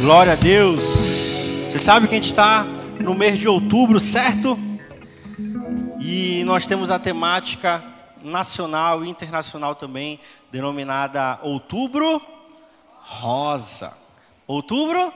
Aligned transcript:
Glória 0.00 0.32
a 0.32 0.36
Deus. 0.36 0.84
Você 1.70 1.78
sabe 1.80 2.08
que 2.08 2.14
a 2.14 2.16
gente 2.16 2.26
está 2.26 2.64
no 3.00 3.14
mês 3.14 3.38
de 3.38 3.46
outubro, 3.46 4.00
certo? 4.00 4.58
E 6.00 6.42
nós 6.44 6.66
temos 6.66 6.90
a 6.90 6.98
temática 6.98 7.82
nacional 8.22 9.04
e 9.04 9.08
internacional 9.08 9.74
também, 9.74 10.18
denominada 10.50 11.38
Outubro 11.42 12.20
Rosa. 12.98 13.92
Outubro 14.46 15.12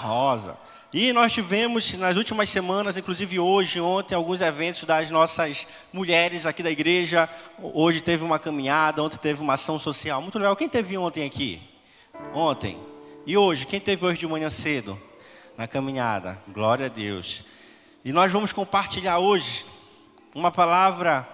Rosa. 0.00 0.56
E 0.92 1.12
nós 1.12 1.32
tivemos 1.32 1.92
nas 1.94 2.16
últimas 2.16 2.48
semanas, 2.48 2.96
inclusive 2.96 3.38
hoje, 3.38 3.80
ontem, 3.80 4.14
alguns 4.14 4.40
eventos 4.40 4.84
das 4.84 5.10
nossas 5.10 5.66
mulheres 5.92 6.46
aqui 6.46 6.62
da 6.62 6.70
igreja. 6.70 7.28
Hoje 7.62 8.00
teve 8.00 8.24
uma 8.24 8.38
caminhada, 8.38 9.02
ontem 9.02 9.18
teve 9.18 9.40
uma 9.42 9.54
ação 9.54 9.78
social. 9.78 10.20
Muito 10.20 10.38
legal. 10.38 10.56
Quem 10.56 10.68
teve 10.68 10.96
ontem 10.96 11.24
aqui? 11.24 11.60
Ontem. 12.34 12.91
E 13.24 13.36
hoje? 13.36 13.66
Quem 13.66 13.78
teve 13.78 14.04
hoje 14.04 14.18
de 14.18 14.26
manhã 14.26 14.50
cedo? 14.50 15.00
Na 15.56 15.68
caminhada. 15.68 16.42
Glória 16.48 16.86
a 16.86 16.88
Deus. 16.88 17.44
E 18.04 18.12
nós 18.12 18.32
vamos 18.32 18.52
compartilhar 18.52 19.20
hoje 19.20 19.64
uma 20.34 20.50
palavra 20.50 21.28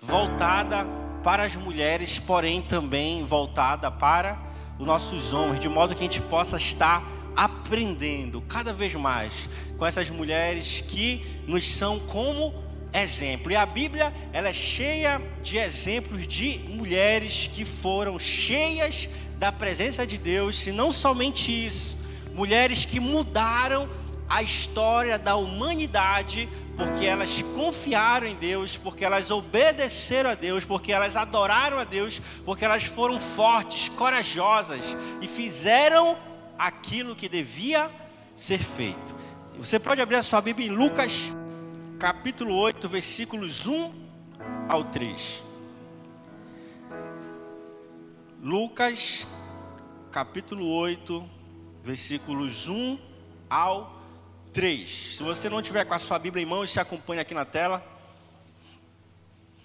voltada 0.00 0.84
para 1.22 1.44
as 1.44 1.54
mulheres, 1.54 2.18
porém 2.18 2.60
também 2.60 3.24
voltada 3.24 3.88
para 3.88 4.36
os 4.80 4.84
nossos 4.84 5.32
homens, 5.32 5.60
de 5.60 5.68
modo 5.68 5.94
que 5.94 6.00
a 6.00 6.10
gente 6.10 6.20
possa 6.22 6.56
estar 6.56 7.04
aprendendo 7.36 8.40
cada 8.42 8.72
vez 8.72 8.92
mais 8.96 9.48
com 9.78 9.86
essas 9.86 10.10
mulheres 10.10 10.80
que 10.80 11.24
nos 11.46 11.72
são 11.72 12.00
como 12.00 12.52
exemplo. 12.92 13.52
E 13.52 13.56
a 13.56 13.64
Bíblia, 13.64 14.12
ela 14.32 14.48
é 14.48 14.52
cheia 14.52 15.22
de 15.40 15.56
exemplos 15.56 16.26
de 16.26 16.58
mulheres 16.68 17.48
que 17.52 17.64
foram 17.64 18.18
cheias 18.18 19.08
da 19.42 19.50
presença 19.50 20.06
de 20.06 20.18
Deus, 20.18 20.64
e 20.68 20.70
não 20.70 20.92
somente 20.92 21.50
isso, 21.50 21.98
mulheres 22.32 22.84
que 22.84 23.00
mudaram 23.00 23.90
a 24.28 24.40
história 24.40 25.18
da 25.18 25.34
humanidade, 25.34 26.48
porque 26.76 27.04
elas 27.04 27.42
confiaram 27.56 28.28
em 28.28 28.36
Deus, 28.36 28.76
porque 28.76 29.04
elas 29.04 29.32
obedeceram 29.32 30.30
a 30.30 30.36
Deus, 30.36 30.64
porque 30.64 30.92
elas 30.92 31.16
adoraram 31.16 31.76
a 31.80 31.82
Deus, 31.82 32.22
porque 32.44 32.64
elas 32.64 32.84
foram 32.84 33.18
fortes, 33.18 33.88
corajosas 33.88 34.96
e 35.20 35.26
fizeram 35.26 36.16
aquilo 36.56 37.16
que 37.16 37.28
devia 37.28 37.90
ser 38.36 38.62
feito. 38.62 39.12
Você 39.58 39.80
pode 39.80 40.00
abrir 40.00 40.18
a 40.18 40.22
sua 40.22 40.40
Bíblia 40.40 40.68
em 40.68 40.70
Lucas, 40.70 41.32
capítulo 41.98 42.54
8, 42.54 42.88
versículos 42.88 43.66
1 43.66 43.92
ao 44.68 44.84
3. 44.84 45.42
Lucas, 48.44 49.24
capítulo 50.12 50.68
8, 50.68 51.26
versículos 51.82 52.68
1 52.68 52.98
ao 53.48 53.98
3. 54.52 55.16
Se 55.16 55.22
você 55.22 55.48
não 55.48 55.62
tiver 55.62 55.86
com 55.86 55.94
a 55.94 55.98
sua 55.98 56.18
Bíblia 56.18 56.42
em 56.42 56.46
mãos, 56.46 56.70
se 56.70 56.78
acompanhe 56.78 57.18
aqui 57.18 57.32
na 57.32 57.46
tela. 57.46 57.82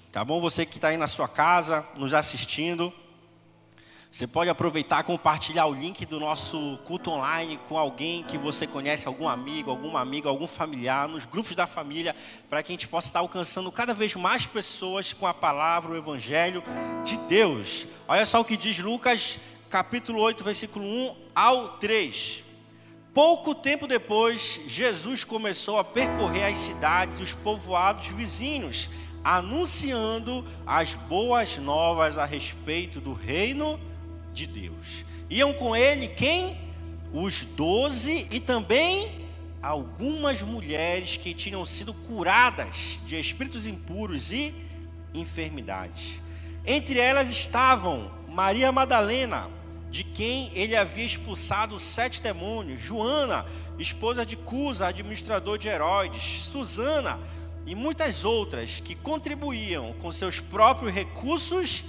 Tá 0.10 0.24
bom? 0.24 0.40
Você 0.40 0.66
que 0.66 0.78
está 0.78 0.88
aí 0.88 0.96
na 0.96 1.06
sua 1.06 1.28
casa, 1.28 1.86
nos 1.98 2.14
assistindo. 2.14 2.94
Você 4.10 4.26
pode 4.26 4.50
aproveitar 4.50 5.04
compartilhar 5.04 5.66
o 5.66 5.74
link 5.74 6.06
do 6.06 6.18
nosso 6.18 6.80
culto 6.86 7.12
online 7.12 7.60
com 7.68 7.78
alguém 7.78 8.24
que 8.24 8.38
você 8.38 8.66
conhece, 8.66 9.06
algum 9.06 9.28
amigo, 9.28 9.70
alguma 9.70 10.00
amiga, 10.00 10.30
algum 10.30 10.48
familiar, 10.48 11.10
nos 11.10 11.26
grupos 11.26 11.56
da 11.56 11.68
família, 11.68 12.16
para 12.50 12.64
que 12.64 12.72
a 12.72 12.74
gente 12.74 12.88
possa 12.88 13.08
estar 13.08 13.20
alcançando 13.20 13.70
cada 13.70 13.94
vez 13.94 14.16
mais 14.16 14.46
pessoas 14.46 15.12
com 15.12 15.28
a 15.28 15.34
palavra, 15.34 15.92
o 15.92 15.98
Evangelho 15.98 16.64
de 17.04 17.18
Deus. 17.28 17.86
Olha 18.08 18.26
só 18.26 18.40
o 18.40 18.46
que 18.46 18.56
diz 18.56 18.80
Lucas, 18.80 19.38
capítulo 19.70 20.22
8, 20.22 20.44
versículo 20.44 20.86
1 20.86 21.16
ao 21.36 21.78
3. 21.78 22.44
Pouco 23.14 23.56
tempo 23.56 23.88
depois, 23.88 24.62
Jesus 24.68 25.24
começou 25.24 25.78
a 25.80 25.84
percorrer 25.84 26.46
as 26.46 26.58
cidades 26.58 27.20
os 27.20 27.34
povoados 27.34 28.08
vizinhos, 28.08 28.90
anunciando 29.24 30.46
as 30.66 30.94
boas 30.94 31.58
novas 31.58 32.18
a 32.18 32.26
respeito 32.26 33.02
do 33.02 33.14
reino 33.14 33.80
de 34.34 34.48
Deus. 34.48 35.04
Iam 35.30 35.52
com 35.54 35.76
ele 35.76 36.08
quem? 36.08 36.58
Os 37.12 37.44
doze 37.44 38.28
e 38.32 38.40
também 38.40 39.28
algumas 39.62 40.42
mulheres 40.42 41.18
que 41.18 41.34
tinham 41.34 41.66
sido 41.66 41.94
curadas 41.94 43.00
de 43.06 43.20
espíritos 43.20 43.66
impuros 43.66 44.32
e 44.32 44.54
enfermidades. 45.14 46.22
Entre 46.66 47.00
elas 47.00 47.30
estavam 47.30 48.12
Maria 48.30 48.72
Madalena, 48.72 49.57
de 49.90 50.04
quem 50.04 50.52
ele 50.54 50.76
havia 50.76 51.06
expulsado 51.06 51.80
sete 51.80 52.22
demônios, 52.22 52.82
Joana, 52.82 53.46
esposa 53.80 54.26
de 54.26 54.36
Cusa, 54.36 54.88
administrador 54.88 55.58
de 55.58 55.68
Herodes, 55.68 56.46
Susana 56.46 57.20
e 57.66 57.76
muitas 57.76 58.24
outras 58.24 58.80
que 58.80 58.96
contribuíam 58.96 59.94
com 60.02 60.12
seus 60.12 60.40
próprios 60.40 60.94
recursos 60.94 61.84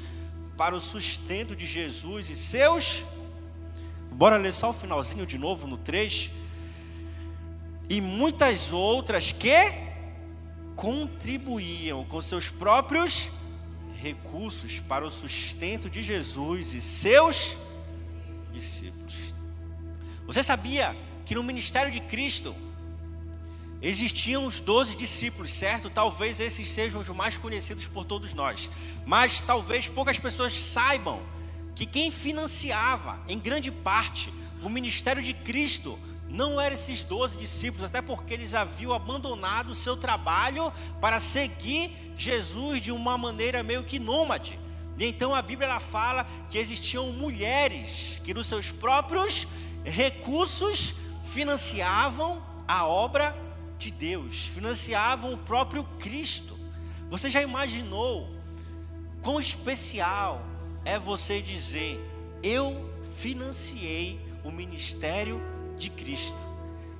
para 0.56 0.74
o 0.74 0.80
sustento 0.80 1.54
de 1.54 1.66
Jesus 1.66 2.28
e 2.28 2.36
seus. 2.36 3.04
Bora 4.10 4.36
ler 4.36 4.52
só 4.52 4.70
o 4.70 4.72
finalzinho 4.72 5.24
de 5.24 5.38
novo 5.38 5.68
no 5.68 5.76
3. 5.76 6.30
E 7.88 8.00
muitas 8.00 8.72
outras 8.72 9.30
que 9.30 9.54
contribuíam 10.74 12.04
com 12.04 12.20
seus 12.20 12.48
próprios 12.48 13.30
recursos 14.02 14.80
para 14.80 15.06
o 15.06 15.10
sustento 15.10 15.88
de 15.88 16.02
Jesus 16.02 16.74
e 16.74 16.80
seus. 16.80 17.56
Você 20.28 20.44
sabia 20.44 20.96
que 21.24 21.34
no 21.34 21.42
ministério 21.42 21.90
de 21.90 22.00
Cristo 22.00 22.54
Existiam 23.80 24.44
os 24.44 24.58
doze 24.58 24.96
discípulos, 24.96 25.52
certo? 25.52 25.88
Talvez 25.88 26.40
esses 26.40 26.68
sejam 26.68 27.00
os 27.00 27.08
mais 27.10 27.38
conhecidos 27.38 27.86
por 27.86 28.04
todos 28.04 28.34
nós. 28.34 28.68
Mas 29.06 29.40
talvez 29.40 29.86
poucas 29.86 30.18
pessoas 30.18 30.52
saibam 30.52 31.22
que 31.76 31.86
quem 31.86 32.10
financiava, 32.10 33.20
em 33.28 33.38
grande 33.38 33.70
parte, 33.70 34.32
o 34.64 34.68
ministério 34.68 35.22
de 35.22 35.32
Cristo 35.32 35.96
não 36.28 36.60
eram 36.60 36.74
esses 36.74 37.04
doze 37.04 37.38
discípulos, 37.38 37.88
até 37.88 38.02
porque 38.02 38.34
eles 38.34 38.52
haviam 38.52 38.92
abandonado 38.92 39.70
o 39.70 39.76
seu 39.76 39.96
trabalho 39.96 40.72
para 41.00 41.20
seguir 41.20 41.92
Jesus 42.16 42.82
de 42.82 42.90
uma 42.90 43.16
maneira 43.16 43.62
meio 43.62 43.84
que 43.84 44.00
nômade. 44.00 44.58
E 44.98 45.06
então 45.06 45.32
a 45.32 45.40
Bíblia 45.40 45.68
ela 45.68 45.78
fala 45.78 46.26
que 46.50 46.58
existiam 46.58 47.12
mulheres 47.12 48.20
que, 48.24 48.34
dos 48.34 48.48
seus 48.48 48.72
próprios 48.72 49.46
recursos, 49.88 50.94
financiavam 51.24 52.42
a 52.66 52.86
obra 52.86 53.36
de 53.78 53.90
Deus, 53.90 54.46
financiavam 54.46 55.32
o 55.32 55.38
próprio 55.38 55.84
Cristo. 55.98 56.58
Você 57.10 57.30
já 57.30 57.40
imaginou 57.42 58.28
quão 59.22 59.40
especial 59.40 60.42
é 60.84 60.98
você 60.98 61.40
dizer: 61.40 62.00
Eu 62.42 62.90
financiei 63.16 64.20
o 64.44 64.50
ministério 64.50 65.40
de 65.76 65.90
Cristo? 65.90 66.48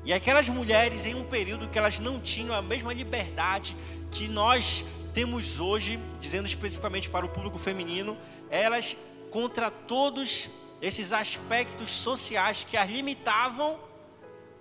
E 0.05 0.13
aquelas 0.13 0.49
mulheres, 0.49 1.05
em 1.05 1.15
um 1.15 1.25
período 1.25 1.69
que 1.69 1.79
elas 1.79 1.99
não 1.99 2.19
tinham 2.19 2.55
a 2.55 2.63
mesma 2.63 2.95
liberdade 2.95 3.77
que 4.11 4.27
nós 4.27 4.85
temos 5.13 5.61
hoje, 5.61 5.99
dizendo 6.21 6.47
especificamente 6.47 7.11
para 7.11 7.27
o 7.27 7.29
público 7.29 7.59
feminino, 7.59 8.17
elas, 8.49 8.97
contra 9.31 9.71
todos 9.71 10.49
esses 10.81 11.13
aspectos 11.13 11.91
sociais 11.91 12.65
que 12.65 12.77
as 12.77 12.89
limitavam, 12.89 13.79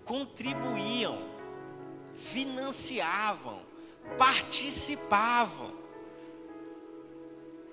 contribuíam 0.03 1.27
financiavam, 2.17 3.61
participavam 4.17 5.71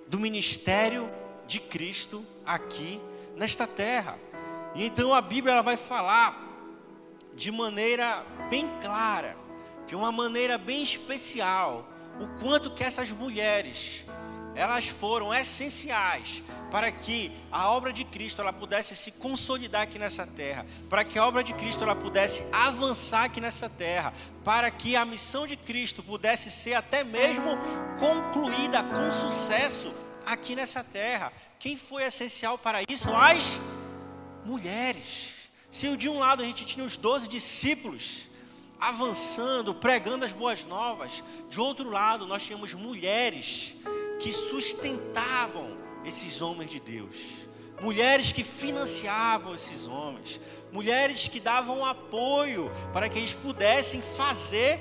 do 0.06 0.21
ministério 0.21 1.10
de 1.47 1.59
Cristo 1.59 2.25
aqui 2.44 3.00
nesta 3.34 3.66
terra. 3.66 4.19
E 4.75 4.84
então 4.84 5.15
a 5.15 5.22
Bíblia 5.22 5.54
ela 5.54 5.62
vai 5.62 5.77
falar 5.77 6.42
de 7.34 7.51
maneira 7.51 8.24
bem 8.51 8.69
clara, 8.80 9.36
de 9.86 9.97
uma 9.97 10.13
maneira 10.13 10.59
bem 10.59 10.83
especial, 10.83 11.89
o 12.21 12.41
quanto 12.41 12.71
que 12.71 12.84
essas 12.84 13.10
mulheres 13.10 14.04
elas 14.54 14.86
foram 14.86 15.34
essenciais 15.34 16.42
para 16.71 16.91
que 16.91 17.33
a 17.51 17.71
obra 17.71 17.92
de 17.92 18.04
Cristo 18.04 18.41
ela 18.41 18.53
pudesse 18.53 18.97
se 18.97 19.12
consolidar 19.12 19.83
aqui 19.83 19.98
nessa 19.98 20.27
terra, 20.27 20.66
para 20.89 21.04
que 21.04 21.18
a 21.18 21.27
obra 21.27 21.42
de 21.42 21.53
Cristo 21.54 21.84
ela 21.84 21.95
pudesse 21.95 22.45
avançar 22.53 23.24
aqui 23.24 23.41
nessa 23.41 23.68
terra, 23.68 24.12
para 24.45 24.71
que 24.71 24.97
a 24.97 25.04
missão 25.04 25.47
de 25.47 25.56
Cristo 25.56 26.03
pudesse 26.03 26.51
ser 26.51 26.74
até 26.74 27.04
mesmo 27.04 27.56
concluída 27.98 28.83
com 28.83 29.10
sucesso 29.10 29.95
aqui 30.27 30.54
nessa 30.54 30.83
terra. 30.83 31.33
Quem 31.59 31.77
foi 31.77 32.04
essencial 32.04 32.59
para 32.59 32.80
isso? 32.89 33.09
As 33.15 33.60
mulheres. 34.45 35.33
Se 35.71 35.97
de 35.97 36.09
um 36.09 36.18
lado 36.18 36.42
a 36.42 36.47
gente 36.47 36.65
tinha 36.65 36.84
os 36.84 36.97
doze 36.97 37.28
discípulos, 37.28 38.28
avançando, 38.80 39.74
pregando 39.74 40.24
as 40.24 40.33
boas 40.33 40.65
novas. 40.65 41.22
De 41.48 41.60
outro 41.60 41.91
lado, 41.91 42.27
nós 42.27 42.45
tínhamos 42.45 42.74
mulheres 42.74 43.74
que 44.19 44.33
sustentavam 44.33 45.77
esses 46.05 46.41
homens 46.41 46.71
de 46.71 46.81
Deus. 46.81 47.45
mulheres 47.81 48.31
que 48.31 48.45
financiavam 48.45 49.55
esses 49.55 49.87
homens, 49.89 50.41
mulheres 50.72 51.28
que 51.28 51.41
davam 51.41 51.84
apoio 51.84 52.71
para 52.93 53.09
que 53.09 53.19
eles 53.19 53.34
pudessem 53.34 54.01
fazer 54.01 54.81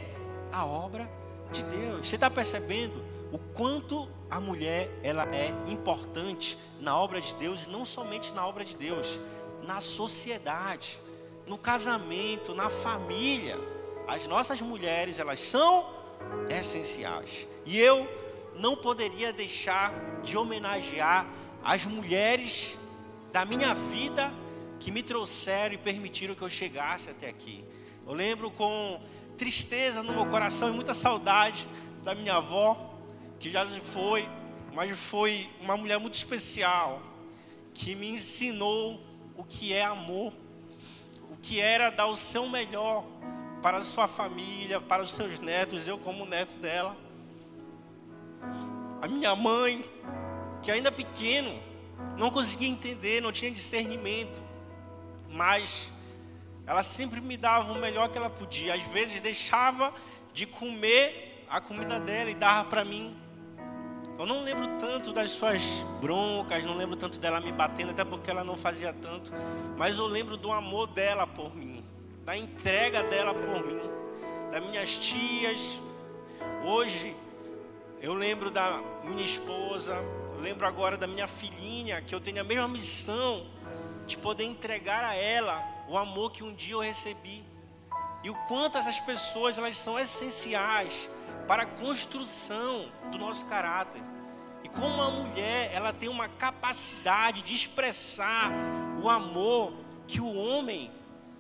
a 0.52 0.66
obra 0.66 1.10
de 1.52 1.64
Deus. 1.64 2.08
Você 2.08 2.16
está 2.16 2.30
percebendo 2.30 3.04
o 3.32 3.40
quanto 3.40 4.08
a 4.30 4.40
mulher 4.40 4.90
ela 5.02 5.28
é 5.36 5.54
importante 5.68 6.58
na 6.80 6.98
obra 6.98 7.20
de 7.20 7.34
Deus 7.36 7.68
não 7.68 7.84
somente 7.84 8.32
na 8.34 8.48
obra 8.48 8.64
de 8.64 8.76
Deus, 8.76 9.20
na 9.64 9.82
sociedade, 9.82 11.00
no 11.48 11.58
casamento, 11.58 12.54
na 12.54 12.70
família. 12.70 13.58
As 14.08 14.28
nossas 14.28 14.62
mulheres, 14.62 15.18
elas 15.18 15.40
são 15.40 15.90
essenciais. 16.50 17.48
E 17.66 17.80
eu 17.80 18.08
não 18.58 18.76
poderia 18.76 19.34
deixar 19.34 19.94
de 20.22 20.38
homenagear 20.38 21.28
as 21.64 21.86
mulheres 21.86 22.78
da 23.32 23.46
minha 23.46 23.74
vida 23.74 24.32
que 24.80 24.92
me 24.92 25.02
trouxeram 25.02 25.76
e 25.76 25.78
permitiram 25.78 26.36
que 26.36 26.42
eu 26.42 26.50
chegasse 26.50 27.10
até 27.10 27.30
aqui. 27.30 27.64
Eu 28.06 28.14
lembro 28.14 28.52
com 28.52 29.02
tristeza 29.38 30.04
no 30.04 30.14
meu 30.14 30.26
coração 30.26 30.70
e 30.70 30.74
muita 30.74 30.94
saudade 30.94 31.68
da 32.04 32.14
minha 32.14 32.36
avó, 32.36 32.94
que 33.40 33.50
já 33.50 33.66
se 33.66 33.80
foi, 33.80 34.28
mas 34.74 34.98
foi 35.00 35.50
uma 35.62 35.78
mulher 35.78 36.00
muito 36.00 36.16
especial, 36.16 37.02
que 37.74 37.96
me 37.96 38.10
ensinou 38.10 39.02
o 39.38 39.44
que 39.44 39.74
é 39.74 39.84
amor, 39.84 40.34
o 41.32 41.38
que 41.42 41.60
era 41.60 41.90
dar 41.90 42.08
o 42.08 42.16
seu 42.16 42.48
melhor 42.48 43.06
para 43.62 43.78
a 43.78 43.82
sua 43.82 44.08
família, 44.08 44.82
para 44.82 45.02
os 45.02 45.12
seus 45.12 45.40
netos, 45.40 45.88
eu 45.88 45.98
como 45.98 46.26
neto 46.26 46.58
dela. 46.58 46.96
A 49.02 49.08
minha 49.08 49.36
mãe, 49.36 49.84
que 50.62 50.72
ainda 50.72 50.92
pequeno, 50.92 51.60
não 52.18 52.30
conseguia 52.30 52.68
entender, 52.68 53.22
não 53.22 53.32
tinha 53.32 53.52
discernimento, 53.52 54.42
mas 55.30 55.92
ela 56.66 56.84
sempre 56.84 57.20
me 57.20 57.36
dava 57.36 57.74
o 57.74 57.76
melhor 57.76 58.10
que 58.10 58.18
ela 58.18 58.30
podia. 58.30 58.74
Às 58.74 58.84
vezes 58.88 59.20
deixava 59.20 59.94
de 60.34 60.46
comer 60.46 61.46
a 61.50 61.60
comida 61.60 62.00
dela 62.00 62.30
e 62.30 62.36
dava 62.36 62.70
para 62.70 62.86
mim. 62.86 63.16
Eu 64.18 64.26
não 64.26 64.44
lembro 64.44 64.68
tanto 64.78 65.12
das 65.12 65.32
suas 65.32 65.64
broncas, 66.00 66.64
não 66.64 66.78
lembro 66.78 66.96
tanto 66.96 67.20
dela 67.20 67.42
me 67.42 67.52
batendo, 67.52 67.92
até 67.92 68.06
porque 68.06 68.30
ela 68.30 68.44
não 68.44 68.56
fazia 68.56 68.94
tanto, 68.94 69.32
mas 69.76 69.98
eu 69.98 70.06
lembro 70.06 70.38
do 70.38 70.52
amor 70.52 70.88
dela 70.88 71.26
por 71.26 71.56
mim, 71.56 71.84
da 72.24 72.38
entrega 72.38 73.04
dela 73.04 73.34
por 73.34 73.66
mim, 73.66 73.82
das 74.52 74.64
minhas 74.66 74.98
tias. 75.00 75.80
Hoje 76.64 77.16
eu 78.04 78.14
lembro 78.14 78.52
da 78.52 78.82
minha 79.06 79.24
esposa, 79.24 79.96
lembro 80.42 80.68
agora 80.68 80.98
da 80.98 81.08
minha 81.08 81.26
filhinha, 81.26 82.02
que 82.02 82.14
eu 82.14 82.20
tenho 82.20 82.42
a 82.42 82.44
mesma 82.44 82.68
missão 82.68 83.48
de 84.06 84.18
poder 84.18 84.44
entregar 84.44 85.06
a 85.06 85.16
ela 85.16 85.64
o 85.88 85.98
amor 85.98 86.34
que 86.34 86.44
um 86.44 86.54
dia 86.54 86.74
eu 86.74 86.82
recebi. 86.82 87.46
E 88.22 88.30
o 88.30 88.36
quanto 88.50 88.78
essas 88.78 89.00
pessoas 89.00 89.58
elas 89.58 89.78
são 89.78 89.98
essenciais 89.98 91.10
para 91.48 91.64
a 91.64 91.66
construção 91.66 92.92
do 93.10 93.18
nosso 93.18 93.46
caráter. 93.46 94.04
E 94.66 94.68
como 94.68 95.02
a 95.02 95.10
mulher, 95.10 95.72
ela 95.74 95.94
tem 95.94 96.10
uma 96.10 96.28
capacidade 96.28 97.42
de 97.42 97.54
expressar 97.54 98.52
o 99.02 99.10
amor 99.10 99.72
que 100.08 100.20
o 100.20 100.36
homem, 100.36 100.92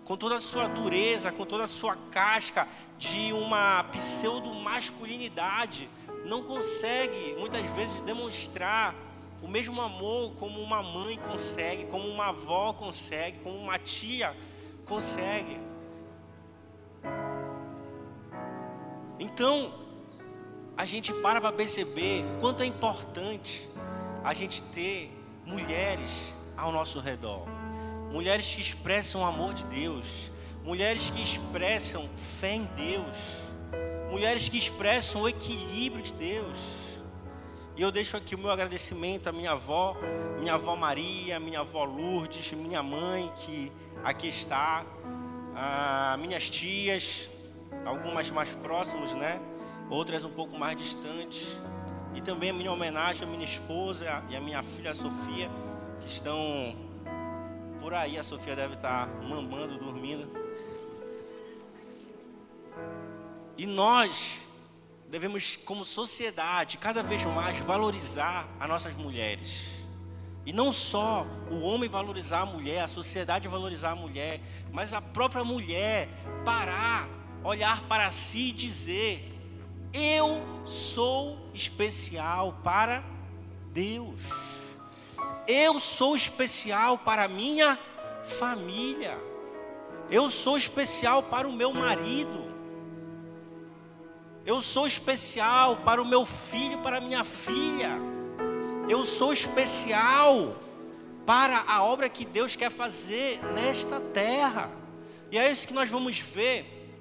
com 0.05 0.15
toda 0.15 0.35
a 0.35 0.39
sua 0.39 0.69
dureza, 0.69 1.29
com 1.29 1.45
toda 1.45 1.65
a 1.65 1.67
sua 1.67 1.97
casca 2.09 2.69
de 2.97 3.33
uma 3.33 3.83
pseudo 3.91 4.53
masculinidade, 4.53 5.89
não 6.25 6.43
consegue 6.43 7.35
muitas 7.39 7.69
vezes 7.71 7.99
demonstrar 8.01 8.95
o 9.41 9.47
mesmo 9.47 9.81
amor 9.81 10.31
como 10.39 10.61
uma 10.61 10.81
mãe 10.81 11.17
consegue, 11.17 11.85
como 11.85 12.07
uma 12.07 12.27
avó 12.27 12.71
consegue, 12.73 13.39
como 13.39 13.57
uma 13.57 13.77
tia 13.77 14.35
consegue. 14.85 15.59
Então, 19.19 19.73
a 20.77 20.85
gente 20.85 21.13
para 21.13 21.41
para 21.41 21.51
perceber 21.51 22.23
o 22.23 22.39
quanto 22.39 22.63
é 22.63 22.65
importante 22.65 23.69
a 24.23 24.33
gente 24.33 24.61
ter 24.63 25.11
mulheres 25.45 26.33
ao 26.55 26.71
nosso 26.71 26.99
redor. 26.99 27.45
Mulheres 28.11 28.55
que 28.55 28.61
expressam 28.61 29.21
o 29.21 29.25
amor 29.25 29.53
de 29.53 29.65
Deus, 29.65 30.31
mulheres 30.63 31.09
que 31.09 31.21
expressam 31.21 32.07
fé 32.15 32.55
em 32.55 32.63
Deus, 32.63 33.42
mulheres 34.13 34.47
que 34.47 34.59
expressam 34.59 35.23
o 35.23 35.27
equilíbrio 35.27 36.03
de 36.03 36.13
Deus. 36.13 36.59
E 37.75 37.81
eu 37.81 37.91
deixo 37.91 38.15
aqui 38.15 38.35
o 38.35 38.37
meu 38.37 38.51
agradecimento 38.51 39.27
à 39.27 39.31
minha 39.31 39.53
avó, 39.53 39.97
minha 40.39 40.53
avó 40.53 40.75
Maria, 40.75 41.39
minha 41.39 41.61
avó 41.61 41.83
Lourdes, 41.83 42.53
minha 42.53 42.83
mãe 42.83 43.31
que 43.37 43.71
aqui 44.03 44.27
está, 44.27 44.85
a 45.55 46.15
minhas 46.19 46.47
tias, 46.47 47.27
algumas 47.83 48.29
mais 48.29 48.53
próximas, 48.53 49.15
né? 49.15 49.41
Outras 49.89 50.23
um 50.23 50.29
pouco 50.29 50.59
mais 50.59 50.77
distantes. 50.77 51.59
E 52.13 52.21
também 52.21 52.51
a 52.51 52.53
minha 52.53 52.71
homenagem 52.71 53.27
à 53.27 53.31
minha 53.31 53.43
esposa 53.43 54.23
e 54.29 54.35
à 54.35 54.39
minha 54.39 54.61
filha 54.61 54.93
Sofia, 54.93 55.49
que 55.99 56.07
estão 56.07 56.75
por 57.81 57.95
aí. 57.95 58.19
A 58.19 58.23
Sofia 58.23 58.55
deve 58.55 58.75
estar 58.75 59.07
mamando, 59.23 59.79
dormindo. 59.79 60.42
E 63.57 63.65
nós 63.65 64.39
devemos, 65.09 65.57
como 65.57 65.85
sociedade, 65.85 66.77
cada 66.77 67.03
vez 67.03 67.23
mais 67.23 67.59
valorizar 67.59 68.47
as 68.59 68.67
nossas 68.67 68.95
mulheres. 68.95 69.83
E 70.45 70.51
não 70.51 70.71
só 70.71 71.25
o 71.49 71.61
homem 71.61 71.87
valorizar 71.87 72.41
a 72.41 72.45
mulher, 72.45 72.83
a 72.83 72.87
sociedade 72.87 73.47
valorizar 73.47 73.91
a 73.91 73.95
mulher, 73.95 74.41
mas 74.71 74.91
a 74.91 75.01
própria 75.01 75.43
mulher 75.43 76.09
parar, 76.43 77.07
olhar 77.43 77.81
para 77.83 78.09
si 78.09 78.49
e 78.49 78.51
dizer: 78.51 79.39
Eu 79.93 80.41
sou 80.65 81.37
especial 81.53 82.59
para 82.63 83.03
Deus. 83.71 84.19
Eu 85.47 85.79
sou 85.79 86.15
especial 86.15 86.97
para 86.97 87.27
minha 87.27 87.77
família. 88.23 89.17
Eu 90.09 90.29
sou 90.29 90.57
especial 90.57 91.23
para 91.23 91.47
o 91.47 91.53
meu 91.53 91.73
marido. 91.73 92.42
Eu 94.45 94.61
sou 94.61 94.85
especial 94.85 95.77
para 95.77 96.01
o 96.01 96.05
meu 96.05 96.25
filho, 96.25 96.79
para 96.79 96.97
a 96.97 97.01
minha 97.01 97.23
filha. 97.23 97.97
Eu 98.89 99.05
sou 99.05 99.31
especial 99.31 100.55
para 101.25 101.63
a 101.65 101.81
obra 101.81 102.09
que 102.09 102.25
Deus 102.25 102.53
quer 102.53 102.69
fazer 102.69 103.41
nesta 103.53 104.01
terra. 104.01 104.69
E 105.31 105.37
é 105.37 105.49
isso 105.49 105.65
que 105.65 105.73
nós 105.73 105.89
vamos 105.89 106.19
ver 106.19 106.93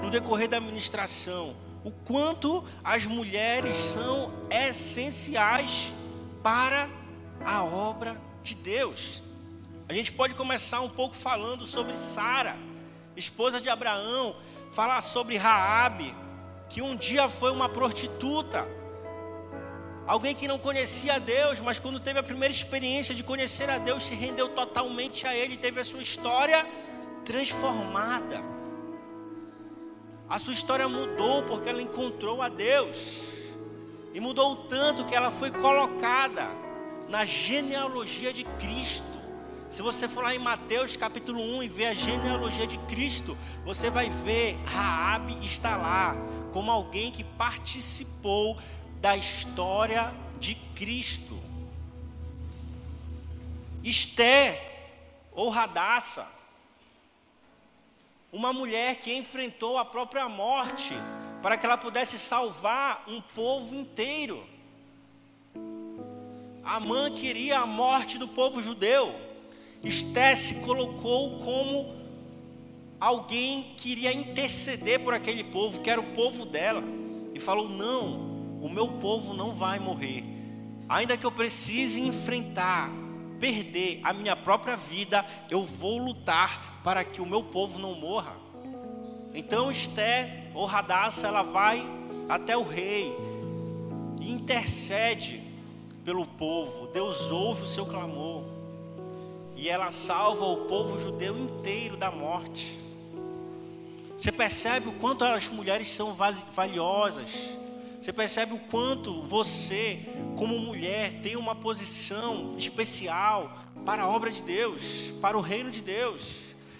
no 0.00 0.08
decorrer 0.10 0.48
da 0.48 0.58
administração. 0.58 1.56
O 1.82 1.90
quanto 1.90 2.64
as 2.84 3.04
mulheres 3.04 3.76
são 3.76 4.32
essenciais 4.48 5.90
para 6.40 6.88
a 7.44 7.64
obra 7.64 8.20
de 8.44 8.54
Deus. 8.54 9.24
A 9.88 9.92
gente 9.92 10.12
pode 10.12 10.34
começar 10.34 10.80
um 10.82 10.88
pouco 10.88 11.16
falando 11.16 11.66
sobre 11.66 11.96
Sara, 11.96 12.56
esposa 13.16 13.60
de 13.60 13.68
Abraão, 13.68 14.36
falar 14.70 15.00
sobre 15.00 15.36
Raabe, 15.36 16.14
que 16.68 16.82
um 16.82 16.96
dia 16.96 17.28
foi 17.28 17.50
uma 17.50 17.68
prostituta, 17.68 18.66
alguém 20.06 20.34
que 20.34 20.48
não 20.48 20.58
conhecia 20.58 21.14
a 21.14 21.18
Deus, 21.18 21.60
mas 21.60 21.78
quando 21.78 22.00
teve 22.00 22.18
a 22.18 22.22
primeira 22.22 22.52
experiência 22.52 23.14
de 23.14 23.22
conhecer 23.22 23.68
a 23.70 23.78
Deus, 23.78 24.04
se 24.04 24.14
rendeu 24.14 24.48
totalmente 24.48 25.26
a 25.26 25.34
Ele, 25.34 25.56
teve 25.56 25.80
a 25.80 25.84
sua 25.84 26.02
história 26.02 26.66
transformada. 27.24 28.42
A 30.28 30.38
sua 30.38 30.52
história 30.52 30.88
mudou 30.88 31.42
porque 31.44 31.68
ela 31.68 31.80
encontrou 31.80 32.42
a 32.42 32.48
Deus, 32.48 32.96
e 34.12 34.20
mudou 34.20 34.56
tanto 34.56 35.04
que 35.04 35.14
ela 35.14 35.30
foi 35.30 35.50
colocada 35.50 36.48
na 37.08 37.24
genealogia 37.24 38.32
de 38.32 38.44
Cristo. 38.44 39.15
Se 39.68 39.82
você 39.82 40.06
for 40.06 40.22
lá 40.22 40.34
em 40.34 40.38
Mateus 40.38 40.96
capítulo 40.96 41.40
1 41.40 41.64
e 41.64 41.68
ver 41.68 41.86
a 41.86 41.94
genealogia 41.94 42.66
de 42.66 42.78
Cristo, 42.86 43.36
você 43.64 43.90
vai 43.90 44.08
ver 44.08 44.56
Raabe 44.64 45.44
está 45.44 45.76
lá 45.76 46.16
como 46.52 46.70
alguém 46.70 47.10
que 47.10 47.24
participou 47.24 48.56
da 49.00 49.16
história 49.16 50.14
de 50.38 50.54
Cristo. 50.74 51.36
Esté 53.82 54.94
ou 55.32 55.50
Radassa, 55.50 56.26
uma 58.32 58.52
mulher 58.52 58.96
que 58.96 59.14
enfrentou 59.14 59.78
a 59.78 59.84
própria 59.84 60.28
morte 60.28 60.94
para 61.42 61.56
que 61.56 61.66
ela 61.66 61.76
pudesse 61.76 62.18
salvar 62.18 63.04
um 63.08 63.20
povo 63.20 63.74
inteiro. 63.74 64.46
Amã 66.64 67.10
queria 67.10 67.60
a 67.60 67.66
morte 67.66 68.16
do 68.16 68.26
povo 68.26 68.62
judeu. 68.62 69.25
Esté 69.82 70.34
se 70.34 70.56
colocou 70.56 71.38
como 71.38 71.94
alguém 73.00 73.74
que 73.76 73.90
iria 73.90 74.12
interceder 74.12 75.00
por 75.00 75.14
aquele 75.14 75.44
povo, 75.44 75.80
que 75.80 75.90
era 75.90 76.00
o 76.00 76.12
povo 76.12 76.44
dela, 76.44 76.82
e 77.34 77.40
falou: 77.40 77.68
Não, 77.68 78.60
o 78.60 78.68
meu 78.68 78.88
povo 78.88 79.34
não 79.34 79.52
vai 79.52 79.78
morrer, 79.78 80.24
ainda 80.88 81.16
que 81.16 81.24
eu 81.24 81.32
precise 81.32 82.00
enfrentar 82.00 82.90
perder 83.38 84.00
a 84.02 84.14
minha 84.14 84.34
própria 84.34 84.76
vida, 84.76 85.24
eu 85.50 85.62
vou 85.62 85.98
lutar 85.98 86.80
para 86.82 87.04
que 87.04 87.20
o 87.20 87.26
meu 87.26 87.44
povo 87.44 87.78
não 87.78 87.94
morra. 87.94 88.34
Então 89.34 89.70
Esté, 89.70 90.50
ou 90.54 90.64
Radassa, 90.64 91.26
ela 91.26 91.42
vai 91.42 91.86
até 92.28 92.56
o 92.56 92.62
rei 92.62 93.14
e 94.18 94.30
intercede 94.30 95.42
pelo 96.02 96.26
povo. 96.26 96.86
Deus 96.86 97.30
ouve 97.30 97.64
o 97.64 97.66
seu 97.66 97.84
clamor 97.84 98.55
e 99.56 99.68
ela 99.68 99.90
salva 99.90 100.44
o 100.44 100.66
povo 100.66 101.00
judeu 101.00 101.36
inteiro 101.38 101.96
da 101.96 102.10
morte. 102.10 102.78
Você 104.18 104.30
percebe 104.30 104.88
o 104.88 104.92
quanto 104.92 105.24
as 105.24 105.48
mulheres 105.48 105.90
são 105.90 106.12
valiosas. 106.52 107.30
Você 108.00 108.12
percebe 108.12 108.54
o 108.54 108.58
quanto 108.58 109.22
você, 109.22 110.00
como 110.36 110.58
mulher, 110.58 111.14
tem 111.22 111.36
uma 111.36 111.54
posição 111.54 112.54
especial 112.56 113.50
para 113.84 114.04
a 114.04 114.08
obra 114.08 114.30
de 114.30 114.42
Deus, 114.42 115.12
para 115.20 115.36
o 115.36 115.40
reino 115.40 115.70
de 115.70 115.82
Deus. 115.82 116.34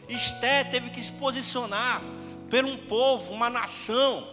Esté 0.09 0.62
teve 0.62 0.90
que 0.90 1.02
se 1.02 1.12
posicionar 1.12 2.02
por 2.49 2.64
um 2.64 2.76
povo, 2.76 3.33
uma 3.33 3.50
nação. 3.50 4.26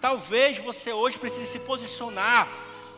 Talvez 0.00 0.58
você 0.58 0.92
hoje 0.92 1.18
precise 1.18 1.46
se 1.46 1.58
posicionar 1.60 2.48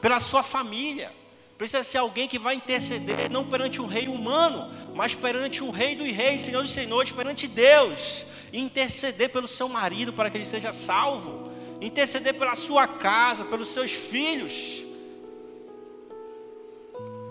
pela 0.00 0.20
sua 0.20 0.42
família. 0.42 1.12
Precisa 1.58 1.82
ser 1.82 1.98
alguém 1.98 2.26
que 2.26 2.38
vai 2.38 2.54
interceder, 2.54 3.30
não 3.30 3.44
perante 3.44 3.80
um 3.80 3.86
rei 3.86 4.08
humano, 4.08 4.72
mas 4.94 5.14
perante 5.14 5.62
um 5.62 5.70
rei 5.70 5.96
dos 5.96 6.10
reis, 6.10 6.42
Senhor 6.42 6.62
dos 6.62 6.72
senhores, 6.72 7.10
perante 7.10 7.46
Deus. 7.48 8.26
Interceder 8.52 9.30
pelo 9.30 9.48
seu 9.48 9.68
marido 9.68 10.12
para 10.12 10.30
que 10.30 10.36
ele 10.36 10.44
seja 10.44 10.72
salvo. 10.72 11.50
Interceder 11.80 12.34
pela 12.34 12.54
sua 12.54 12.86
casa, 12.86 13.44
pelos 13.44 13.68
seus 13.68 13.92
filhos. 13.92 14.84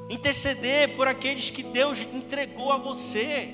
Interceder 0.10 0.96
por 0.96 1.08
aqueles 1.08 1.50
que 1.50 1.63
Deus 1.63 2.01
entregou 2.01 2.72
a 2.72 2.77
você. 2.77 3.53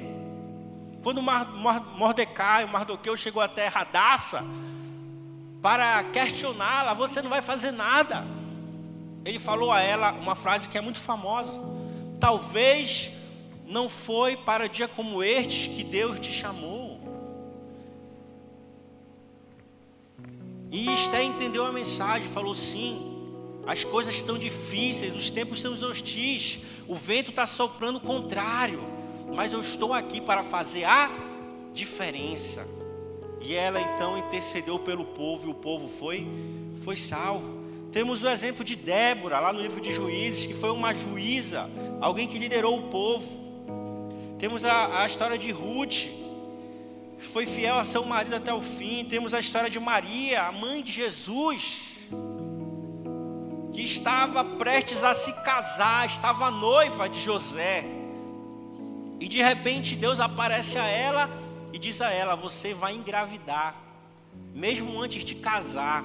Quando 1.03 1.21
Mordecai, 1.21 2.65
o 2.65 2.69
Mardoqueu 2.69 3.15
chegou 3.15 3.41
até 3.41 3.67
Radassa 3.67 4.43
para 5.61 6.03
questioná-la, 6.05 6.93
você 6.93 7.21
não 7.21 7.29
vai 7.29 7.41
fazer 7.41 7.71
nada 7.71 8.37
ele 9.27 9.39
falou 9.39 9.73
a 9.73 9.81
ela 9.81 10.13
uma 10.13 10.35
frase 10.35 10.69
que 10.69 10.77
é 10.77 10.81
muito 10.81 10.99
famosa: 10.99 11.51
Talvez 12.17 13.11
não 13.67 13.89
foi 13.89 14.37
para 14.37 14.67
dia 14.67 14.87
como 14.87 15.21
este 15.21 15.69
que 15.69 15.83
Deus 15.83 16.19
te 16.19 16.31
chamou. 16.31 16.99
E 20.71 20.93
Esté 20.93 21.23
entendeu 21.23 21.65
a 21.65 21.71
mensagem, 21.71 22.27
falou 22.27 22.55
sim. 22.55 23.13
As 23.65 23.83
coisas 23.83 24.15
estão 24.15 24.37
difíceis, 24.37 25.13
os 25.13 25.29
tempos 25.29 25.59
são 25.59 25.73
hostis, 25.73 26.59
o 26.87 26.95
vento 26.95 27.31
está 27.31 27.45
soprando 27.45 27.99
contrário, 27.99 28.81
mas 29.35 29.51
eu 29.51 29.59
estou 29.59 29.93
aqui 29.93 30.21
para 30.21 30.41
fazer 30.41 30.85
a 30.85 31.11
diferença. 31.73 32.65
E 33.41 33.53
ela 33.53 33.79
então 33.81 34.17
intercedeu 34.17 34.79
pelo 34.79 35.05
povo 35.05 35.47
e 35.47 35.51
o 35.51 35.53
povo 35.53 35.87
foi 35.87 36.25
foi 36.77 36.95
salvo. 36.95 37.57
Temos 37.91 38.23
o 38.23 38.29
exemplo 38.29 38.63
de 38.63 38.75
Débora, 38.75 39.39
lá 39.39 39.51
no 39.51 39.61
livro 39.61 39.81
de 39.81 39.91
Juízes, 39.91 40.45
que 40.45 40.53
foi 40.53 40.69
uma 40.69 40.93
juíza, 40.93 41.69
alguém 41.99 42.27
que 42.27 42.37
liderou 42.37 42.77
o 42.77 42.83
povo. 42.89 43.46
Temos 44.39 44.63
a, 44.63 45.01
a 45.01 45.05
história 45.07 45.37
de 45.37 45.51
Ruth, 45.51 46.09
que 47.17 47.25
foi 47.25 47.47
fiel 47.47 47.79
a 47.79 47.83
seu 47.83 48.05
marido 48.05 48.35
até 48.35 48.53
o 48.53 48.61
fim. 48.61 49.03
Temos 49.03 49.33
a 49.33 49.39
história 49.39 49.69
de 49.69 49.79
Maria, 49.79 50.43
a 50.43 50.51
mãe 50.51 50.83
de 50.83 50.91
Jesus, 50.91 51.97
que 53.73 53.81
estava 53.81 54.45
prestes 54.45 55.03
a 55.03 55.15
se 55.15 55.33
casar, 55.41 56.05
estava 56.05 56.51
noiva 56.51 57.09
de 57.09 57.19
José. 57.19 57.83
E 59.19 59.27
de 59.27 59.41
repente 59.41 59.95
Deus 59.95 60.19
aparece 60.19 60.77
a 60.77 60.85
ela 60.85 61.29
e 61.73 61.79
diz 61.79 61.99
a 61.99 62.11
ela: 62.11 62.35
Você 62.35 62.75
vai 62.75 62.93
engravidar, 62.93 63.75
mesmo 64.53 65.01
antes 65.01 65.25
de 65.25 65.33
casar. 65.33 66.03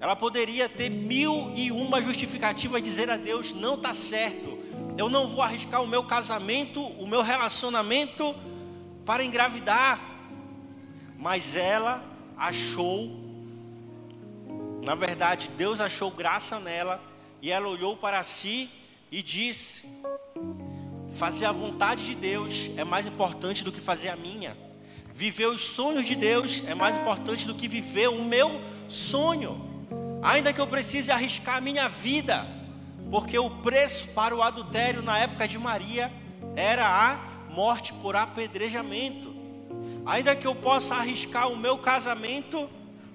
Ela 0.00 0.16
poderia 0.16 0.66
ter 0.66 0.88
mil 0.88 1.52
e 1.54 1.70
uma 1.70 2.00
justificativas 2.00 2.82
dizer 2.82 3.10
a 3.10 3.18
Deus: 3.18 3.52
não 3.52 3.74
está 3.74 3.92
certo, 3.92 4.49
eu 5.00 5.08
não 5.08 5.26
vou 5.26 5.42
arriscar 5.42 5.82
o 5.82 5.86
meu 5.86 6.04
casamento, 6.04 6.82
o 6.82 7.06
meu 7.06 7.22
relacionamento 7.22 8.34
para 9.06 9.24
engravidar. 9.24 9.98
Mas 11.16 11.56
ela 11.56 12.04
achou, 12.36 13.10
na 14.84 14.94
verdade, 14.94 15.50
Deus 15.56 15.80
achou 15.80 16.10
graça 16.10 16.60
nela, 16.60 17.02
e 17.40 17.50
ela 17.50 17.68
olhou 17.68 17.96
para 17.96 18.22
si 18.22 18.68
e 19.10 19.22
disse: 19.22 19.88
Fazer 21.10 21.46
a 21.46 21.52
vontade 21.52 22.04
de 22.04 22.14
Deus 22.14 22.70
é 22.76 22.84
mais 22.84 23.06
importante 23.06 23.64
do 23.64 23.72
que 23.72 23.80
fazer 23.80 24.08
a 24.08 24.16
minha. 24.16 24.56
Viver 25.14 25.46
os 25.46 25.62
sonhos 25.62 26.04
de 26.04 26.14
Deus 26.14 26.62
é 26.66 26.74
mais 26.74 26.98
importante 26.98 27.46
do 27.46 27.54
que 27.54 27.66
viver 27.66 28.08
o 28.08 28.24
meu 28.24 28.60
sonho 28.88 29.70
ainda 30.22 30.52
que 30.52 30.60
eu 30.60 30.66
precise 30.66 31.10
arriscar 31.10 31.56
a 31.56 31.60
minha 31.60 31.88
vida, 31.88 32.46
porque 33.10 33.38
o 33.38 33.50
preço 33.50 34.08
para 34.08 34.34
o 34.34 34.42
adultério 34.42 35.02
na 35.02 35.18
época 35.18 35.48
de 35.48 35.58
Maria 35.58 36.12
era 36.54 36.86
a 36.86 37.18
morte 37.50 37.92
por 37.94 38.14
apedrejamento. 38.14 39.34
Ainda 40.06 40.36
que 40.36 40.46
eu 40.46 40.54
possa 40.54 40.94
arriscar 40.94 41.50
o 41.50 41.56
meu 41.56 41.78
casamento, 41.78 42.68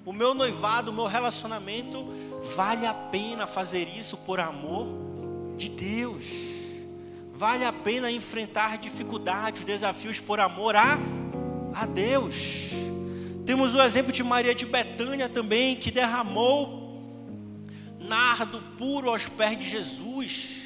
o 0.04 0.12
meu 0.12 0.34
noivado, 0.34 0.90
o 0.90 0.94
meu 0.94 1.06
relacionamento, 1.06 2.06
vale 2.54 2.86
a 2.86 2.94
pena 2.94 3.46
fazer 3.46 3.88
isso 3.96 4.16
por 4.18 4.38
amor 4.38 4.86
de 5.56 5.70
Deus. 5.70 6.30
Vale 7.32 7.64
a 7.64 7.72
pena 7.72 8.10
enfrentar 8.10 8.78
dificuldades, 8.78 9.64
desafios 9.64 10.20
por 10.20 10.40
amor 10.40 10.76
a, 10.76 10.98
a 11.74 11.86
Deus. 11.86 12.70
Temos 13.44 13.74
o 13.74 13.82
exemplo 13.82 14.12
de 14.12 14.22
Maria 14.22 14.54
de 14.54 14.66
Betânia 14.66 15.28
também, 15.28 15.76
que 15.76 15.90
derramou 15.90 16.85
nardo 18.06 18.62
puro 18.78 19.10
aos 19.10 19.28
pés 19.28 19.58
de 19.58 19.68
Jesus. 19.68 20.62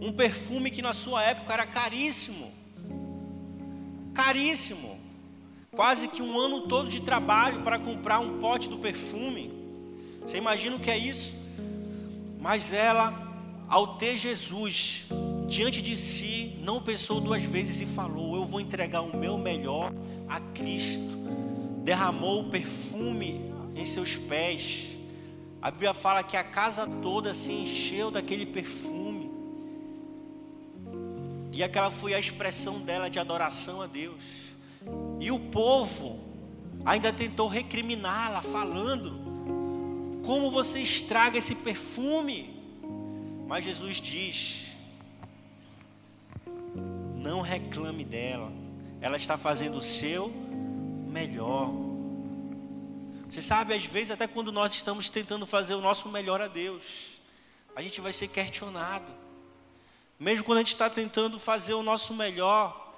Um 0.00 0.12
perfume 0.12 0.70
que 0.70 0.82
na 0.82 0.92
sua 0.92 1.22
época 1.22 1.52
era 1.52 1.66
caríssimo. 1.66 2.52
Caríssimo. 4.12 4.98
Quase 5.70 6.08
que 6.08 6.22
um 6.22 6.38
ano 6.38 6.62
todo 6.62 6.88
de 6.88 7.00
trabalho 7.00 7.62
para 7.62 7.78
comprar 7.78 8.20
um 8.20 8.38
pote 8.38 8.68
do 8.68 8.78
perfume. 8.78 9.52
Você 10.20 10.36
imagina 10.36 10.76
o 10.76 10.80
que 10.80 10.90
é 10.90 10.98
isso? 10.98 11.34
Mas 12.40 12.72
ela, 12.72 13.12
ao 13.68 13.96
ter 13.96 14.16
Jesus 14.16 15.06
diante 15.48 15.82
de 15.82 15.96
si, 15.96 16.56
não 16.62 16.80
pensou 16.80 17.20
duas 17.20 17.42
vezes 17.42 17.80
e 17.80 17.86
falou: 17.86 18.36
Eu 18.36 18.44
vou 18.44 18.60
entregar 18.60 19.00
o 19.00 19.16
meu 19.16 19.36
melhor 19.36 19.92
a 20.28 20.40
Cristo. 20.40 21.18
Derramou 21.82 22.42
o 22.42 22.50
perfume 22.50 23.52
em 23.74 23.84
seus 23.84 24.16
pés 24.16 24.93
a 25.64 25.70
Bíblia 25.70 25.94
fala 25.94 26.22
que 26.22 26.36
a 26.36 26.44
casa 26.44 26.86
toda 26.86 27.32
se 27.32 27.50
encheu 27.50 28.10
daquele 28.10 28.44
perfume. 28.44 29.30
E 31.50 31.62
aquela 31.62 31.90
foi 31.90 32.12
a 32.12 32.18
expressão 32.18 32.80
dela 32.80 33.08
de 33.08 33.18
adoração 33.18 33.80
a 33.80 33.86
Deus. 33.86 34.22
E 35.18 35.30
o 35.30 35.38
povo 35.38 36.20
ainda 36.84 37.10
tentou 37.10 37.48
recriminá-la, 37.48 38.42
falando: 38.42 40.20
Como 40.26 40.50
você 40.50 40.80
estraga 40.80 41.38
esse 41.38 41.54
perfume? 41.54 42.62
Mas 43.48 43.64
Jesus 43.64 44.02
diz: 44.02 44.66
Não 47.16 47.40
reclame 47.40 48.04
dela, 48.04 48.52
ela 49.00 49.16
está 49.16 49.38
fazendo 49.38 49.78
o 49.78 49.82
seu 49.82 50.30
melhor. 51.08 51.93
Você 53.34 53.42
sabe, 53.42 53.74
às 53.74 53.84
vezes, 53.84 54.12
até 54.12 54.28
quando 54.28 54.52
nós 54.52 54.72
estamos 54.74 55.10
tentando 55.10 55.44
fazer 55.44 55.74
o 55.74 55.80
nosso 55.80 56.08
melhor 56.08 56.40
a 56.40 56.46
Deus, 56.46 57.18
a 57.74 57.82
gente 57.82 58.00
vai 58.00 58.12
ser 58.12 58.28
questionado. 58.28 59.10
Mesmo 60.20 60.44
quando 60.44 60.58
a 60.58 60.60
gente 60.60 60.68
está 60.68 60.88
tentando 60.88 61.36
fazer 61.40 61.74
o 61.74 61.82
nosso 61.82 62.14
melhor, 62.14 62.94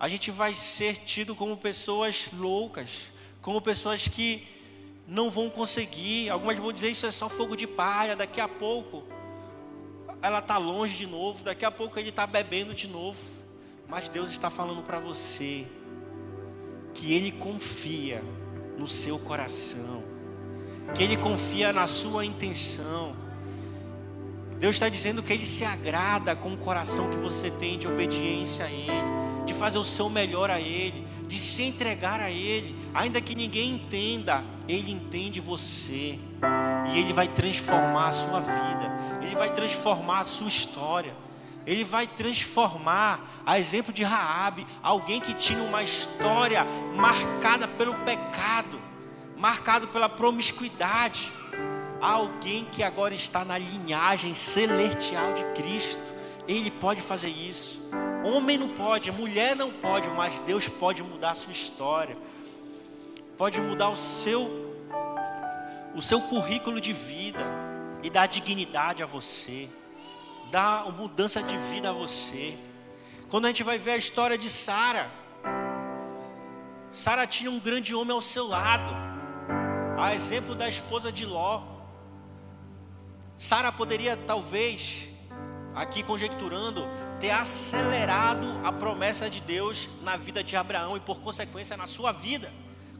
a 0.00 0.08
gente 0.08 0.32
vai 0.32 0.52
ser 0.52 0.96
tido 0.96 1.36
como 1.36 1.56
pessoas 1.56 2.26
loucas, 2.32 3.12
como 3.40 3.62
pessoas 3.62 4.08
que 4.08 4.48
não 5.06 5.30
vão 5.30 5.48
conseguir. 5.48 6.28
Algumas 6.28 6.58
vão 6.58 6.72
dizer 6.72 6.90
isso 6.90 7.06
é 7.06 7.12
só 7.12 7.28
fogo 7.28 7.54
de 7.54 7.68
palha. 7.68 8.16
Daqui 8.16 8.40
a 8.40 8.48
pouco 8.48 9.04
ela 10.20 10.40
está 10.40 10.58
longe 10.58 10.96
de 10.96 11.06
novo. 11.06 11.44
Daqui 11.44 11.64
a 11.64 11.70
pouco 11.70 12.00
ele 12.00 12.08
está 12.08 12.26
bebendo 12.26 12.74
de 12.74 12.88
novo. 12.88 13.20
Mas 13.86 14.08
Deus 14.08 14.32
está 14.32 14.50
falando 14.50 14.82
para 14.82 14.98
você 14.98 15.68
que 16.92 17.12
Ele 17.12 17.30
confia 17.30 18.24
no 18.82 18.88
seu 18.88 19.16
coração, 19.16 20.02
que 20.92 21.04
Ele 21.04 21.16
confia 21.16 21.72
na 21.72 21.86
sua 21.86 22.24
intenção. 22.24 23.14
Deus 24.58 24.74
está 24.74 24.88
dizendo 24.88 25.22
que 25.22 25.32
Ele 25.32 25.46
se 25.46 25.64
agrada 25.64 26.34
com 26.34 26.52
o 26.52 26.56
coração 26.56 27.08
que 27.08 27.16
você 27.16 27.48
tem 27.48 27.78
de 27.78 27.86
obediência 27.86 28.64
a 28.64 28.70
Ele, 28.70 29.46
de 29.46 29.54
fazer 29.54 29.78
o 29.78 29.84
seu 29.84 30.10
melhor 30.10 30.50
a 30.50 30.60
Ele, 30.60 31.06
de 31.28 31.38
se 31.38 31.62
entregar 31.62 32.20
a 32.20 32.28
Ele, 32.28 32.74
ainda 32.92 33.20
que 33.20 33.36
ninguém 33.36 33.74
entenda, 33.74 34.44
Ele 34.68 34.90
entende 34.90 35.38
você. 35.38 36.18
E 36.92 36.98
Ele 36.98 37.12
vai 37.12 37.28
transformar 37.28 38.08
a 38.08 38.12
sua 38.12 38.40
vida, 38.40 39.20
Ele 39.22 39.36
vai 39.36 39.54
transformar 39.54 40.20
a 40.20 40.24
sua 40.24 40.48
história. 40.48 41.14
Ele 41.66 41.84
vai 41.84 42.06
transformar, 42.06 43.42
a 43.46 43.58
exemplo 43.58 43.92
de 43.92 44.02
Raabe, 44.02 44.66
alguém 44.82 45.20
que 45.20 45.34
tinha 45.34 45.62
uma 45.62 45.82
história 45.82 46.64
marcada 46.94 47.68
pelo 47.68 47.94
pecado, 48.00 48.80
marcado 49.36 49.88
pela 49.88 50.08
promiscuidade, 50.08 51.30
alguém 52.00 52.64
que 52.64 52.82
agora 52.82 53.14
está 53.14 53.44
na 53.44 53.56
linhagem 53.56 54.34
celestial 54.34 55.34
de 55.34 55.44
Cristo. 55.54 56.02
Ele 56.48 56.70
pode 56.70 57.00
fazer 57.00 57.28
isso. 57.28 57.80
Homem 58.24 58.58
não 58.58 58.68
pode, 58.68 59.10
mulher 59.12 59.54
não 59.54 59.70
pode, 59.70 60.08
mas 60.10 60.40
Deus 60.40 60.68
pode 60.68 61.02
mudar 61.02 61.30
a 61.30 61.34
sua 61.34 61.52
história. 61.52 62.16
Pode 63.36 63.60
mudar 63.60 63.88
o 63.88 63.96
seu 63.96 64.62
o 65.94 66.00
seu 66.00 66.22
currículo 66.22 66.80
de 66.80 66.92
vida 66.92 67.44
e 68.02 68.08
dar 68.08 68.26
dignidade 68.26 69.02
a 69.02 69.06
você. 69.06 69.68
Dar 70.52 70.92
mudança 70.92 71.42
de 71.42 71.56
vida 71.56 71.88
a 71.88 71.92
você. 71.94 72.58
Quando 73.30 73.46
a 73.46 73.48
gente 73.48 73.62
vai 73.62 73.78
ver 73.78 73.92
a 73.92 73.96
história 73.96 74.36
de 74.36 74.50
Sara, 74.50 75.10
Sara 76.90 77.26
tinha 77.26 77.50
um 77.50 77.58
grande 77.58 77.94
homem 77.94 78.12
ao 78.12 78.20
seu 78.20 78.46
lado, 78.46 78.92
a 79.98 80.14
exemplo 80.14 80.54
da 80.54 80.68
esposa 80.68 81.10
de 81.10 81.24
Ló. 81.24 81.62
Sara 83.34 83.72
poderia 83.72 84.14
talvez, 84.14 85.08
aqui 85.74 86.02
conjecturando, 86.02 86.86
ter 87.18 87.30
acelerado 87.30 88.60
a 88.62 88.70
promessa 88.70 89.30
de 89.30 89.40
Deus 89.40 89.88
na 90.02 90.18
vida 90.18 90.44
de 90.44 90.54
Abraão 90.54 90.98
e 90.98 91.00
por 91.00 91.18
consequência 91.20 91.78
na 91.78 91.86
sua 91.86 92.12
vida. 92.12 92.52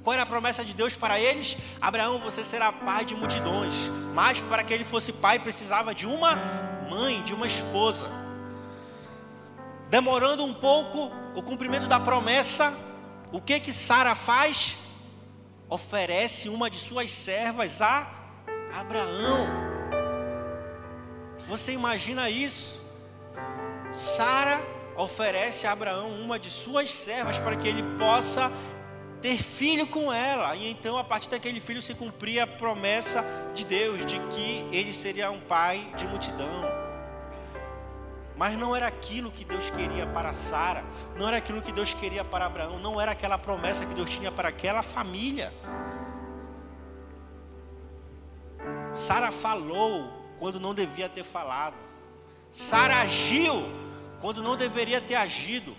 Qual 0.03 0.15
era 0.15 0.25
a 0.25 0.27
promessa 0.27 0.65
de 0.65 0.75
Deus 0.75 0.95
para 0.95 1.21
eles? 1.21 1.57
Abraão, 1.81 2.19
você 2.19 2.43
será 2.43 2.73
pai 2.73 3.05
de 3.05 3.15
multidões. 3.15 3.89
Mas 4.13 4.41
para 4.41 4.65
que 4.65 4.75
ele 4.75 4.85
fosse 4.85 5.13
pai, 5.13 5.39
precisava 5.39 5.95
de 5.95 6.07
uma 6.07 6.37
mãe, 6.91 7.23
de 7.23 7.33
uma 7.33 7.47
esposa. 7.47 8.07
Demorando 9.89 10.45
um 10.45 10.53
pouco 10.53 11.13
o 11.35 11.43
cumprimento 11.43 11.87
da 11.87 12.01
promessa, 12.01 12.73
o 13.31 13.41
que 13.41 13.61
que 13.61 13.73
Sara 13.73 14.15
faz? 14.15 14.77
Oferece 15.69 16.49
uma 16.49 16.69
de 16.69 16.79
suas 16.79 17.13
servas 17.13 17.81
a 17.81 18.11
Abraão. 18.75 19.47
Você 21.49 21.73
imagina 21.73 22.29
isso? 22.29 22.81
Sara 23.93 24.61
oferece 24.97 25.67
a 25.67 25.73
Abraão 25.73 26.09
uma 26.21 26.39
de 26.39 26.51
suas 26.51 26.91
servas 26.93 27.39
para 27.39 27.57
que 27.57 27.69
ele 27.69 27.83
possa 27.99 28.51
ter 29.23 29.39
filho 29.39 29.87
com 29.87 30.13
ela. 30.13 30.55
E 30.57 30.69
então, 30.71 30.99
a 30.99 31.05
partir 31.05 31.31
daquele 31.31 31.61
filho, 31.61 31.81
se 31.81 31.95
cumpria 31.95 32.43
a 32.43 32.47
promessa 32.47 33.25
de 33.55 33.65
Deus 33.65 34.05
de 34.05 34.19
que 34.19 34.67
ele 34.73 34.93
seria 34.93 35.31
um 35.31 35.41
pai 35.41 35.89
de 35.97 36.07
multidão. 36.07 36.83
Mas 38.37 38.59
não 38.59 38.75
era 38.75 38.89
aquilo 38.89 39.31
que 39.31 39.45
Deus 39.45 39.71
queria 39.71 40.07
para 40.07 40.33
Sara, 40.33 40.85
não 41.17 41.29
era 41.29 41.37
aquilo 41.37 41.63
que 41.63 41.71
Deus 41.71 41.95
queria 41.95 42.25
para 42.25 42.47
Abraão, 42.47 42.79
não 42.81 43.01
era 43.01 43.13
aquela 43.13 43.39
promessa 43.39 43.87
que 43.87 43.95
Deus 43.95 44.11
tinha 44.11 44.33
para 44.33 44.49
aquela 44.49 44.83
família. 44.83 45.53
Sara 48.95 49.31
falou 49.31 50.13
quando 50.39 50.59
não 50.59 50.75
devia 50.75 51.09
ter 51.09 51.23
falado. 51.23 51.77
Sara 52.51 53.01
agiu 53.01 53.71
quando 54.21 54.43
não 54.43 54.57
deveria 54.57 55.01
ter 55.01 55.15
agido. 55.15 55.77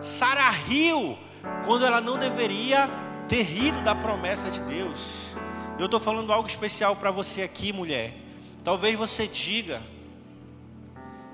Sara 0.00 0.48
riu 0.48 1.18
quando 1.64 1.84
ela 1.84 2.00
não 2.00 2.18
deveria 2.18 2.88
ter 3.28 3.42
rido 3.42 3.80
da 3.82 3.94
promessa 3.94 4.50
de 4.50 4.60
Deus. 4.62 5.34
Eu 5.78 5.86
estou 5.86 5.98
falando 5.98 6.32
algo 6.32 6.48
especial 6.48 6.94
para 6.94 7.10
você 7.10 7.42
aqui, 7.42 7.72
mulher. 7.72 8.14
Talvez 8.62 8.96
você 8.98 9.26
diga: 9.26 9.82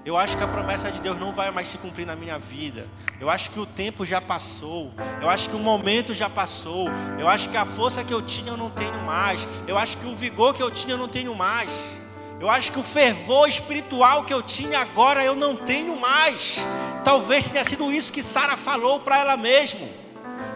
Eu 0.05 0.17
acho 0.17 0.37
que 0.37 0.43
a 0.43 0.49
promessa 0.49 0.91
de 0.91 1.01
Deus 1.01 1.19
não 1.19 1.33
vai 1.33 1.51
mais 1.51 1.69
se 1.69 1.79
cumprir 1.79 2.07
na 2.07 2.17
minha 2.17 2.39
vida. 2.39 2.89
Eu 3.21 3.29
acho 3.29 3.51
que 3.51 3.61
o 3.61 3.67
tempo 3.67 4.07
já 4.07 4.21
passou. 4.21 4.93
Eu 5.21 5.29
acho 5.29 5.51
que 5.51 5.57
o 5.57 5.59
momento 5.59 6.15
já 6.15 6.31
passou. 6.31 6.89
Eu 7.19 7.29
acho 7.29 7.49
que 7.49 7.57
a 7.57 7.67
força 7.67 8.03
que 8.03 8.15
eu 8.15 8.23
tinha 8.23 8.53
eu 8.53 8.57
não 8.57 8.71
tenho 8.71 9.03
mais. 9.03 9.47
Eu 9.69 9.77
acho 9.77 9.99
que 9.99 10.07
o 10.07 10.17
vigor 10.17 10.55
que 10.55 10.63
eu 10.63 10.71
tinha 10.71 10.95
eu 10.95 10.99
não 10.99 11.09
tenho 11.09 11.35
mais. 11.35 11.71
Eu 12.41 12.49
acho 12.49 12.73
que 12.73 12.79
o 12.79 12.83
fervor 12.83 13.47
espiritual 13.47 14.25
que 14.25 14.33
eu 14.33 14.43
tinha 14.43 14.81
agora 14.81 15.23
eu 15.23 15.35
não 15.35 15.55
tenho 15.55 16.01
mais. 16.01 16.65
Talvez 17.05 17.51
tenha 17.51 17.65
sido 17.65 17.91
isso 17.93 18.13
que 18.13 18.23
Sara 18.23 18.57
falou 18.57 19.01
para 19.01 19.19
ela 19.19 19.37
mesma. 19.37 19.89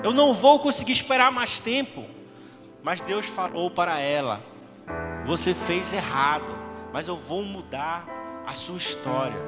Eu 0.03 0.13
não 0.13 0.35
vou 0.35 0.59
conseguir 0.59 0.93
esperar 0.93 1.33
mais 1.33 1.59
tempo. 1.59 2.05
Mas 2.83 3.01
Deus 3.01 3.27
falou 3.27 3.71
para 3.71 3.99
ela: 3.99 4.43
Você 5.25 5.55
fez 5.55 5.93
errado, 5.93 6.55
mas 6.93 7.09
eu 7.09 7.17
vou 7.17 7.43
mudar 7.43 8.07
a 8.47 8.53
sua 8.53 8.77
história. 8.77 9.41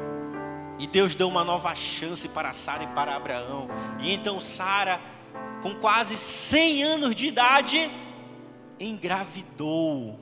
E 0.79 0.87
Deus 0.87 1.15
deu 1.15 1.29
uma 1.29 1.45
nova 1.45 1.75
chance 1.75 2.29
para 2.29 2.53
Sara 2.53 2.85
e 2.85 2.87
para 2.89 3.15
Abraão. 3.15 3.69
E 4.01 4.13
então 4.13 4.41
Sara, 4.41 5.01
com 5.63 5.75
quase 5.75 6.17
100 6.17 6.83
anos 6.83 7.15
de 7.15 7.27
idade, 7.27 7.91
engravidou. 8.81 10.19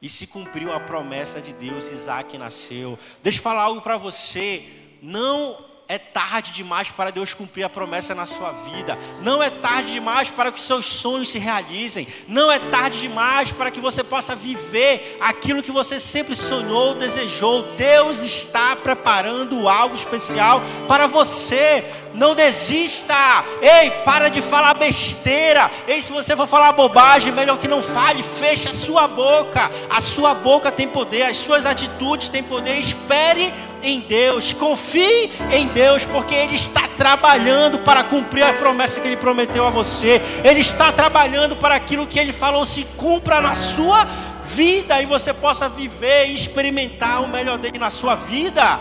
E 0.00 0.08
se 0.08 0.26
cumpriu 0.26 0.72
a 0.72 0.78
promessa 0.78 1.40
de 1.40 1.52
Deus, 1.52 1.90
Isaac 1.90 2.36
nasceu. 2.38 2.98
Deixa 3.22 3.38
eu 3.38 3.42
falar 3.42 3.62
algo 3.62 3.80
para 3.80 3.96
você. 3.96 4.64
Não 5.02 5.67
é 5.88 5.96
tarde 5.96 6.52
demais 6.52 6.90
para 6.90 7.10
Deus 7.10 7.32
cumprir 7.32 7.64
a 7.64 7.68
promessa 7.68 8.14
na 8.14 8.26
sua 8.26 8.52
vida. 8.52 8.98
Não 9.22 9.42
é 9.42 9.48
tarde 9.48 9.90
demais 9.90 10.28
para 10.28 10.52
que 10.52 10.60
os 10.60 10.66
seus 10.66 10.84
sonhos 10.84 11.30
se 11.30 11.38
realizem. 11.38 12.06
Não 12.28 12.52
é 12.52 12.58
tarde 12.58 13.00
demais 13.00 13.52
para 13.52 13.70
que 13.70 13.80
você 13.80 14.04
possa 14.04 14.36
viver 14.36 15.16
aquilo 15.18 15.62
que 15.62 15.72
você 15.72 15.98
sempre 15.98 16.34
sonhou, 16.34 16.94
desejou. 16.94 17.74
Deus 17.74 18.22
está 18.22 18.76
preparando 18.76 19.66
algo 19.66 19.96
especial 19.96 20.60
para 20.86 21.06
você. 21.06 21.82
Não 22.12 22.34
desista. 22.34 23.14
Ei, 23.62 23.90
para 24.04 24.28
de 24.28 24.42
falar 24.42 24.74
besteira. 24.74 25.70
Ei, 25.86 26.02
se 26.02 26.12
você 26.12 26.36
for 26.36 26.46
falar 26.46 26.72
bobagem, 26.72 27.32
melhor 27.32 27.58
que 27.58 27.68
não 27.68 27.82
fale. 27.82 28.22
Feche 28.22 28.68
a 28.68 28.74
sua 28.74 29.08
boca. 29.08 29.70
A 29.88 30.02
sua 30.02 30.34
boca 30.34 30.70
tem 30.70 30.86
poder, 30.86 31.22
as 31.22 31.38
suas 31.38 31.64
atitudes 31.64 32.28
têm 32.28 32.42
poder. 32.42 32.78
Espere 32.78 33.54
em 33.82 34.00
Deus, 34.00 34.52
confie 34.52 35.30
em 35.52 35.68
Deus, 35.68 36.04
porque 36.04 36.34
Ele 36.34 36.54
está 36.54 36.88
trabalhando 36.96 37.78
para 37.80 38.04
cumprir 38.04 38.42
a 38.42 38.52
promessa 38.52 39.00
que 39.00 39.06
Ele 39.06 39.16
prometeu 39.16 39.66
a 39.66 39.70
você. 39.70 40.20
Ele 40.44 40.60
está 40.60 40.92
trabalhando 40.92 41.56
para 41.56 41.74
aquilo 41.74 42.06
que 42.06 42.18
Ele 42.18 42.32
falou 42.32 42.66
se 42.66 42.84
cumpra 42.96 43.40
na 43.40 43.54
sua 43.54 44.04
vida 44.44 45.00
e 45.02 45.06
você 45.06 45.32
possa 45.32 45.68
viver 45.68 46.28
e 46.28 46.34
experimentar 46.34 47.22
o 47.22 47.28
melhor 47.28 47.58
dele 47.58 47.78
na 47.78 47.90
sua 47.90 48.14
vida. 48.14 48.80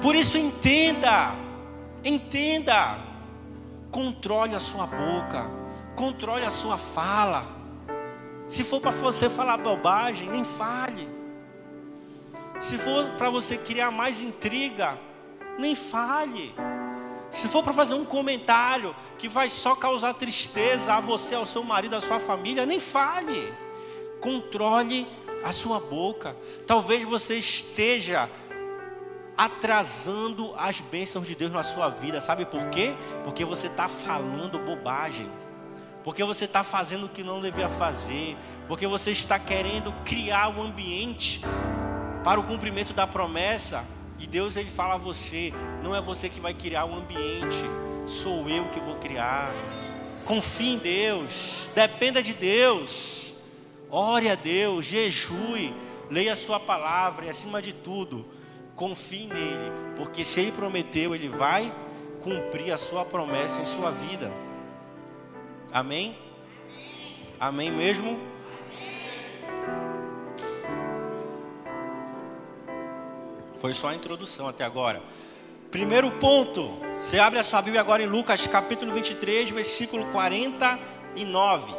Por 0.00 0.14
isso 0.14 0.38
entenda, 0.38 1.34
entenda, 2.04 2.98
controle 3.90 4.54
a 4.54 4.60
sua 4.60 4.86
boca, 4.86 5.50
controle 5.94 6.44
a 6.44 6.50
sua 6.50 6.78
fala. 6.78 7.44
Se 8.48 8.64
for 8.64 8.80
para 8.80 8.90
você 8.90 9.28
falar 9.28 9.58
bobagem, 9.58 10.28
nem 10.28 10.44
fale. 10.44 11.11
Se 12.62 12.78
for 12.78 13.08
para 13.18 13.28
você 13.28 13.58
criar 13.58 13.90
mais 13.90 14.20
intriga, 14.20 14.96
nem 15.58 15.74
fale. 15.74 16.54
Se 17.28 17.48
for 17.48 17.60
para 17.60 17.72
fazer 17.72 17.94
um 17.94 18.04
comentário 18.04 18.94
que 19.18 19.28
vai 19.28 19.50
só 19.50 19.74
causar 19.74 20.14
tristeza 20.14 20.94
a 20.94 21.00
você, 21.00 21.34
ao 21.34 21.44
seu 21.44 21.64
marido, 21.64 21.96
à 21.96 22.00
sua 22.00 22.20
família, 22.20 22.64
nem 22.64 22.78
fale. 22.78 23.52
Controle 24.20 25.08
a 25.42 25.50
sua 25.50 25.80
boca. 25.80 26.36
Talvez 26.64 27.06
você 27.06 27.34
esteja 27.34 28.30
atrasando 29.36 30.54
as 30.56 30.78
bênçãos 30.78 31.26
de 31.26 31.34
Deus 31.34 31.50
na 31.50 31.64
sua 31.64 31.88
vida. 31.88 32.20
Sabe 32.20 32.46
por 32.46 32.64
quê? 32.66 32.94
Porque 33.24 33.44
você 33.44 33.66
está 33.66 33.88
falando 33.88 34.60
bobagem. 34.60 35.28
Porque 36.04 36.22
você 36.22 36.44
está 36.44 36.62
fazendo 36.62 37.06
o 37.06 37.08
que 37.08 37.24
não 37.24 37.42
devia 37.42 37.68
fazer. 37.68 38.36
Porque 38.68 38.86
você 38.86 39.10
está 39.10 39.36
querendo 39.36 39.92
criar 40.04 40.48
um 40.48 40.62
ambiente 40.62 41.40
para 42.24 42.40
o 42.40 42.44
cumprimento 42.44 42.92
da 42.92 43.06
promessa. 43.06 43.84
E 44.18 44.26
Deus 44.26 44.56
ele 44.56 44.70
fala 44.70 44.94
a 44.94 44.98
você, 44.98 45.52
não 45.82 45.96
é 45.96 46.00
você 46.00 46.28
que 46.28 46.38
vai 46.38 46.54
criar 46.54 46.84
o 46.84 46.94
ambiente, 46.94 47.64
sou 48.06 48.48
eu 48.48 48.66
que 48.66 48.78
vou 48.78 48.96
criar. 48.96 49.52
Confie 50.24 50.74
em 50.74 50.78
Deus, 50.78 51.68
dependa 51.74 52.22
de 52.22 52.32
Deus. 52.32 53.34
Ore 53.90 54.30
a 54.30 54.34
Deus, 54.34 54.86
jejue, 54.86 55.74
leia 56.08 56.32
a 56.32 56.36
sua 56.36 56.58
palavra 56.60 57.26
e 57.26 57.28
acima 57.28 57.60
de 57.60 57.72
tudo, 57.72 58.24
confie 58.74 59.26
nele, 59.26 59.72
porque 59.96 60.24
se 60.24 60.40
ele 60.40 60.52
prometeu, 60.52 61.14
ele 61.14 61.28
vai 61.28 61.70
cumprir 62.22 62.72
a 62.72 62.78
sua 62.78 63.04
promessa 63.04 63.60
em 63.60 63.66
sua 63.66 63.90
vida. 63.90 64.32
Amém? 65.72 66.16
Amém 67.38 67.70
mesmo? 67.70 68.31
Foi 73.62 73.72
só 73.72 73.90
a 73.90 73.94
introdução 73.94 74.48
até 74.48 74.64
agora. 74.64 75.00
Primeiro 75.70 76.10
ponto, 76.18 76.76
você 76.98 77.20
abre 77.20 77.38
a 77.38 77.44
sua 77.44 77.62
Bíblia 77.62 77.80
agora 77.80 78.02
em 78.02 78.06
Lucas 78.06 78.44
capítulo 78.48 78.92
23, 78.92 79.50
versículo 79.50 80.04
49. 80.06 81.72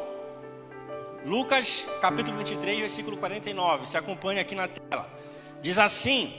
Lucas 1.25 1.85
capítulo 1.99 2.37
23, 2.37 2.79
versículo 2.79 3.17
49. 3.17 3.85
Se 3.85 3.97
acompanha 3.97 4.39
aqui 4.39 4.55
na 4.55 4.69
tela. 4.69 5.09
Diz 5.61 5.77
assim: 5.77 6.33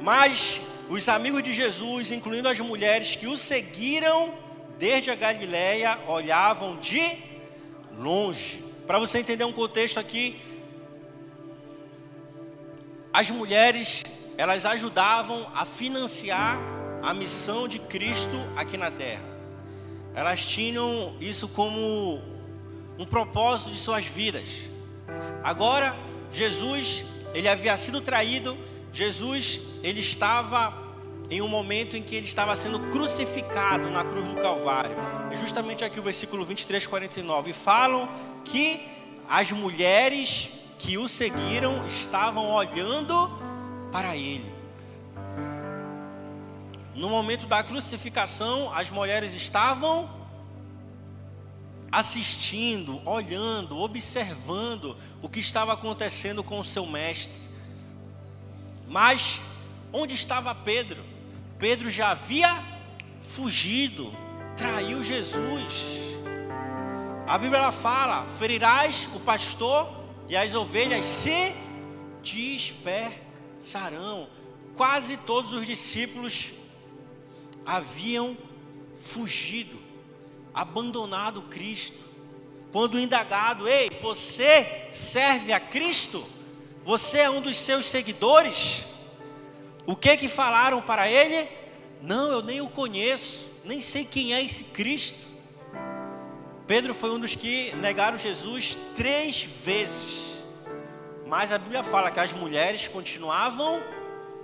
Mas 0.00 0.60
os 0.88 1.08
amigos 1.08 1.42
de 1.42 1.52
Jesus, 1.52 2.12
incluindo 2.12 2.48
as 2.48 2.60
mulheres 2.60 3.16
que 3.16 3.26
o 3.26 3.36
seguiram 3.36 4.32
desde 4.78 5.10
a 5.10 5.16
Galiléia, 5.16 5.98
olhavam 6.06 6.76
de 6.76 7.18
longe. 7.98 8.62
Para 8.86 9.00
você 9.00 9.18
entender 9.18 9.42
um 9.42 9.52
contexto 9.52 9.98
aqui, 9.98 10.40
as 13.14 13.30
mulheres, 13.30 14.02
elas 14.36 14.66
ajudavam 14.66 15.46
a 15.54 15.64
financiar 15.64 16.58
a 17.00 17.14
missão 17.14 17.68
de 17.68 17.78
Cristo 17.78 18.36
aqui 18.56 18.76
na 18.76 18.90
terra. 18.90 19.22
Elas 20.16 20.44
tinham 20.44 21.16
isso 21.20 21.46
como 21.46 22.20
um 22.98 23.04
propósito 23.04 23.70
de 23.70 23.78
suas 23.78 24.04
vidas. 24.04 24.68
Agora, 25.44 25.96
Jesus, 26.32 27.04
ele 27.32 27.48
havia 27.48 27.76
sido 27.76 28.00
traído, 28.00 28.58
Jesus, 28.92 29.60
ele 29.80 30.00
estava 30.00 30.74
em 31.30 31.40
um 31.40 31.46
momento 31.46 31.96
em 31.96 32.02
que 32.02 32.16
ele 32.16 32.26
estava 32.26 32.56
sendo 32.56 32.80
crucificado 32.90 33.90
na 33.90 34.04
cruz 34.04 34.26
do 34.26 34.40
Calvário. 34.40 34.96
É 35.30 35.36
justamente 35.36 35.84
aqui 35.84 36.00
o 36.00 36.02
versículo 36.02 36.44
23, 36.44 36.84
49. 36.84 37.50
E 37.50 37.52
falam 37.52 38.08
que 38.44 38.88
as 39.28 39.52
mulheres 39.52 40.50
que 40.84 40.98
o 40.98 41.08
seguiram 41.08 41.86
estavam 41.86 42.50
olhando 42.50 43.30
para 43.90 44.14
ele. 44.14 44.52
No 46.94 47.08
momento 47.08 47.46
da 47.46 47.62
crucificação, 47.62 48.70
as 48.72 48.90
mulheres 48.90 49.32
estavam 49.32 50.10
assistindo, 51.90 53.00
olhando, 53.08 53.78
observando 53.78 54.94
o 55.22 55.28
que 55.28 55.40
estava 55.40 55.72
acontecendo 55.72 56.44
com 56.44 56.60
o 56.60 56.64
seu 56.64 56.84
mestre. 56.84 57.42
Mas 58.86 59.40
onde 59.90 60.14
estava 60.14 60.54
Pedro? 60.54 61.02
Pedro 61.58 61.88
já 61.88 62.10
havia 62.10 62.62
fugido, 63.22 64.12
traiu 64.54 65.02
Jesus. 65.02 66.12
A 67.26 67.38
Bíblia 67.38 67.72
fala: 67.72 68.26
ferirás 68.38 69.08
o 69.14 69.20
pastor 69.20 70.03
e 70.28 70.36
as 70.36 70.54
ovelhas 70.54 71.06
se 71.06 71.54
dispersarão. 72.22 74.28
Quase 74.74 75.16
todos 75.18 75.52
os 75.52 75.66
discípulos 75.66 76.52
haviam 77.64 78.36
fugido, 78.96 79.78
abandonado 80.52 81.42
Cristo. 81.42 82.02
Quando 82.72 82.98
indagado, 82.98 83.68
ei, 83.68 83.88
você 84.02 84.88
serve 84.92 85.52
a 85.52 85.60
Cristo? 85.60 86.26
Você 86.82 87.18
é 87.18 87.30
um 87.30 87.40
dos 87.40 87.56
seus 87.56 87.86
seguidores? 87.86 88.84
O 89.86 89.94
que 89.94 90.16
que 90.16 90.28
falaram 90.28 90.82
para 90.82 91.08
ele? 91.08 91.48
Não, 92.02 92.32
eu 92.32 92.42
nem 92.42 92.60
o 92.60 92.68
conheço, 92.68 93.48
nem 93.64 93.80
sei 93.80 94.04
quem 94.04 94.34
é 94.34 94.42
esse 94.42 94.64
Cristo. 94.64 95.33
Pedro 96.66 96.94
foi 96.94 97.10
um 97.10 97.20
dos 97.20 97.36
que 97.36 97.74
negaram 97.76 98.16
Jesus 98.16 98.78
três 98.96 99.42
vezes. 99.42 100.42
Mas 101.26 101.52
a 101.52 101.58
Bíblia 101.58 101.82
fala 101.82 102.10
que 102.10 102.20
as 102.20 102.32
mulheres 102.32 102.88
continuavam 102.88 103.82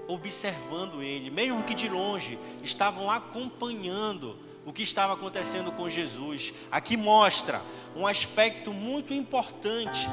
observando 0.06 1.02
ele, 1.02 1.30
mesmo 1.30 1.62
que 1.62 1.74
de 1.74 1.88
longe, 1.88 2.38
estavam 2.62 3.10
acompanhando 3.10 4.36
o 4.66 4.72
que 4.72 4.82
estava 4.82 5.14
acontecendo 5.14 5.72
com 5.72 5.88
Jesus. 5.88 6.52
Aqui 6.70 6.94
mostra 6.96 7.62
um 7.96 8.06
aspecto 8.06 8.72
muito 8.72 9.14
importante 9.14 10.06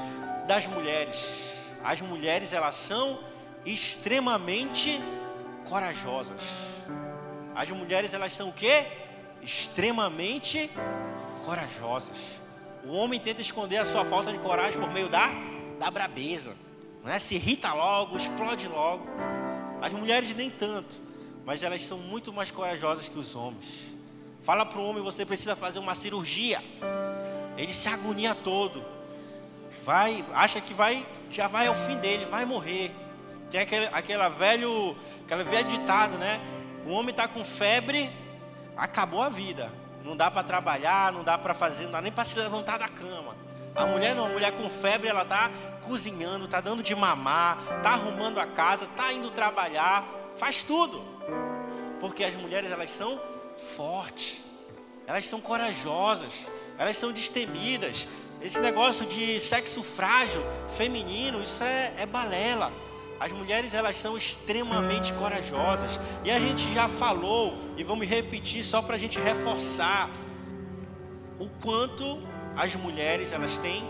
das 0.48 0.66
mulheres. 0.66 1.62
As 1.84 2.00
mulheres, 2.00 2.54
elas 2.54 2.76
são 2.76 3.20
extremamente 3.66 5.02
corajosas. 5.68 6.42
As 7.54 7.70
mulheres, 7.70 8.14
elas 8.14 8.32
são 8.32 8.50
o 8.50 8.54
quê? 8.54 8.86
Extremamente 9.42 10.70
corajosas. 10.70 11.17
O 12.84 12.94
homem 12.94 13.20
tenta 13.20 13.42
esconder 13.42 13.78
a 13.78 13.86
sua 13.86 14.04
falta 14.04 14.32
de 14.32 14.40
coragem 14.40 14.80
por 14.80 14.92
meio 14.92 15.08
da, 15.08 15.30
da 15.80 15.90
brabeza. 15.90 16.54
Né? 17.04 17.20
Se 17.20 17.36
irrita 17.36 17.74
logo, 17.74 18.18
explode 18.18 18.68
logo. 18.68 19.06
As 19.82 19.94
mulheres 19.94 20.36
nem 20.36 20.50
tanto, 20.50 21.00
mas 21.46 21.64
elas 21.64 21.84
são 21.84 21.98
muito 21.98 22.34
mais 22.34 22.52
corajosas 22.52 23.08
que 23.08 23.18
os 23.18 23.36
homens. 23.36 23.66
Fala 24.42 24.66
para 24.66 24.80
o 24.80 24.86
homem, 24.90 25.02
você 25.02 25.26
precisa 25.26 25.56
fazer 25.56 25.80
uma 25.80 25.96
cirurgia. 25.96 26.62
Ele 27.58 27.74
se 27.74 27.88
agonia 27.88 28.36
todo. 28.36 28.84
Vai, 29.84 30.26
acha 30.34 30.60
que 30.60 30.74
vai, 30.74 31.06
já 31.30 31.48
vai 31.48 31.68
ao 31.68 31.76
fim 31.76 31.98
dele, 31.98 32.26
vai 32.26 32.44
morrer. 32.44 32.92
Tem 33.50 33.62
aquele, 33.62 33.86
aquela 33.88 34.28
velho, 34.28 34.98
aquela 35.24 35.44
velha 35.44 35.64
ditado, 35.64 36.18
né? 36.18 36.42
O 36.86 36.92
homem 36.92 37.12
está 37.12 37.28
com 37.28 37.44
febre, 37.46 38.12
acabou 38.76 39.22
a 39.22 39.30
vida. 39.30 39.72
Não 40.08 40.16
dá 40.16 40.32
para 40.32 40.42
trabalhar, 40.42 41.12
não 41.12 41.22
dá 41.22 41.38
para 41.38 41.54
fazer, 41.54 41.84
não 41.84 41.92
dá 41.92 42.02
nem 42.02 42.14
para 42.14 42.24
se 42.24 42.40
levantar 42.40 42.80
da 42.80 42.88
cama. 42.88 43.36
A 43.76 43.86
mulher 43.86 44.16
não, 44.16 44.26
a 44.26 44.30
mulher 44.30 44.54
com 44.54 44.70
febre, 44.70 45.10
ela 45.10 45.26
tá 45.26 45.52
cozinhando, 45.84 46.48
tá 46.48 46.62
dando 46.62 46.82
de 46.82 46.96
mamar, 46.96 47.58
tá 47.84 47.92
arrumando 47.92 48.40
a 48.40 48.48
casa, 48.48 48.88
tá 48.96 49.12
indo 49.12 49.30
trabalhar, 49.32 50.08
faz 50.38 50.64
tudo. 50.64 51.04
Porque 52.00 52.24
as 52.24 52.36
mulheres 52.36 52.72
elas 52.72 52.90
são 52.90 53.22
fortes. 53.76 54.42
Elas 55.06 55.28
são 55.28 55.42
corajosas, 55.42 56.32
elas 56.78 56.98
são 56.98 57.12
destemidas. 57.12 58.08
Esse 58.42 58.62
negócio 58.62 59.06
de 59.06 59.42
sexo 59.42 59.84
frágil, 59.84 60.42
feminino, 60.70 61.44
isso 61.44 61.64
é, 61.64 61.94
é 61.98 62.06
balela. 62.06 62.72
As 63.20 63.32
mulheres 63.32 63.74
elas 63.74 63.98
são 63.98 64.16
extremamente 64.16 65.14
corajosas. 65.14 66.00
E 66.24 66.32
a 66.32 66.40
gente 66.40 66.72
já 66.74 66.88
falou 66.88 67.58
e 67.76 67.84
vamos 67.84 68.08
repetir 68.08 68.64
só 68.64 68.82
para 68.82 68.96
a 68.96 69.00
gente 69.00 69.20
reforçar 69.20 70.10
o 71.40 71.48
quanto 71.62 72.20
as 72.56 72.76
mulheres 72.76 73.32
elas 73.32 73.58
têm 73.58 73.84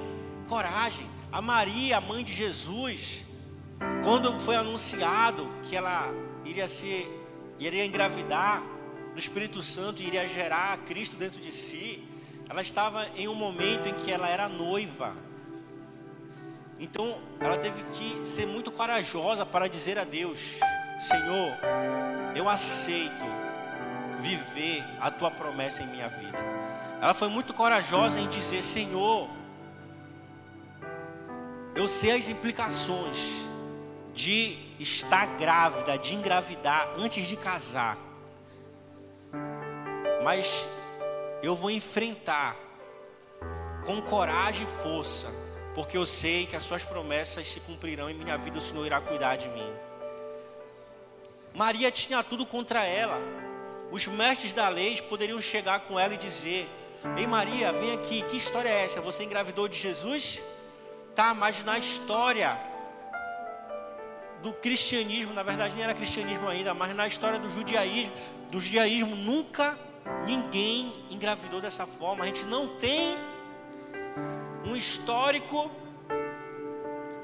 coragem. 0.48 1.10
A 1.32 1.42
Maria, 1.42 1.98
a 1.98 2.02
mãe 2.02 2.24
de 2.24 2.34
Jesus, 2.34 3.22
quando 4.04 4.38
foi 4.40 4.56
anunciado 4.56 5.50
que 5.64 5.76
ela 5.76 6.10
iria 6.46 6.68
ser, 6.68 7.08
iria 7.60 7.86
engravidar 7.86 8.64
do 9.14 9.20
Espírito 9.20 9.62
Santo, 9.62 10.02
iria 10.02 10.28
gerar 10.28 10.78
Cristo 10.80 11.16
dentro 11.16 11.40
de 11.42 11.52
si, 11.52 12.04
ela 12.50 12.62
estava 12.62 13.08
em 13.16 13.28
um 13.28 13.36
momento 13.36 13.90
em 13.90 13.94
que 13.94 14.10
ela 14.10 14.30
era 14.30 14.48
noiva 14.48 15.27
então, 16.80 17.18
ela 17.40 17.58
teve 17.58 17.82
que 17.84 18.26
ser 18.28 18.46
muito 18.46 18.72
corajosa 18.72 19.46
para 19.46 19.68
dizer 19.68 19.98
a 19.98 20.04
Deus: 20.04 20.60
Senhor, 21.00 21.58
eu 22.36 22.48
aceito 22.48 23.26
viver 24.20 24.84
a 25.00 25.10
tua 25.10 25.32
promessa 25.32 25.82
em 25.82 25.88
minha 25.88 26.08
vida. 26.08 26.38
Ela 27.02 27.14
foi 27.14 27.30
muito 27.30 27.54
corajosa 27.54 28.20
em 28.20 28.28
dizer: 28.28 28.62
Senhor, 28.62 29.28
eu 31.76 31.88
sei 31.88 32.12
as 32.12 32.28
implicações 32.28 33.48
de 34.14 34.58
estar 34.80 35.26
grávida, 35.38 35.98
de 35.98 36.14
engravidar 36.14 36.90
antes 37.00 37.26
de 37.26 37.36
casar, 37.36 37.98
mas 40.24 40.68
eu 41.42 41.56
vou 41.56 41.72
enfrentar 41.72 42.56
com 43.86 44.02
coragem 44.02 44.64
e 44.64 44.82
força 44.84 45.47
porque 45.78 45.96
eu 45.96 46.08
sei 46.08 46.48
que 46.48 46.56
as 46.56 46.64
suas 46.64 46.84
promessas 46.84 47.48
se 47.52 47.60
cumprirão 47.60 48.10
em 48.10 48.14
minha 48.16 48.36
vida, 48.36 48.58
o 48.58 48.62
Senhor 48.62 48.84
irá 48.84 49.00
cuidar 49.00 49.36
de 49.36 49.48
mim. 49.48 49.72
Maria 51.54 51.92
tinha 51.92 52.24
tudo 52.24 52.48
contra 52.48 52.84
ela. 52.84 53.22
Os 53.92 54.08
mestres 54.08 54.54
da 54.54 54.70
lei 54.70 55.00
poderiam 55.04 55.40
chegar 55.40 55.82
com 55.82 56.00
ela 56.00 56.16
e 56.16 56.18
dizer: 56.18 56.68
Ei 57.16 57.28
Maria, 57.28 57.72
vem 57.72 57.94
aqui, 57.94 58.24
que 58.24 58.36
história 58.36 58.68
é 58.68 58.86
essa? 58.86 59.00
Você 59.02 59.24
engravidou 59.24 59.68
de 59.68 59.78
Jesus? 59.78 60.42
Tá, 61.14 61.36
mas 61.36 61.64
na 61.64 61.78
história 61.78 62.60
do 64.42 64.54
cristianismo, 64.54 65.32
na 65.32 65.44
verdade 65.44 65.76
nem 65.76 65.84
era 65.84 65.94
cristianismo 65.94 66.48
ainda, 66.48 66.74
mas 66.74 66.96
na 66.96 67.06
história 67.06 67.38
do 67.38 67.52
judaísmo, 67.52 68.14
do 68.50 68.60
judaísmo 68.60 69.16
nunca 69.16 69.78
ninguém 70.26 71.06
engravidou 71.12 71.62
dessa 71.62 71.86
forma. 71.86 72.24
A 72.24 72.28
gente 72.28 72.46
não 72.46 72.80
tem 72.80 73.16
um 74.68 74.76
histórico 74.76 75.72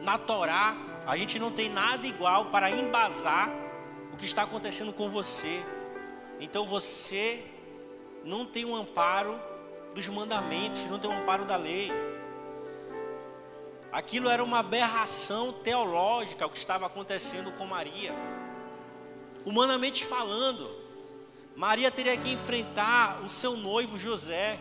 na 0.01 0.17
Torá, 0.17 0.75
a 1.05 1.17
gente 1.17 1.37
não 1.37 1.51
tem 1.51 1.69
nada 1.69 2.07
igual 2.07 2.45
para 2.45 2.71
embasar 2.71 3.49
o 4.13 4.17
que 4.17 4.25
está 4.25 4.43
acontecendo 4.43 4.93
com 4.93 5.09
você. 5.09 5.61
Então 6.39 6.65
você 6.65 7.43
não 8.23 8.45
tem 8.45 8.65
um 8.65 8.75
amparo 8.75 9.39
dos 9.93 10.07
mandamentos, 10.07 10.85
não 10.85 10.99
tem 10.99 11.09
um 11.09 11.17
amparo 11.17 11.45
da 11.45 11.57
lei. 11.57 11.91
Aquilo 13.91 14.29
era 14.29 14.43
uma 14.43 14.59
aberração 14.59 15.51
teológica 15.51 16.47
o 16.47 16.49
que 16.49 16.57
estava 16.57 16.85
acontecendo 16.85 17.51
com 17.51 17.65
Maria. 17.65 18.13
Humanamente 19.45 20.05
falando, 20.05 20.71
Maria 21.55 21.91
teria 21.91 22.17
que 22.17 22.31
enfrentar 22.31 23.21
o 23.21 23.29
seu 23.29 23.57
noivo 23.57 23.99
José. 23.99 24.59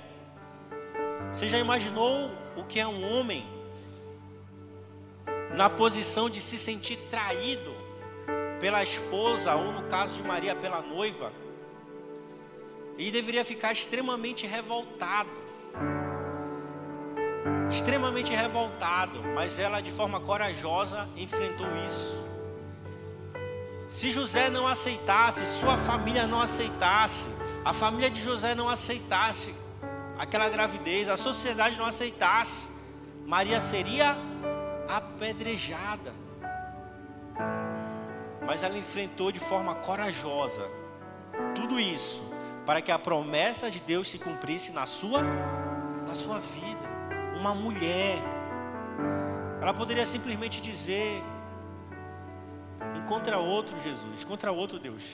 Você 1.32 1.48
já 1.48 1.58
imaginou 1.58 2.41
o 2.56 2.64
que 2.64 2.80
é 2.80 2.86
um 2.86 3.18
homem 3.18 3.46
na 5.54 5.68
posição 5.68 6.30
de 6.30 6.40
se 6.40 6.58
sentir 6.58 6.96
traído 7.10 7.74
pela 8.60 8.82
esposa, 8.82 9.54
ou 9.54 9.72
no 9.72 9.82
caso 9.84 10.14
de 10.14 10.22
Maria, 10.22 10.54
pela 10.54 10.80
noiva? 10.80 11.32
Ele 12.98 13.10
deveria 13.10 13.44
ficar 13.44 13.72
extremamente 13.72 14.46
revoltado. 14.46 15.30
Extremamente 17.70 18.32
revoltado, 18.32 19.22
mas 19.34 19.58
ela 19.58 19.80
de 19.80 19.90
forma 19.90 20.20
corajosa 20.20 21.08
enfrentou 21.16 21.66
isso. 21.86 22.22
Se 23.88 24.10
José 24.10 24.48
não 24.48 24.66
aceitasse, 24.66 25.44
sua 25.46 25.76
família 25.76 26.26
não 26.26 26.40
aceitasse, 26.40 27.28
a 27.64 27.72
família 27.72 28.10
de 28.10 28.20
José 28.20 28.54
não 28.54 28.68
aceitasse 28.68 29.54
aquela 30.18 30.48
gravidez, 30.48 31.08
a 31.08 31.16
sociedade 31.16 31.76
não 31.76 31.86
aceitasse, 31.86 32.68
Maria 33.26 33.60
seria 33.60 34.16
apedrejada. 34.88 36.14
Mas 38.44 38.62
ela 38.62 38.76
enfrentou 38.76 39.30
de 39.30 39.38
forma 39.38 39.74
corajosa 39.74 40.68
tudo 41.54 41.78
isso 41.78 42.22
para 42.66 42.82
que 42.82 42.92
a 42.92 42.98
promessa 42.98 43.70
de 43.70 43.80
Deus 43.80 44.10
se 44.10 44.18
cumprisse 44.18 44.72
na 44.72 44.86
sua 44.86 45.22
na 46.06 46.14
sua 46.14 46.38
vida. 46.38 46.92
Uma 47.38 47.54
mulher 47.54 48.18
ela 49.62 49.72
poderia 49.72 50.04
simplesmente 50.04 50.60
dizer: 50.60 51.22
Encontra 52.96 53.38
outro 53.38 53.80
Jesus, 53.80 54.22
encontra 54.22 54.50
outro 54.50 54.78
Deus, 54.78 55.04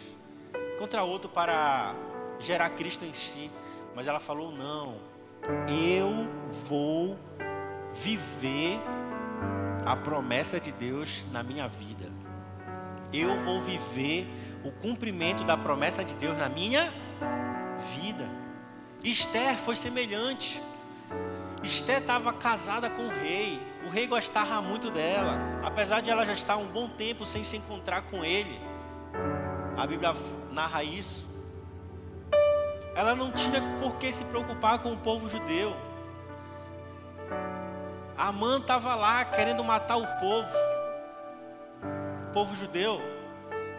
encontra 0.74 1.02
outro 1.02 1.28
para 1.28 1.94
gerar 2.38 2.70
Cristo 2.70 3.04
em 3.04 3.12
si. 3.12 3.50
Mas 3.98 4.06
ela 4.06 4.20
falou: 4.20 4.52
não, 4.52 4.94
eu 5.66 6.28
vou 6.68 7.18
viver 7.92 8.80
a 9.84 9.96
promessa 9.96 10.61
de 10.61 10.70
Deus 10.70 11.26
na 11.32 11.42
minha 11.42 11.66
vida. 11.66 12.08
Eu 13.12 13.37
vou 13.38 13.61
viver 13.61 14.28
o 14.64 14.70
cumprimento 14.70 15.42
da 15.42 15.56
promessa 15.56 16.04
de 16.04 16.14
Deus 16.14 16.38
na 16.38 16.48
minha 16.48 16.94
vida. 17.96 18.24
Esther 19.02 19.56
foi 19.56 19.74
semelhante. 19.74 20.62
Esther 21.64 21.98
estava 21.98 22.32
casada 22.32 22.88
com 22.88 23.02
o 23.02 23.08
rei. 23.08 23.61
O 23.84 23.90
rei 23.90 24.06
gostava 24.06 24.62
muito 24.62 24.92
dela, 24.92 25.40
apesar 25.64 26.02
de 26.02 26.08
ela 26.08 26.24
já 26.24 26.34
estar 26.34 26.56
um 26.56 26.68
bom 26.68 26.88
tempo 26.88 27.26
sem 27.26 27.42
se 27.42 27.56
encontrar 27.56 28.02
com 28.02 28.24
ele. 28.24 28.61
A 29.76 29.84
Bíblia 29.88 30.14
narra 30.52 30.84
isso. 30.84 31.26
Ela 32.98 33.14
não 33.14 33.30
tinha 33.30 33.62
por 33.78 33.94
que 33.94 34.12
se 34.12 34.24
preocupar 34.24 34.80
com 34.80 34.92
o 34.92 34.96
povo 34.96 35.30
judeu. 35.30 35.72
Amã 38.16 38.58
estava 38.58 38.96
lá 38.96 39.24
querendo 39.24 39.62
matar 39.62 39.98
o 39.98 40.06
povo, 40.18 40.50
o 42.26 42.32
povo 42.32 42.56
judeu. 42.56 43.00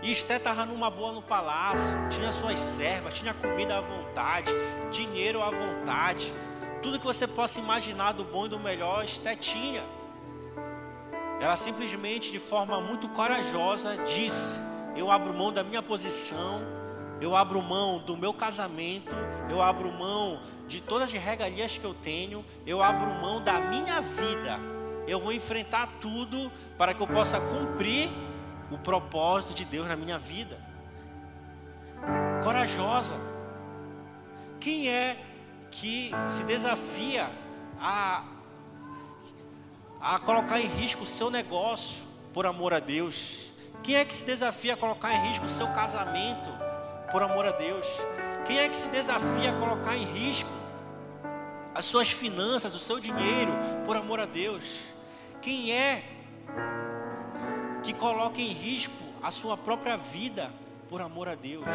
E 0.02 0.10
Esté 0.10 0.38
estava 0.38 0.66
numa 0.66 0.90
boa 0.90 1.12
no 1.12 1.22
palácio, 1.22 1.98
tinha 2.10 2.32
suas 2.32 2.62
servas, 2.62 3.14
tinha 3.14 3.34
comida 3.34 3.80
à 3.80 3.82
vontade, 3.82 4.54
dinheiro 4.90 5.44
à 5.44 5.52
vontade. 5.52 6.34
Tudo 6.82 6.98
que 6.98 7.06
você 7.06 7.28
possa 7.28 7.60
imaginar 7.60 8.14
do 8.14 8.24
bom 8.24 8.46
e 8.46 8.50
do 8.50 8.58
melhor, 8.58 9.04
Esté 9.04 9.36
tinha. 9.36 9.84
Ela 11.42 11.58
simplesmente, 11.58 12.32
de 12.32 12.40
forma 12.40 12.80
muito 12.80 13.10
corajosa, 13.10 13.98
disse: 13.98 14.62
Eu 14.96 15.12
abro 15.12 15.34
mão 15.34 15.52
da 15.52 15.62
minha 15.62 15.84
posição, 15.84 16.79
eu 17.22 17.36
abro 17.36 17.62
mão 17.62 18.00
do 18.00 18.16
meu 18.16 18.34
casamento, 18.34 19.16
eu 19.50 19.62
abro 19.62 19.92
mão 19.92 20.42
de 20.68 20.80
todas 20.80 21.14
as 21.14 21.22
regalias 21.22 21.78
que 21.78 21.84
eu 21.84 21.94
tenho, 21.94 22.46
eu 22.66 22.82
abro 22.82 23.10
mão 23.16 23.42
da 23.42 23.60
minha 23.60 24.02
vida. 24.02 24.60
Eu 25.08 25.20
vou 25.20 25.34
enfrentar 25.34 25.88
tudo 26.00 26.52
para 26.78 26.94
que 26.94 27.02
eu 27.02 27.08
possa 27.08 27.40
cumprir 27.40 28.10
o 28.72 28.78
propósito 28.78 29.54
de 29.54 29.66
Deus 29.66 29.88
na 29.88 29.96
minha 29.96 30.20
vida. 30.20 30.58
Corajosa. 32.44 33.16
Quem 34.60 34.90
é 34.90 35.18
que 35.72 36.12
se 36.28 36.44
desafia 36.44 37.30
a 37.80 38.24
a 40.02 40.18
colocar 40.18 40.62
em 40.62 40.68
risco 40.68 41.04
o 41.04 41.06
seu 41.06 41.30
negócio 41.30 42.06
por 42.34 42.46
amor 42.46 42.74
a 42.74 42.80
Deus? 42.80 43.52
Quem 43.84 43.96
é 43.96 44.06
que 44.06 44.14
se 44.14 44.26
desafia 44.26 44.74
a 44.76 44.78
colocar 44.78 45.14
em 45.14 45.28
risco 45.28 45.46
o 45.46 45.50
seu 45.50 45.68
casamento 45.68 46.50
por 47.12 47.24
amor 47.24 47.46
a 47.46 47.52
Deus? 47.52 47.86
Quem 48.46 48.60
é 48.60 48.70
que 48.70 48.78
se 48.78 48.90
desafia 48.90 49.52
a 49.52 49.60
colocar 49.60 49.96
em 49.96 50.06
risco 50.06 50.50
as 51.74 51.86
suas 51.86 52.10
finanças, 52.10 52.74
o 52.74 52.80
seu 52.80 53.00
dinheiro 53.00 53.54
por 53.86 53.96
amor 53.96 54.20
a 54.20 54.26
Deus? 54.26 54.66
Quem 55.42 55.72
é 55.72 56.04
que 57.84 57.94
coloca 57.94 58.42
em 58.42 58.52
risco 58.52 58.94
a 59.22 59.32
sua 59.32 59.56
própria 59.56 59.98
vida 59.98 60.52
por 60.90 61.02
amor 61.02 61.28
a 61.28 61.36
Deus? 61.36 61.66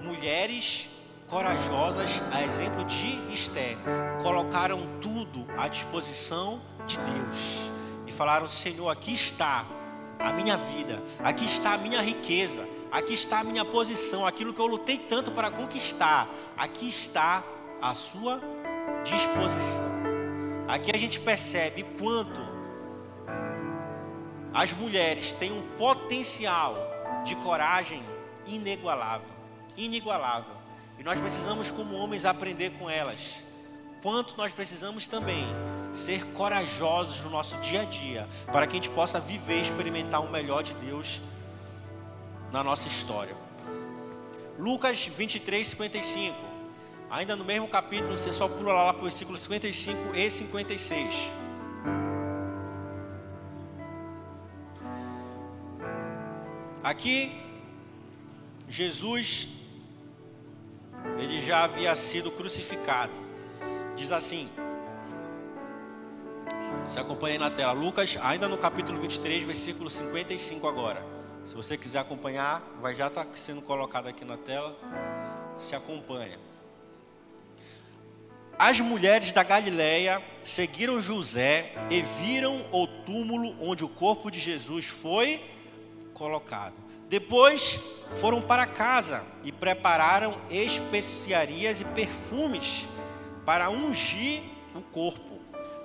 Mulheres 0.00 0.88
corajosas, 1.28 2.22
a 2.30 2.42
exemplo 2.42 2.84
de 2.84 3.32
Esté, 3.32 3.76
colocaram 4.22 4.80
tudo 5.00 5.46
à 5.56 5.66
disposição 5.66 6.60
de 6.86 6.98
Deus 6.98 7.72
e 8.06 8.12
falaram: 8.12 8.48
Senhor, 8.48 8.90
aqui 8.90 9.14
está 9.14 9.64
a 10.18 10.32
minha 10.32 10.56
vida, 10.56 11.02
aqui 11.22 11.44
está 11.44 11.72
a 11.72 11.78
minha 11.78 12.00
riqueza, 12.00 12.66
aqui 12.92 13.14
está 13.14 13.40
a 13.40 13.44
minha 13.44 13.64
posição, 13.64 14.26
aquilo 14.26 14.52
que 14.52 14.60
eu 14.60 14.66
lutei 14.66 14.98
tanto 14.98 15.32
para 15.32 15.50
conquistar, 15.50 16.28
aqui 16.56 16.86
está 16.86 17.42
a 17.80 17.94
sua 17.94 18.38
disposição. 19.02 19.90
Aqui 20.68 20.94
a 20.94 20.98
gente 20.98 21.18
percebe 21.18 21.82
quanto 21.98 22.40
as 24.52 24.72
mulheres 24.74 25.32
têm 25.32 25.50
um 25.50 25.62
potencial 25.78 26.76
de 27.24 27.34
coragem 27.36 28.04
inigualável, 28.46 29.30
inigualável. 29.76 30.54
E 30.98 31.02
nós 31.02 31.18
precisamos 31.18 31.70
como 31.70 31.96
homens 31.96 32.26
aprender 32.26 32.70
com 32.78 32.90
elas 32.90 33.42
quanto 34.02 34.36
nós 34.36 34.52
precisamos 34.52 35.06
também 35.06 35.46
ser 35.92 36.26
corajosos 36.32 37.20
no 37.20 37.30
nosso 37.30 37.56
dia 37.58 37.82
a 37.82 37.84
dia, 37.84 38.28
para 38.50 38.66
que 38.66 38.72
a 38.72 38.80
gente 38.80 38.90
possa 38.90 39.20
viver 39.20 39.58
e 39.58 39.62
experimentar 39.62 40.22
o 40.22 40.30
melhor 40.30 40.62
de 40.62 40.74
Deus 40.74 41.22
na 42.52 42.62
nossa 42.62 42.86
história. 42.86 43.34
Lucas 44.58 45.06
23, 45.06 45.66
55. 45.66 46.36
Ainda 47.10 47.34
no 47.34 47.44
mesmo 47.44 47.66
capítulo, 47.66 48.16
você 48.16 48.30
só 48.30 48.46
pula 48.46 48.72
lá 48.72 48.92
para 48.92 49.00
o 49.00 49.04
versículo 49.04 49.36
55 49.36 50.14
e 50.14 50.30
56. 50.30 51.30
Aqui, 56.84 57.32
Jesus, 58.68 59.48
ele 61.18 61.40
já 61.40 61.64
havia 61.64 61.94
sido 61.96 62.30
crucificado. 62.30 63.12
Diz 63.96 64.12
assim: 64.12 64.48
se 66.86 66.98
acompanha 66.98 67.34
aí 67.34 67.38
na 67.38 67.50
tela, 67.50 67.72
Lucas, 67.72 68.18
ainda 68.22 68.48
no 68.48 68.58
capítulo 68.58 69.00
23, 69.00 69.46
versículo 69.46 69.88
55 69.90 70.66
agora. 70.66 71.11
Se 71.44 71.54
você 71.54 71.76
quiser 71.76 71.98
acompanhar, 71.98 72.62
vai 72.80 72.94
já 72.94 73.08
estar 73.08 73.24
tá 73.24 73.30
sendo 73.34 73.60
colocado 73.62 74.06
aqui 74.06 74.24
na 74.24 74.36
tela. 74.36 74.76
Se 75.58 75.74
acompanha. 75.74 76.38
As 78.58 78.78
mulheres 78.80 79.32
da 79.32 79.42
Galileia 79.42 80.22
seguiram 80.44 81.00
José 81.00 81.72
e 81.90 82.02
viram 82.02 82.64
o 82.70 82.86
túmulo 82.86 83.56
onde 83.60 83.84
o 83.84 83.88
corpo 83.88 84.30
de 84.30 84.38
Jesus 84.38 84.86
foi 84.86 85.40
colocado. 86.14 86.74
Depois 87.08 87.80
foram 88.12 88.40
para 88.40 88.64
casa 88.64 89.24
e 89.42 89.50
prepararam 89.50 90.38
especiarias 90.50 91.80
e 91.80 91.84
perfumes 91.84 92.86
para 93.44 93.68
ungir 93.68 94.42
o 94.74 94.80
corpo. 94.80 95.40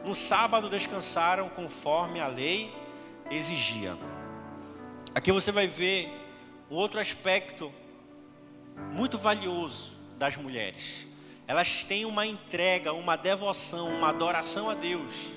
No 0.05 0.13
sábado 0.13 0.69
descansaram 0.69 1.49
conforme 1.49 2.19
a 2.21 2.27
lei 2.27 2.71
exigia. 3.29 3.97
Aqui 5.17 5.31
você 5.31 5.51
vai 5.51 5.65
ver 5.65 6.11
um 6.69 6.75
outro 6.75 6.99
aspecto 6.99 7.73
muito 8.93 9.17
valioso 9.17 9.95
das 10.15 10.37
mulheres. 10.37 11.07
Elas 11.47 11.83
têm 11.83 12.05
uma 12.05 12.27
entrega, 12.27 12.93
uma 12.93 13.15
devoção, 13.15 13.89
uma 13.89 14.09
adoração 14.09 14.69
a 14.69 14.75
Deus 14.75 15.35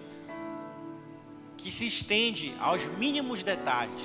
que 1.57 1.71
se 1.73 1.87
estende 1.87 2.55
aos 2.61 2.85
mínimos 2.99 3.43
detalhes. 3.43 4.03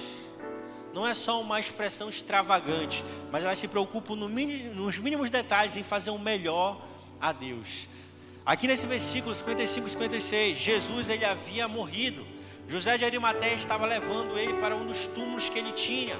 Não 0.93 1.05
é 1.05 1.13
só 1.13 1.41
uma 1.41 1.59
expressão 1.59 2.07
extravagante, 2.07 3.03
mas 3.29 3.43
elas 3.43 3.59
se 3.59 3.67
preocupam 3.67 4.15
no 4.15 4.29
mínimo, 4.29 4.73
nos 4.75 4.97
mínimos 4.97 5.29
detalhes 5.29 5.75
em 5.75 5.83
fazer 5.83 6.09
o 6.09 6.17
melhor 6.17 6.81
a 7.19 7.33
Deus. 7.33 7.89
Aqui 8.45 8.65
nesse 8.65 8.85
versículo 8.85 9.35
55 9.35 9.87
e 9.87 9.91
56, 9.91 10.57
Jesus 10.57 11.09
ele 11.09 11.25
havia 11.25 11.67
morrido. 11.67 12.34
José 12.67 12.97
de 12.97 13.05
Arimateia 13.05 13.53
estava 13.53 13.85
levando 13.85 14.37
ele 14.37 14.53
para 14.55 14.75
um 14.75 14.85
dos 14.85 15.07
túmulos 15.07 15.49
que 15.49 15.59
ele 15.59 15.71
tinha. 15.71 16.15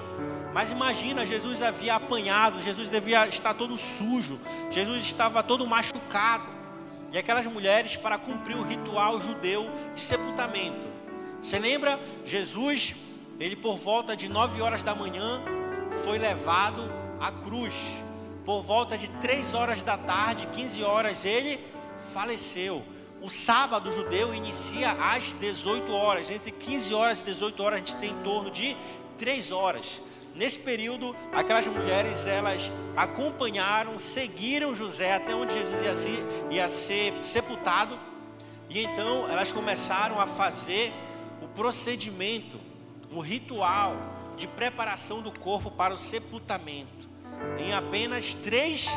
Mas 0.54 0.72
imagina, 0.72 1.26
Jesus 1.26 1.62
havia 1.62 1.96
apanhado, 1.96 2.62
Jesus 2.62 2.90
devia 2.90 3.28
estar 3.28 3.54
todo 3.54 3.76
sujo, 3.78 4.40
Jesus 4.70 5.04
estava 5.04 5.44
todo 5.44 5.66
machucado. 5.68 6.56
e 7.12 7.18
aquelas 7.18 7.46
mulheres 7.46 7.96
para 7.96 8.18
cumprir 8.18 8.58
o 8.58 8.64
ritual 8.64 9.22
judeu 9.22 9.70
de 9.94 10.02
sepultamento. 10.02 10.88
Você 11.42 11.58
lembra? 11.58 12.00
Jesus, 12.26 12.96
ele 13.40 13.56
por 13.56 13.78
volta 13.78 14.16
de 14.16 14.28
9 14.28 14.62
horas 14.62 14.84
da 14.84 14.94
manhã, 14.94 15.42
foi 16.04 16.18
levado 16.18 16.92
à 17.20 17.32
cruz. 17.32 17.74
Por 18.44 18.62
volta 18.62 18.98
de 18.98 19.10
3 19.10 19.54
horas 19.54 19.82
da 19.82 19.98
tarde, 19.98 20.48
15 20.48 20.84
horas, 20.84 21.24
ele 21.24 21.60
faleceu. 22.14 22.84
O 23.26 23.30
sábado 23.32 23.92
judeu 23.92 24.36
inicia 24.36 24.92
às 24.92 25.32
18 25.32 25.92
horas. 25.92 26.30
Entre 26.30 26.52
15 26.52 26.94
horas 26.94 27.22
e 27.22 27.24
18 27.24 27.64
horas, 27.64 27.78
a 27.78 27.80
gente 27.80 27.96
tem 27.96 28.12
em 28.12 28.22
torno 28.22 28.52
de 28.52 28.78
3 29.18 29.52
horas. 29.52 30.00
Nesse 30.36 30.60
período, 30.60 31.16
aquelas 31.34 31.66
mulheres 31.66 32.28
elas 32.28 32.72
acompanharam, 32.96 33.98
seguiram 33.98 34.76
José 34.76 35.16
até 35.16 35.34
onde 35.34 35.56
Jesus 35.56 35.82
ia 35.82 35.96
ser, 35.96 36.26
ia 36.52 36.70
ser 36.70 37.14
sepultado. 37.24 37.98
E 38.70 38.84
então 38.84 39.28
elas 39.28 39.52
começaram 39.52 40.20
a 40.20 40.28
fazer 40.28 40.94
o 41.42 41.48
procedimento, 41.48 42.60
o 43.12 43.22
ritual 43.22 43.98
de 44.38 44.46
preparação 44.46 45.24
do 45.24 45.32
corpo 45.32 45.72
para 45.72 45.96
o 45.96 45.98
sepultamento. 45.98 47.10
Em 47.58 47.74
apenas 47.74 48.36
três 48.36 48.88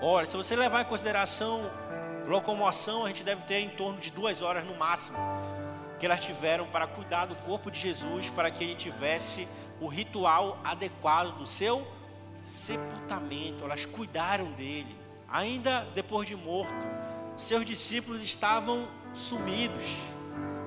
horas. 0.00 0.30
Se 0.30 0.36
você 0.36 0.56
levar 0.56 0.82
em 0.82 0.86
consideração 0.86 1.70
locomoção, 2.26 3.04
a 3.04 3.08
gente 3.08 3.24
deve 3.24 3.42
ter 3.42 3.60
em 3.60 3.70
torno 3.70 3.98
de 4.00 4.10
duas 4.10 4.42
horas 4.42 4.64
no 4.64 4.74
máximo 4.76 5.18
que 6.02 6.06
elas 6.06 6.20
tiveram 6.20 6.66
para 6.66 6.84
cuidar 6.84 7.26
do 7.26 7.36
corpo 7.36 7.70
de 7.70 7.78
Jesus, 7.78 8.28
para 8.28 8.50
que 8.50 8.64
ele 8.64 8.74
tivesse 8.74 9.46
o 9.80 9.86
ritual 9.86 10.58
adequado 10.64 11.38
do 11.38 11.46
seu 11.46 11.86
sepultamento. 12.40 13.62
Elas 13.62 13.86
cuidaram 13.86 14.50
dele, 14.50 14.96
ainda 15.28 15.86
depois 15.94 16.26
de 16.26 16.34
morto. 16.34 16.72
Seus 17.36 17.64
discípulos 17.64 18.20
estavam 18.20 18.88
sumidos. 19.14 19.84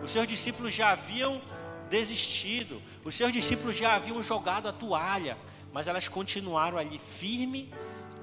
Os 0.01 0.11
seus 0.11 0.25
discípulos 0.25 0.73
já 0.73 0.91
haviam 0.91 1.41
desistido. 1.89 2.81
Os 3.03 3.13
seus 3.13 3.33
discípulos 3.33 3.75
já 3.75 3.95
haviam 3.95 4.23
jogado 4.23 4.69
a 4.69 4.71
toalha, 4.71 5.37
mas 5.73 5.89
elas 5.89 6.07
continuaram 6.07 6.77
ali 6.77 6.97
firme 6.97 7.73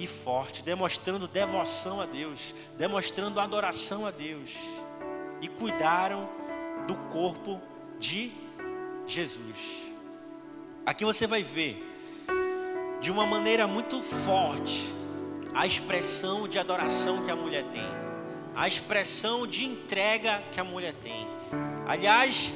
e 0.02 0.06
forte, 0.06 0.64
demonstrando 0.64 1.28
devoção 1.28 2.00
a 2.00 2.06
Deus, 2.06 2.54
demonstrando 2.76 3.38
adoração 3.38 4.04
a 4.04 4.10
Deus 4.10 4.50
e 5.40 5.48
cuidaram 5.48 6.28
do 6.86 6.94
corpo 7.12 7.60
de 7.98 8.32
Jesus. 9.06 9.82
Aqui 10.84 11.04
você 11.04 11.26
vai 11.26 11.42
ver 11.42 11.88
de 13.00 13.10
uma 13.10 13.24
maneira 13.24 13.66
muito 13.66 14.02
forte 14.02 14.92
a 15.54 15.66
expressão 15.66 16.48
de 16.48 16.58
adoração 16.58 17.24
que 17.24 17.30
a 17.30 17.36
mulher 17.36 17.64
tem, 17.70 17.86
a 18.56 18.66
expressão 18.66 19.46
de 19.46 19.64
entrega 19.64 20.42
que 20.50 20.58
a 20.58 20.64
mulher 20.64 20.94
tem. 20.94 21.28
Aliás, 21.86 22.52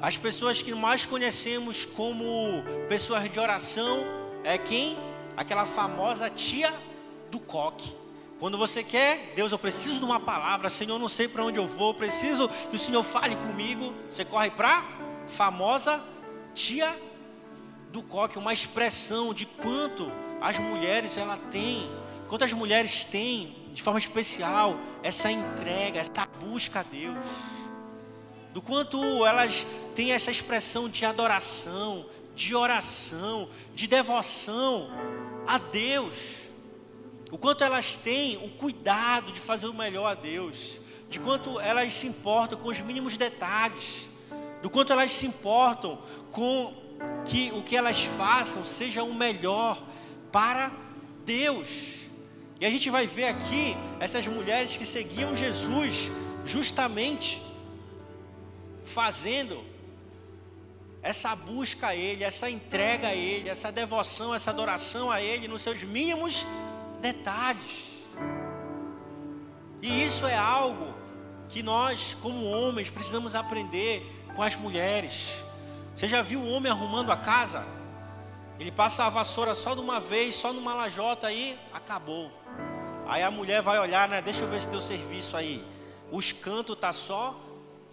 as 0.00 0.16
pessoas 0.16 0.62
que 0.62 0.72
mais 0.74 1.04
conhecemos 1.04 1.84
como 1.84 2.62
pessoas 2.88 3.28
de 3.28 3.40
oração 3.40 4.04
é 4.44 4.56
quem? 4.56 5.09
Aquela 5.40 5.64
famosa 5.64 6.28
tia 6.28 6.70
do 7.30 7.40
coque. 7.40 7.96
Quando 8.38 8.58
você 8.58 8.84
quer, 8.84 9.32
Deus, 9.34 9.50
eu 9.50 9.58
preciso 9.58 9.98
de 9.98 10.04
uma 10.04 10.20
palavra, 10.20 10.68
Senhor, 10.68 10.98
não 10.98 11.08
sei 11.08 11.28
para 11.28 11.42
onde 11.42 11.58
eu 11.58 11.66
vou, 11.66 11.94
preciso 11.94 12.46
que 12.68 12.76
o 12.76 12.78
Senhor 12.78 13.02
fale 13.02 13.34
comigo. 13.36 13.94
Você 14.10 14.22
corre 14.22 14.50
para 14.50 14.84
famosa 15.26 15.98
tia 16.54 16.94
do 17.90 18.02
coque, 18.02 18.36
uma 18.36 18.52
expressão 18.52 19.32
de 19.32 19.46
quanto 19.46 20.12
as 20.42 20.58
mulheres 20.58 21.16
ela 21.16 21.38
têm, 21.50 21.90
quanto 22.28 22.44
as 22.44 22.52
mulheres 22.52 23.06
têm 23.06 23.56
de 23.72 23.80
forma 23.80 23.98
especial 23.98 24.76
essa 25.02 25.32
entrega, 25.32 26.00
essa 26.00 26.26
busca 26.38 26.80
a 26.80 26.82
Deus. 26.82 27.16
Do 28.52 28.60
quanto 28.60 29.24
elas 29.24 29.64
têm 29.94 30.12
essa 30.12 30.30
expressão 30.30 30.86
de 30.86 31.06
adoração, 31.06 32.04
de 32.34 32.54
oração, 32.54 33.48
de 33.74 33.86
devoção 33.88 34.90
a 35.46 35.58
Deus. 35.58 36.40
O 37.30 37.38
quanto 37.38 37.62
elas 37.62 37.96
têm 37.96 38.36
o 38.38 38.50
cuidado 38.50 39.32
de 39.32 39.40
fazer 39.40 39.66
o 39.66 39.74
melhor 39.74 40.06
a 40.06 40.14
Deus. 40.14 40.80
De 41.08 41.20
quanto 41.20 41.60
elas 41.60 41.94
se 41.94 42.06
importam 42.06 42.58
com 42.58 42.68
os 42.68 42.80
mínimos 42.80 43.16
detalhes. 43.16 44.08
Do 44.62 44.68
quanto 44.68 44.92
elas 44.92 45.12
se 45.12 45.26
importam 45.26 45.98
com 46.30 46.74
que 47.24 47.50
o 47.52 47.62
que 47.62 47.76
elas 47.76 48.02
façam 48.02 48.64
seja 48.64 49.02
o 49.02 49.14
melhor 49.14 49.82
para 50.30 50.72
Deus. 51.24 52.00
E 52.60 52.66
a 52.66 52.70
gente 52.70 52.90
vai 52.90 53.06
ver 53.06 53.24
aqui 53.24 53.76
essas 53.98 54.26
mulheres 54.26 54.76
que 54.76 54.84
seguiam 54.84 55.34
Jesus 55.34 56.10
justamente 56.44 57.40
fazendo 58.84 59.69
essa 61.02 61.34
busca 61.34 61.88
a 61.88 61.96
Ele, 61.96 62.24
essa 62.24 62.50
entrega 62.50 63.08
a 63.08 63.14
Ele, 63.14 63.48
essa 63.48 63.72
devoção, 63.72 64.34
essa 64.34 64.50
adoração 64.50 65.10
a 65.10 65.20
Ele 65.20 65.48
nos 65.48 65.62
seus 65.62 65.82
mínimos 65.82 66.46
detalhes. 67.00 67.90
E 69.82 70.04
isso 70.04 70.26
é 70.26 70.36
algo 70.36 70.94
que 71.48 71.62
nós, 71.62 72.16
como 72.20 72.44
homens, 72.44 72.90
precisamos 72.90 73.34
aprender 73.34 74.06
com 74.34 74.42
as 74.42 74.54
mulheres. 74.54 75.44
Você 75.96 76.06
já 76.06 76.22
viu 76.22 76.40
o 76.40 76.48
homem 76.50 76.70
arrumando 76.70 77.10
a 77.10 77.16
casa? 77.16 77.64
Ele 78.58 78.70
passa 78.70 79.04
a 79.04 79.10
vassoura 79.10 79.54
só 79.54 79.74
de 79.74 79.80
uma 79.80 80.00
vez, 80.00 80.36
só 80.36 80.52
numa 80.52 80.74
lajota 80.74 81.26
aí, 81.26 81.58
acabou. 81.72 82.30
Aí 83.06 83.22
a 83.22 83.30
mulher 83.30 83.62
vai 83.62 83.78
olhar, 83.78 84.06
né? 84.06 84.20
Deixa 84.20 84.42
eu 84.42 84.48
ver 84.48 84.60
se 84.60 84.68
deu 84.68 84.82
serviço 84.82 85.36
aí. 85.36 85.64
Os 86.12 86.30
cantos 86.30 86.78
tá 86.78 86.92
só 86.92 87.40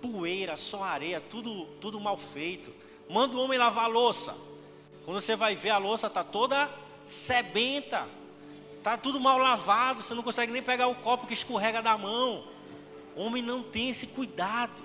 poeira, 0.01 0.55
só 0.55 0.83
areia, 0.83 1.21
tudo, 1.21 1.65
tudo 1.79 1.99
mal 1.99 2.17
feito. 2.17 2.71
Manda 3.09 3.35
o 3.35 3.41
homem 3.41 3.57
lavar 3.57 3.85
a 3.85 3.87
louça. 3.87 4.35
Quando 5.05 5.21
você 5.21 5.35
vai 5.35 5.55
ver 5.55 5.69
a 5.69 5.77
louça 5.77 6.09
tá 6.09 6.23
toda 6.23 6.69
sebenta. 7.05 8.07
Tá 8.83 8.97
tudo 8.97 9.19
mal 9.19 9.37
lavado, 9.37 10.03
você 10.03 10.13
não 10.13 10.23
consegue 10.23 10.51
nem 10.51 10.61
pegar 10.61 10.87
o 10.87 10.95
copo 10.95 11.27
que 11.27 11.33
escorrega 11.33 11.81
da 11.81 11.97
mão. 11.97 12.47
O 13.15 13.23
homem 13.23 13.41
não 13.41 13.63
tem 13.63 13.89
esse 13.89 14.07
cuidado. 14.07 14.81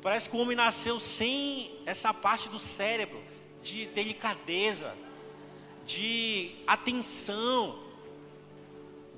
Parece 0.00 0.28
que 0.28 0.36
o 0.36 0.40
homem 0.40 0.56
nasceu 0.56 0.98
sem 1.00 1.78
essa 1.86 2.12
parte 2.12 2.48
do 2.48 2.58
cérebro 2.58 3.22
de 3.62 3.86
delicadeza, 3.86 4.94
de 5.86 6.54
atenção, 6.66 7.78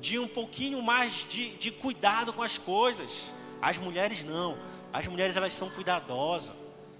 de 0.00 0.18
um 0.18 0.28
pouquinho 0.28 0.82
mais 0.82 1.26
de, 1.28 1.50
de 1.56 1.70
cuidado 1.70 2.32
com 2.32 2.42
as 2.42 2.58
coisas. 2.58 3.32
As 3.60 3.78
mulheres 3.78 4.22
não. 4.22 4.58
As 4.92 5.06
mulheres 5.06 5.36
elas 5.36 5.54
são 5.54 5.68
cuidadosas. 5.70 6.54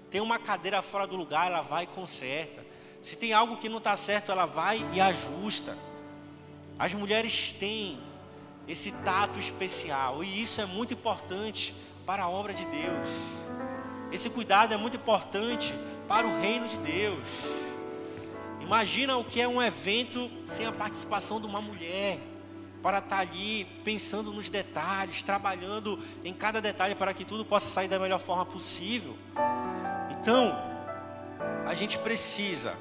Tem 0.09 0.21
uma 0.21 0.39
cadeira 0.39 0.81
fora 0.81 1.05
do 1.05 1.15
lugar, 1.15 1.47
ela 1.47 1.61
vai 1.61 1.83
e 1.83 1.87
conserta. 1.87 2.65
Se 3.01 3.15
tem 3.15 3.33
algo 3.33 3.57
que 3.57 3.69
não 3.69 3.77
está 3.77 3.95
certo, 3.95 4.31
ela 4.31 4.45
vai 4.45 4.85
e 4.93 5.01
ajusta. 5.01 5.77
As 6.79 6.93
mulheres 6.93 7.53
têm 7.53 7.99
esse 8.67 8.91
tato 9.03 9.39
especial 9.39 10.23
e 10.23 10.41
isso 10.41 10.61
é 10.61 10.65
muito 10.65 10.93
importante 10.93 11.73
para 12.05 12.23
a 12.23 12.29
obra 12.29 12.53
de 12.53 12.65
Deus. 12.65 13.07
Esse 14.11 14.29
cuidado 14.29 14.73
é 14.73 14.77
muito 14.77 14.97
importante 14.97 15.73
para 16.07 16.27
o 16.27 16.39
reino 16.39 16.67
de 16.67 16.77
Deus. 16.79 17.27
Imagina 18.61 19.17
o 19.17 19.23
que 19.23 19.41
é 19.41 19.47
um 19.47 19.61
evento 19.61 20.29
sem 20.45 20.65
a 20.65 20.71
participação 20.71 21.39
de 21.39 21.47
uma 21.47 21.61
mulher, 21.61 22.19
para 22.81 22.99
estar 22.99 23.19
ali 23.19 23.65
pensando 23.83 24.31
nos 24.31 24.49
detalhes, 24.49 25.23
trabalhando 25.23 25.99
em 26.23 26.33
cada 26.33 26.61
detalhe 26.61 26.95
para 26.95 27.13
que 27.13 27.25
tudo 27.25 27.43
possa 27.43 27.67
sair 27.67 27.87
da 27.87 27.99
melhor 27.99 28.19
forma 28.19 28.45
possível. 28.45 29.17
Então, 30.27 30.53
a 31.65 31.73
gente 31.73 31.97
precisa 31.99 32.75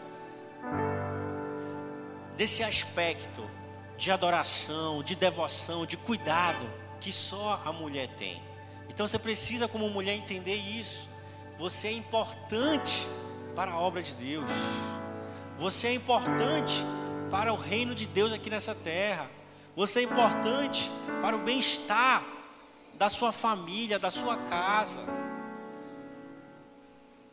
desse 2.37 2.65
aspecto 2.65 3.49
de 3.97 4.11
adoração, 4.11 5.01
de 5.01 5.15
devoção, 5.15 5.87
de 5.87 5.97
cuidado 5.97 6.69
que 6.99 7.13
só 7.13 7.63
a 7.65 7.73
mulher 7.73 8.09
tem. 8.17 8.43
Então 8.89 9.07
você 9.07 9.17
precisa, 9.17 9.69
como 9.69 9.89
mulher, 9.89 10.17
entender 10.17 10.57
isso. 10.57 11.09
Você 11.57 11.87
é 11.87 11.93
importante 11.93 13.07
para 13.55 13.71
a 13.71 13.79
obra 13.79 14.03
de 14.03 14.17
Deus. 14.17 14.51
Você 15.57 15.87
é 15.87 15.95
importante 15.95 16.83
para 17.31 17.53
o 17.53 17.57
reino 17.57 17.95
de 17.95 18.07
Deus 18.07 18.33
aqui 18.33 18.51
nessa 18.51 18.75
terra. 18.75 19.31
Você 19.77 20.01
é 20.01 20.03
importante 20.03 20.91
para 21.23 21.37
o 21.37 21.45
bem-estar 21.45 22.27
da 22.95 23.09
sua 23.09 23.31
família, 23.31 24.01
da 24.01 24.11
sua 24.11 24.37
casa. 24.37 24.99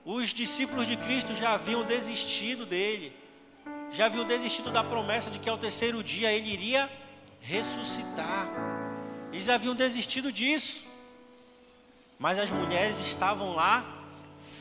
Os 0.06 0.34
discípulos 0.34 0.86
de 0.86 0.98
Cristo 0.98 1.34
já 1.34 1.54
haviam 1.54 1.84
desistido 1.84 2.66
dele, 2.66 3.16
já 3.92 4.08
haviam 4.08 4.26
desistido 4.26 4.70
da 4.70 4.84
promessa 4.84 5.32
de 5.32 5.40
que 5.40 5.50
ao 5.50 5.58
terceiro 5.58 6.04
dia 6.04 6.32
ele 6.32 6.52
iria 6.52 6.90
ressuscitar. 7.40 8.48
Eles 9.32 9.48
haviam 9.48 9.74
desistido 9.74 10.32
disso, 10.32 10.86
mas 12.20 12.38
as 12.38 12.52
mulheres 12.52 13.00
estavam 13.00 13.56
lá 13.56 13.86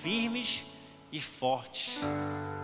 firmes 0.02 0.64
e 1.10 1.20
fortes. 1.20 1.98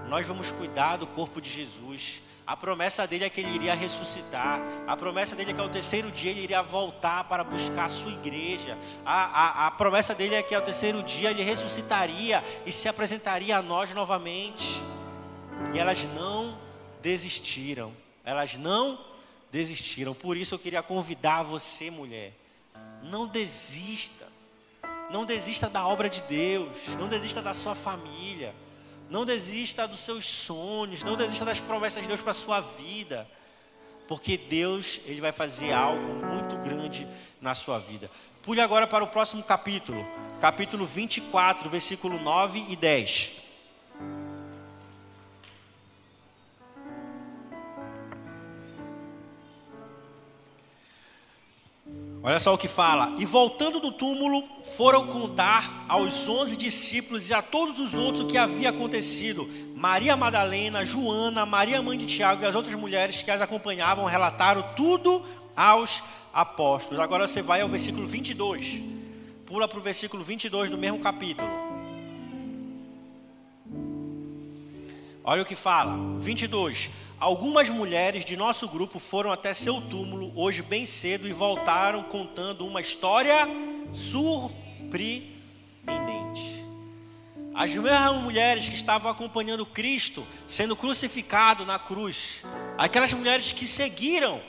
Nós 0.09 0.27
vamos 0.27 0.53
cuidar 0.53 0.97
do 0.97 1.07
corpo 1.07 1.41
de 1.41 1.51
Jesus. 1.51 2.23
A 2.49 2.57
promessa 2.57 3.07
dele 3.07 3.27
é 3.27 3.29
que 3.29 3.43
ele 3.43 3.55
iria 3.55 3.75
ressuscitar. 3.75 4.59
A 4.87 4.97
promessa 4.97 5.37
dele 5.37 5.51
é 5.51 5.55
que 5.55 5.61
ao 5.61 5.69
terceiro 5.69 6.11
dia 6.11 6.31
ele 6.31 6.41
iria 6.41 6.63
voltar 6.63 7.25
para 7.25 7.45
buscar 7.45 7.85
a 7.85 7.89
sua 7.91 8.11
igreja. 8.11 8.79
A, 9.05 9.65
a, 9.65 9.67
a 9.67 9.71
promessa 9.71 10.15
dele 10.15 10.35
é 10.35 10.43
que 10.43 10.55
ao 10.55 10.63
terceiro 10.63 11.03
dia 11.03 11.31
ele 11.31 11.43
ressuscitaria 11.43 12.43
e 12.65 12.73
se 12.73 12.89
apresentaria 12.89 13.59
a 13.59 13.61
nós 13.61 13.93
novamente. 13.93 14.81
E 15.75 15.79
elas 15.79 16.03
não 16.15 16.59
desistiram. 17.03 17.93
Elas 18.25 18.57
não 18.57 18.99
desistiram. 19.53 20.15
Por 20.15 20.35
isso 20.35 20.55
eu 20.55 20.59
queria 20.59 20.83
convidar 20.83 21.43
você, 21.43 21.91
mulher. 21.91 22.33
Não 23.03 23.27
desista. 23.27 24.27
Não 25.11 25.27
desista 25.27 25.69
da 25.69 25.87
obra 25.87 26.09
de 26.09 26.23
Deus. 26.23 26.97
Não 26.97 27.09
desista 27.09 27.43
da 27.43 27.53
sua 27.53 27.75
família. 27.75 28.55
Não 29.11 29.25
desista 29.25 29.89
dos 29.89 30.01
seus 30.01 30.27
sonhos. 30.27 31.03
Não 31.03 31.17
desista 31.17 31.45
das 31.45 31.61
promessas 31.61 32.03
de 32.03 32.09
Deus 32.09 32.21
para 32.21 32.33
a 32.33 32.35
sua 32.35 32.61
vida. 32.61 33.29
Porque 34.07 34.37
Deus, 34.37 35.01
Ele 35.05 35.21
vai 35.21 35.33
fazer 35.33 35.73
algo 35.73 36.27
muito 36.27 36.57
grande 36.57 37.07
na 37.41 37.55
sua 37.55 37.79
vida. 37.79 38.11
Pule 38.43 38.61
agora 38.61 38.87
para 38.87 39.05
o 39.05 39.09
próximo 39.09 39.43
capítulo. 39.43 40.07
Capítulo 40.41 40.87
24, 40.87 41.69
versículo 41.69 42.19
9 42.19 42.67
e 42.69 42.77
10. 42.77 43.38
Olha 52.23 52.41
só 52.41 52.53
o 52.53 52.59
que 52.59 52.67
fala. 52.67 53.15
E 53.19 53.25
voltando 53.25 53.79
do 53.79 53.93
túmulo, 53.93 54.43
foram 54.63 55.07
contar 55.07 55.85
aos 55.89 56.29
onze 56.29 56.57
discípulos 56.57 57.31
e 57.31 57.35
a 57.35 57.41
todos 57.41 57.79
os 57.79 57.95
outros 57.95 58.25
o 58.25 58.27
que 58.27 58.37
havia 58.37 58.71
acontecido. 58.71 59.49
Maria 59.75 60.17
Madalena, 60.17 60.85
Joana, 60.85 61.47
Maria 61.47 61.81
mãe 61.81 61.97
de 61.97 62.07
Tiago 62.07 62.43
e 62.43 62.47
as 62.47 62.55
outras 62.55 62.75
mulheres 62.75 63.23
que 63.23 63.31
as 63.31 63.41
acompanhavam 63.41 64.05
relataram 64.05 64.65
tudo 64.75 65.23
aos 65.57 66.03
apóstolos. 66.33 66.99
Agora 66.99 67.29
você 67.29 67.41
vai 67.41 67.61
ao 67.61 67.69
versículo 67.69 68.07
22. 68.07 68.83
Pula 69.47 69.69
para 69.69 69.79
o 69.79 69.83
versículo 69.83 70.25
22 70.25 70.71
do 70.71 70.77
mesmo 70.77 70.99
capítulo. 70.99 71.49
Olha 75.23 75.43
o 75.43 75.47
que 75.47 75.55
fala. 75.55 75.97
22. 76.19 76.91
Algumas 77.21 77.69
mulheres 77.69 78.25
de 78.25 78.37
nosso 78.37 78.69
grupo 78.69 79.01
foram 79.01 79.33
até 79.33 79.53
seu 79.53 79.81
túmulo 79.81 80.33
hoje 80.37 80.63
bem 80.63 80.87
cedo 80.87 81.27
e 81.27 81.33
voltaram 81.33 82.05
contando 82.05 82.65
uma 82.65 82.81
história 82.81 83.49
surpreendente. 83.93 85.35
As 87.53 87.75
mesmas 87.75 88.23
mulheres 88.23 88.69
que 88.69 88.77
estavam 88.77 89.11
acompanhando 89.11 89.67
Cristo 89.67 90.25
sendo 90.47 90.77
crucificado 90.77 91.67
na 91.67 91.77
cruz, 91.77 92.45
aquelas 92.77 93.13
mulheres 93.13 93.51
que 93.51 93.67
seguiram 93.67 94.41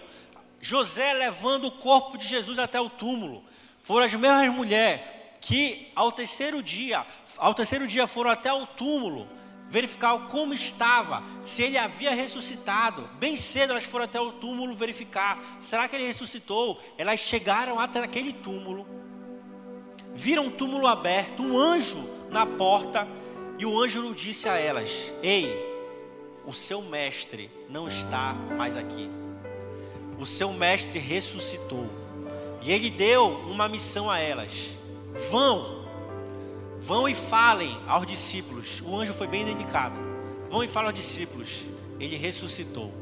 José 0.61 1.13
levando 1.13 1.65
o 1.65 1.71
corpo 1.71 2.19
de 2.19 2.27
Jesus 2.27 2.59
até 2.59 2.79
o 2.79 2.87
túmulo, 2.87 3.43
foram 3.79 4.05
as 4.05 4.13
mesmas 4.13 4.53
mulheres 4.53 5.01
que 5.41 5.91
ao 5.95 6.11
terceiro 6.11 6.61
dia, 6.61 7.03
ao 7.39 7.55
terceiro 7.55 7.87
dia 7.87 8.05
foram 8.05 8.29
até 8.29 8.53
o 8.53 8.67
túmulo 8.67 9.27
verificar 9.69 10.17
como 10.27 10.53
estava, 10.53 11.23
se 11.41 11.61
ele 11.61 11.77
havia 11.77 12.13
ressuscitado. 12.13 13.07
Bem 13.19 13.35
cedo 13.37 13.71
elas 13.71 13.85
foram 13.85 14.05
até 14.05 14.19
o 14.19 14.31
túmulo 14.33 14.75
verificar: 14.75 15.39
será 15.59 15.87
que 15.87 15.95
ele 15.95 16.07
ressuscitou? 16.07 16.81
Elas 16.97 17.19
chegaram 17.19 17.79
até 17.79 17.99
aquele 18.03 18.33
túmulo, 18.33 18.85
viram 20.13 20.47
um 20.47 20.51
túmulo 20.51 20.87
aberto, 20.87 21.43
um 21.43 21.57
anjo 21.57 21.97
na 22.29 22.45
porta, 22.45 23.07
e 23.59 23.65
o 23.65 23.79
anjo 23.79 24.13
disse 24.15 24.49
a 24.49 24.57
elas: 24.57 25.13
Ei, 25.21 25.55
o 26.45 26.51
seu 26.51 26.81
mestre 26.81 27.51
não 27.69 27.87
está 27.87 28.33
mais 28.33 28.75
aqui. 28.75 29.07
O 30.19 30.25
seu 30.25 30.51
mestre 30.51 30.99
ressuscitou. 30.99 31.87
E 32.61 32.71
ele 32.71 32.89
deu 32.89 33.27
uma 33.47 33.69
missão 33.69 34.09
a 34.09 34.19
elas: 34.19 34.71
Vão 35.29 35.78
Vão 36.81 37.07
e 37.07 37.13
falem 37.13 37.77
aos 37.87 38.05
discípulos. 38.05 38.81
O 38.85 38.95
anjo 38.97 39.13
foi 39.13 39.27
bem 39.27 39.45
delicado. 39.45 39.95
Vão 40.49 40.63
e 40.63 40.67
falem 40.67 40.89
aos 40.89 40.97
discípulos. 40.97 41.61
Ele 41.99 42.15
ressuscitou. 42.15 42.93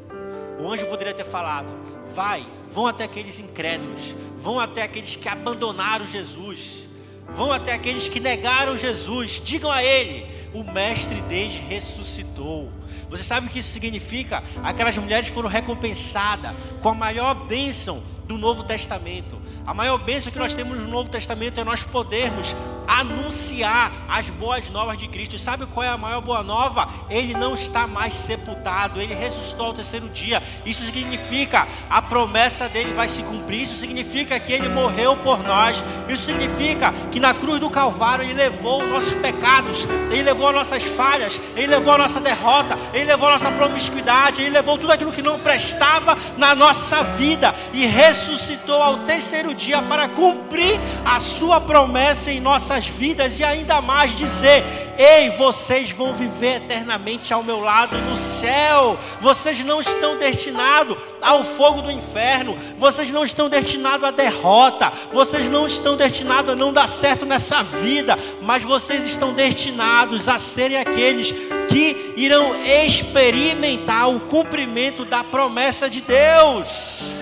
O 0.59 0.71
anjo 0.71 0.85
poderia 0.87 1.13
ter 1.13 1.23
falado: 1.23 1.67
Vai, 2.13 2.45
vão 2.69 2.87
até 2.87 3.03
aqueles 3.03 3.39
incrédulos. 3.39 4.15
Vão 4.37 4.59
até 4.59 4.83
aqueles 4.83 5.15
que 5.15 5.29
abandonaram 5.29 6.07
Jesus. 6.07 6.87
Vão 7.29 7.51
até 7.51 7.73
aqueles 7.73 8.07
que 8.07 8.19
negaram 8.19 8.75
Jesus. 8.75 9.41
Digam 9.43 9.71
a 9.71 9.83
ele: 9.83 10.25
O 10.53 10.63
mestre 10.63 11.21
deles 11.21 11.57
ressuscitou. 11.67 12.71
Você 13.09 13.23
sabe 13.23 13.47
o 13.47 13.49
que 13.49 13.59
isso 13.59 13.69
significa? 13.69 14.43
Aquelas 14.63 14.97
mulheres 14.97 15.29
foram 15.29 15.49
recompensadas 15.49 16.55
com 16.81 16.89
a 16.89 16.93
maior 16.93 17.33
bênção 17.47 18.03
do 18.25 18.37
Novo 18.37 18.63
Testamento. 18.63 19.39
A 19.67 19.73
maior 19.73 19.97
bênção 19.97 20.31
que 20.31 20.39
nós 20.39 20.55
temos 20.55 20.77
no 20.79 20.87
Novo 20.87 21.09
Testamento 21.09 21.59
é 21.59 21.63
nós 21.65 21.83
podermos 21.83 22.55
anunciar 22.87 23.91
as 24.07 24.29
boas 24.29 24.69
novas 24.69 24.97
de 24.97 25.09
Cristo. 25.09 25.37
Sabe 25.37 25.65
qual 25.65 25.83
é 25.83 25.89
a 25.89 25.97
maior 25.97 26.21
boa 26.21 26.41
nova? 26.41 26.87
Ele 27.09 27.33
não 27.33 27.53
está 27.53 27.85
mais 27.85 28.13
sepultado, 28.13 29.01
ele 29.01 29.13
ressuscitou 29.13 29.65
ao 29.65 29.73
terceiro 29.73 30.07
dia. 30.07 30.41
Isso 30.65 30.85
significa 30.85 31.67
a 31.89 32.01
promessa 32.01 32.69
dele 32.69 32.93
vai 32.93 33.09
se 33.09 33.21
cumprir. 33.23 33.63
Isso 33.63 33.75
significa 33.75 34.39
que 34.39 34.53
ele 34.53 34.69
morreu 34.69 35.17
por 35.17 35.43
nós. 35.43 35.83
Isso 36.07 36.27
significa 36.27 36.93
que 37.11 37.19
na 37.19 37.33
cruz 37.33 37.59
do 37.59 37.69
Calvário 37.69 38.23
ele 38.23 38.35
levou 38.35 38.81
os 38.81 38.89
nossos 38.89 39.13
pecados, 39.15 39.85
ele 40.09 40.23
levou 40.23 40.47
as 40.47 40.55
nossas 40.55 40.83
falhas, 40.83 41.41
ele 41.57 41.67
levou 41.67 41.93
a 41.93 41.97
nossa 41.97 42.21
derrota, 42.21 42.79
ele 42.93 43.03
levou 43.03 43.27
a 43.27 43.33
nossa 43.33 43.51
promiscuidade, 43.51 44.41
ele 44.41 44.51
levou 44.51 44.77
tudo 44.77 44.93
aquilo 44.93 45.11
que 45.11 45.21
não 45.21 45.37
prestava 45.39 46.17
na 46.37 46.55
nossa 46.55 47.03
vida 47.03 47.53
e 47.73 47.85
ressuscitou 47.85 48.81
ao 48.81 48.99
terceiro 48.99 49.56
dia 49.57 49.81
para 49.81 50.07
cumprir 50.07 50.79
a 51.03 51.19
sua 51.19 51.59
promessa 51.59 52.31
em 52.31 52.39
nossas 52.39 52.87
vidas 52.87 53.39
e 53.39 53.43
ainda 53.43 53.81
mais 53.81 54.15
dizer: 54.15 54.63
Ei, 54.97 55.29
vocês 55.31 55.91
vão 55.91 56.13
viver 56.13 56.57
eternamente 56.57 57.33
ao 57.33 57.43
meu 57.43 57.59
lado 57.59 57.97
no 58.01 58.15
céu. 58.15 58.97
Vocês 59.19 59.59
não 59.65 59.81
estão 59.81 60.17
destinados 60.17 60.97
ao 61.21 61.43
fogo 61.43 61.81
do 61.81 61.91
inferno. 61.91 62.55
Vocês 62.77 63.11
não 63.11 63.25
estão 63.25 63.49
destinados 63.49 64.07
à 64.07 64.11
derrota. 64.11 64.91
Vocês 65.11 65.49
não 65.49 65.65
estão 65.65 65.97
destinados 65.97 66.53
a 66.53 66.55
não 66.55 66.71
dar 66.71 66.87
certo 66.87 67.25
nessa 67.25 67.63
vida. 67.63 68.17
Mas 68.41 68.63
vocês 68.63 69.05
estão 69.05 69.33
destinados 69.33 70.29
a 70.29 70.37
serem 70.39 70.77
aqueles 70.77 71.33
que 71.67 72.13
irão 72.15 72.55
experimentar 72.63 74.09
o 74.09 74.21
cumprimento 74.21 75.03
da 75.05 75.23
promessa 75.23 75.89
de 75.89 76.01
Deus. 76.01 77.16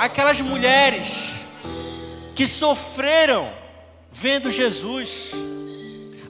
Aquelas 0.00 0.40
mulheres 0.40 1.32
que 2.34 2.46
sofreram 2.46 3.52
vendo 4.10 4.50
Jesus, 4.50 5.32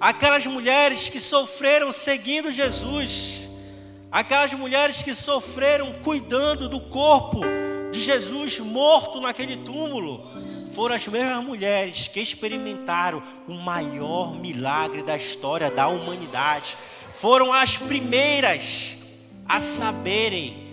aquelas 0.01 0.45
mulheres 0.45 1.09
que 1.09 1.21
sofreram 1.21 1.93
seguindo 1.93 2.51
Jesus, 2.51 3.43
aquelas 4.11 4.53
mulheres 4.55 5.05
que 5.05 5.14
sofreram 5.14 5.93
cuidando 6.03 6.68
do 6.68 6.81
corpo 6.81 7.43
de 7.93 8.03
Jesus 8.03 8.59
morto 8.59 9.21
naquele 9.21 9.59
túmulo, 9.59 10.29
foram 10.73 10.97
as 10.97 11.07
mesmas 11.07 11.45
mulheres 11.45 12.09
que 12.09 12.18
experimentaram 12.18 13.23
o 13.47 13.55
maior 13.55 14.35
milagre 14.35 15.05
da 15.05 15.16
história 15.16 15.71
da 15.71 15.87
humanidade. 15.87 16.77
Foram 17.14 17.53
as 17.53 17.77
primeiras 17.77 18.97
a 19.47 19.61
saberem: 19.61 20.73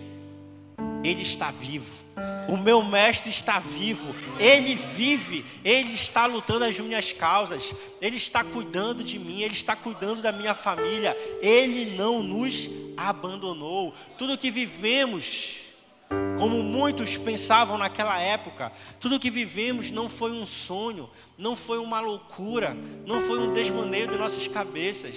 Ele 1.03 1.21
está 1.21 1.51
vivo. 1.51 2.06
O 2.47 2.57
meu 2.57 2.81
mestre 2.81 3.29
está 3.29 3.59
vivo, 3.59 4.15
ele 4.39 4.73
vive, 4.73 5.45
ele 5.63 5.93
está 5.93 6.25
lutando 6.25 6.65
as 6.65 6.79
minhas 6.79 7.13
causas, 7.13 7.75
ele 8.01 8.15
está 8.15 8.43
cuidando 8.43 9.03
de 9.03 9.19
mim, 9.19 9.41
ele 9.41 9.53
está 9.53 9.75
cuidando 9.75 10.21
da 10.21 10.31
minha 10.31 10.55
família, 10.55 11.15
ele 11.41 11.97
não 11.97 12.23
nos 12.23 12.69
abandonou. 12.95 13.93
Tudo 14.17 14.37
que 14.37 14.49
vivemos, 14.49 15.57
como 16.39 16.63
muitos 16.63 17.17
pensavam 17.17 17.77
naquela 17.77 18.17
época, 18.17 18.71
tudo 18.99 19.19
que 19.19 19.29
vivemos 19.29 19.91
não 19.91 20.09
foi 20.09 20.31
um 20.31 20.45
sonho, 20.45 21.09
não 21.37 21.55
foi 21.55 21.77
uma 21.77 21.99
loucura, 21.99 22.75
não 23.05 23.21
foi 23.21 23.39
um 23.39 23.53
desvaneio 23.53 24.07
de 24.07 24.17
nossas 24.17 24.47
cabeças. 24.47 25.15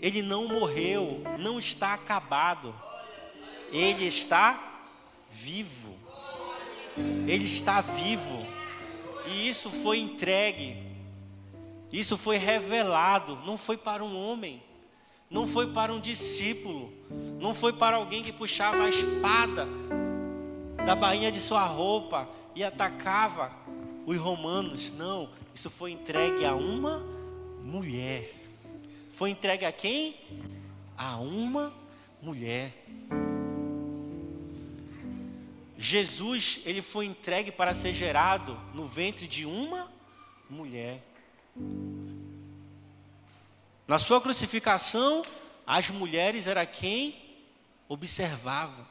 Ele 0.00 0.22
não 0.22 0.48
morreu, 0.48 1.22
não 1.38 1.58
está 1.58 1.94
acabado, 1.94 2.74
ele 3.70 4.06
está 4.06 4.65
vivo. 5.36 5.94
Ele 7.26 7.44
está 7.44 7.80
vivo. 7.82 8.46
E 9.26 9.48
isso 9.48 9.70
foi 9.70 9.98
entregue. 9.98 10.82
Isso 11.92 12.16
foi 12.16 12.38
revelado. 12.38 13.38
Não 13.44 13.58
foi 13.58 13.76
para 13.76 14.02
um 14.02 14.16
homem. 14.16 14.62
Não 15.30 15.46
foi 15.46 15.66
para 15.72 15.92
um 15.92 16.00
discípulo. 16.00 16.92
Não 17.38 17.54
foi 17.54 17.72
para 17.72 17.96
alguém 17.96 18.22
que 18.22 18.32
puxava 18.32 18.84
a 18.84 18.88
espada 18.88 19.68
da 20.84 20.94
bainha 20.94 21.30
de 21.30 21.40
sua 21.40 21.64
roupa 21.64 22.28
e 22.54 22.64
atacava 22.64 23.52
os 24.06 24.16
romanos. 24.16 24.92
Não. 24.92 25.28
Isso 25.54 25.68
foi 25.68 25.92
entregue 25.92 26.44
a 26.44 26.54
uma 26.54 27.04
mulher. 27.62 28.32
Foi 29.10 29.30
entregue 29.30 29.64
a 29.64 29.72
quem? 29.72 30.16
A 30.96 31.18
uma 31.18 31.72
mulher. 32.22 32.72
Jesus, 35.78 36.60
ele 36.64 36.80
foi 36.80 37.04
entregue 37.04 37.52
para 37.52 37.74
ser 37.74 37.92
gerado 37.92 38.58
no 38.72 38.84
ventre 38.84 39.26
de 39.26 39.44
uma 39.44 39.92
mulher. 40.48 41.02
Na 43.86 43.98
sua 43.98 44.20
crucificação, 44.20 45.24
as 45.66 45.90
mulheres 45.90 46.46
era 46.46 46.64
quem 46.64 47.22
observava. 47.88 48.86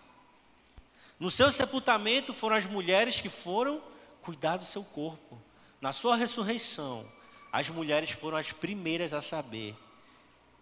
No 1.20 1.32
seu 1.32 1.52
sepultamento 1.52 2.34
foram 2.34 2.56
as 2.56 2.66
mulheres 2.66 3.20
que 3.20 3.30
foram 3.30 3.82
cuidar 4.22 4.58
do 4.58 4.66
seu 4.66 4.84
corpo. 4.84 5.42
Na 5.82 5.92
sua 5.92 6.16
ressurreição, 6.16 7.06
as 7.52 7.70
mulheres 7.70 8.12
foram 8.12 8.38
as 8.38 8.52
primeiras 8.52 9.14
a 9.14 9.22
saber: 9.22 9.76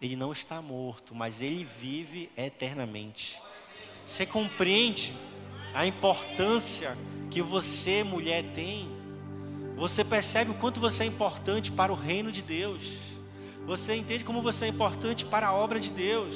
ele 0.02 0.16
não 0.16 0.32
está 0.32 0.62
morto, 0.62 1.14
mas 1.16 1.42
ele 1.42 1.64
vive 1.64 2.30
eternamente. 2.38 3.40
Você 4.06 4.26
compreende 4.26 5.14
a 5.74 5.86
importância 5.86 6.98
que 7.30 7.42
você, 7.42 8.04
mulher, 8.04 8.44
tem? 8.54 8.90
Você 9.76 10.04
percebe 10.04 10.52
o 10.52 10.54
quanto 10.54 10.80
você 10.80 11.04
é 11.04 11.08
importante 11.08 11.72
para 11.72 11.92
o 11.92 11.96
reino 11.96 12.32
de 12.32 12.42
Deus. 12.42 12.92
Você 13.66 13.96
entende 13.96 14.24
como 14.24 14.42
você 14.42 14.66
é 14.66 14.68
importante 14.68 15.26
para 15.26 15.48
a 15.48 15.54
obra 15.54 15.80
de 15.80 15.92
Deus. 15.92 16.36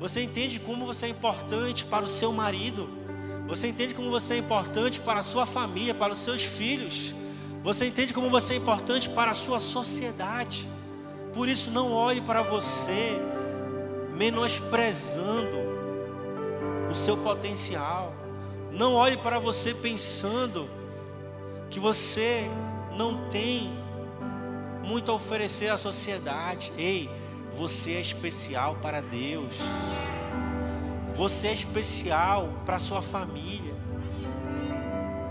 Você 0.00 0.22
entende 0.22 0.58
como 0.58 0.84
você 0.86 1.06
é 1.06 1.08
importante 1.10 1.84
para 1.84 2.04
o 2.04 2.08
seu 2.08 2.32
marido. 2.32 2.88
Você 3.46 3.68
entende 3.68 3.94
como 3.94 4.10
você 4.10 4.34
é 4.34 4.38
importante 4.38 5.00
para 5.00 5.20
a 5.20 5.22
sua 5.22 5.46
família, 5.46 5.94
para 5.94 6.12
os 6.12 6.18
seus 6.18 6.42
filhos. 6.42 7.14
Você 7.62 7.86
entende 7.86 8.12
como 8.12 8.28
você 8.28 8.54
é 8.54 8.56
importante 8.56 9.08
para 9.08 9.30
a 9.30 9.34
sua 9.34 9.60
sociedade. 9.60 10.66
Por 11.32 11.48
isso, 11.48 11.70
não 11.70 11.92
olhe 11.92 12.20
para 12.20 12.42
você 12.42 13.20
menosprezando 14.16 15.56
o 16.90 16.94
seu 16.94 17.16
potencial. 17.16 18.15
Não 18.76 18.92
olhe 18.92 19.16
para 19.16 19.38
você 19.38 19.72
pensando 19.72 20.68
que 21.70 21.80
você 21.80 22.44
não 22.94 23.26
tem 23.30 23.72
muito 24.84 25.10
a 25.10 25.14
oferecer 25.14 25.70
à 25.70 25.78
sociedade. 25.78 26.70
Ei, 26.76 27.08
você 27.54 27.92
é 27.92 28.00
especial 28.02 28.76
para 28.76 29.00
Deus. 29.00 29.54
Você 31.10 31.48
é 31.48 31.54
especial 31.54 32.50
para 32.66 32.78
sua 32.78 33.00
família. 33.00 33.74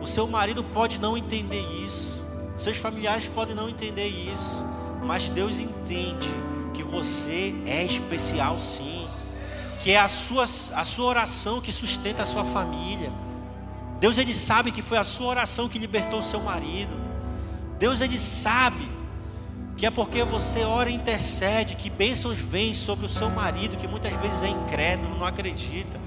O 0.02 0.08
seu 0.08 0.28
marido 0.28 0.64
pode 0.64 1.00
não 1.00 1.16
entender 1.16 1.62
isso. 1.86 2.24
Seus 2.58 2.80
familiares 2.80 3.28
podem 3.28 3.54
não 3.54 3.70
entender 3.70 4.08
isso. 4.08 4.66
Mas 5.04 5.30
Deus 5.30 5.60
entende 5.60 6.32
que 6.74 6.82
você 6.82 7.54
é 7.68 7.86
especial 7.86 8.58
sim. 8.58 9.08
Que 9.80 9.92
é 9.92 10.00
a 10.00 10.08
sua, 10.08 10.46
a 10.46 10.84
sua 10.84 11.06
oração 11.06 11.62
que 11.62 11.72
sustenta 11.72 12.24
a 12.24 12.26
sua 12.26 12.44
família. 12.44 13.14
Deus 14.00 14.18
ele 14.18 14.34
sabe 14.34 14.72
que 14.72 14.82
foi 14.82 14.98
a 14.98 15.04
sua 15.04 15.28
oração 15.28 15.70
que 15.70 15.80
libertou 15.80 16.20
o 16.20 16.24
seu 16.24 16.40
marido. 16.40 16.96
Deus 17.80 18.02
ele 18.02 18.18
sabe 18.18 18.88
que 19.78 19.86
é 19.86 19.90
porque 19.90 20.24
você 20.24 20.64
ora 20.64 20.90
e 20.90 20.94
intercede, 20.94 21.76
que 21.76 21.90
bênçãos 21.90 22.40
vêm 22.40 22.74
sobre 22.74 23.06
o 23.06 23.10
seu 23.10 23.30
marido, 23.30 23.76
que 23.76 23.88
muitas 23.88 24.14
vezes 24.20 24.44
é 24.44 24.48
incrédulo, 24.48 25.18
não 25.18 25.26
acredita. 25.26 26.00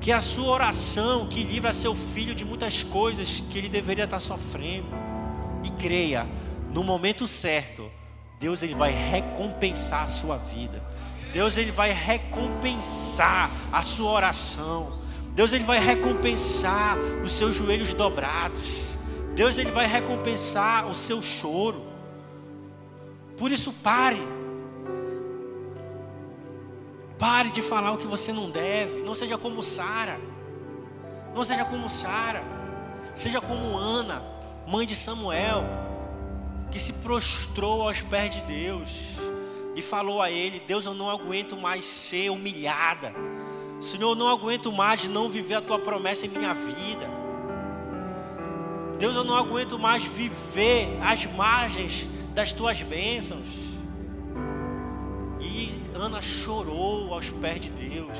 Que 0.00 0.10
a 0.10 0.20
sua 0.20 0.48
oração 0.48 1.26
que 1.26 1.44
livra 1.44 1.72
seu 1.72 1.94
filho 1.94 2.34
de 2.34 2.44
muitas 2.44 2.82
coisas 2.82 3.42
que 3.48 3.58
ele 3.58 3.68
deveria 3.68 4.04
estar 4.04 4.20
sofrendo. 4.20 4.88
E 5.62 5.70
creia, 5.70 6.26
no 6.72 6.82
momento 6.82 7.26
certo, 7.26 7.90
Deus 8.40 8.62
ele 8.62 8.74
vai 8.74 8.90
recompensar 8.90 10.02
a 10.02 10.08
sua 10.08 10.36
vida. 10.36 10.82
Deus 11.32 11.56
ele 11.56 11.70
vai 11.70 11.92
recompensar 11.92 13.50
a 13.72 13.82
sua 13.82 14.10
oração. 14.10 15.03
Deus 15.34 15.52
ele 15.52 15.64
vai 15.64 15.80
recompensar 15.80 16.96
os 17.24 17.32
seus 17.32 17.56
joelhos 17.56 17.92
dobrados. 17.92 18.94
Deus 19.34 19.58
ele 19.58 19.72
vai 19.72 19.86
recompensar 19.86 20.86
o 20.86 20.94
seu 20.94 21.20
choro. 21.20 21.82
Por 23.36 23.50
isso 23.50 23.72
pare. 23.72 24.22
Pare 27.18 27.50
de 27.50 27.60
falar 27.60 27.92
o 27.92 27.98
que 27.98 28.06
você 28.06 28.32
não 28.32 28.48
deve. 28.48 29.02
Não 29.02 29.14
seja 29.14 29.36
como 29.36 29.60
Sara. 29.60 30.20
Não 31.34 31.44
seja 31.44 31.64
como 31.64 31.90
Sara. 31.90 32.44
Seja 33.14 33.40
como 33.40 33.76
Ana, 33.76 34.24
mãe 34.68 34.86
de 34.86 34.96
Samuel, 34.96 35.64
que 36.70 36.80
se 36.80 36.92
prostrou 36.94 37.82
aos 37.82 38.00
pés 38.00 38.34
de 38.34 38.40
Deus 38.42 38.90
e 39.74 39.82
falou 39.82 40.20
a 40.20 40.30
ele: 40.30 40.60
Deus, 40.60 40.84
eu 40.86 40.94
não 40.94 41.10
aguento 41.10 41.56
mais 41.56 41.86
ser 41.86 42.30
humilhada. 42.30 43.12
Senhor, 43.80 44.10
eu 44.10 44.14
não 44.14 44.28
aguento 44.28 44.72
mais 44.72 45.02
de 45.02 45.08
não 45.08 45.28
viver 45.28 45.54
a 45.54 45.60
tua 45.60 45.78
promessa 45.78 46.26
em 46.26 46.28
minha 46.28 46.54
vida. 46.54 47.08
Deus, 48.98 49.14
eu 49.14 49.24
não 49.24 49.36
aguento 49.36 49.78
mais 49.78 50.04
viver 50.04 50.98
às 51.02 51.26
margens 51.26 52.08
das 52.34 52.52
tuas 52.52 52.82
bênçãos. 52.82 53.46
E 55.40 55.80
Ana 55.94 56.22
chorou 56.22 57.12
aos 57.12 57.30
pés 57.30 57.60
de 57.60 57.70
Deus. 57.70 58.16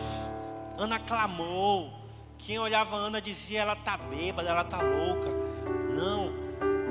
Ana 0.76 0.98
clamou. 0.98 1.92
Quem 2.38 2.59
olhava 2.59 2.96
Ana 2.96 3.20
dizia: 3.20 3.61
ela 3.61 3.74
está 3.74 3.96
bêbada, 3.96 4.48
ela 4.48 4.62
está 4.62 4.82
louca. 4.82 5.30
Não, 5.94 6.32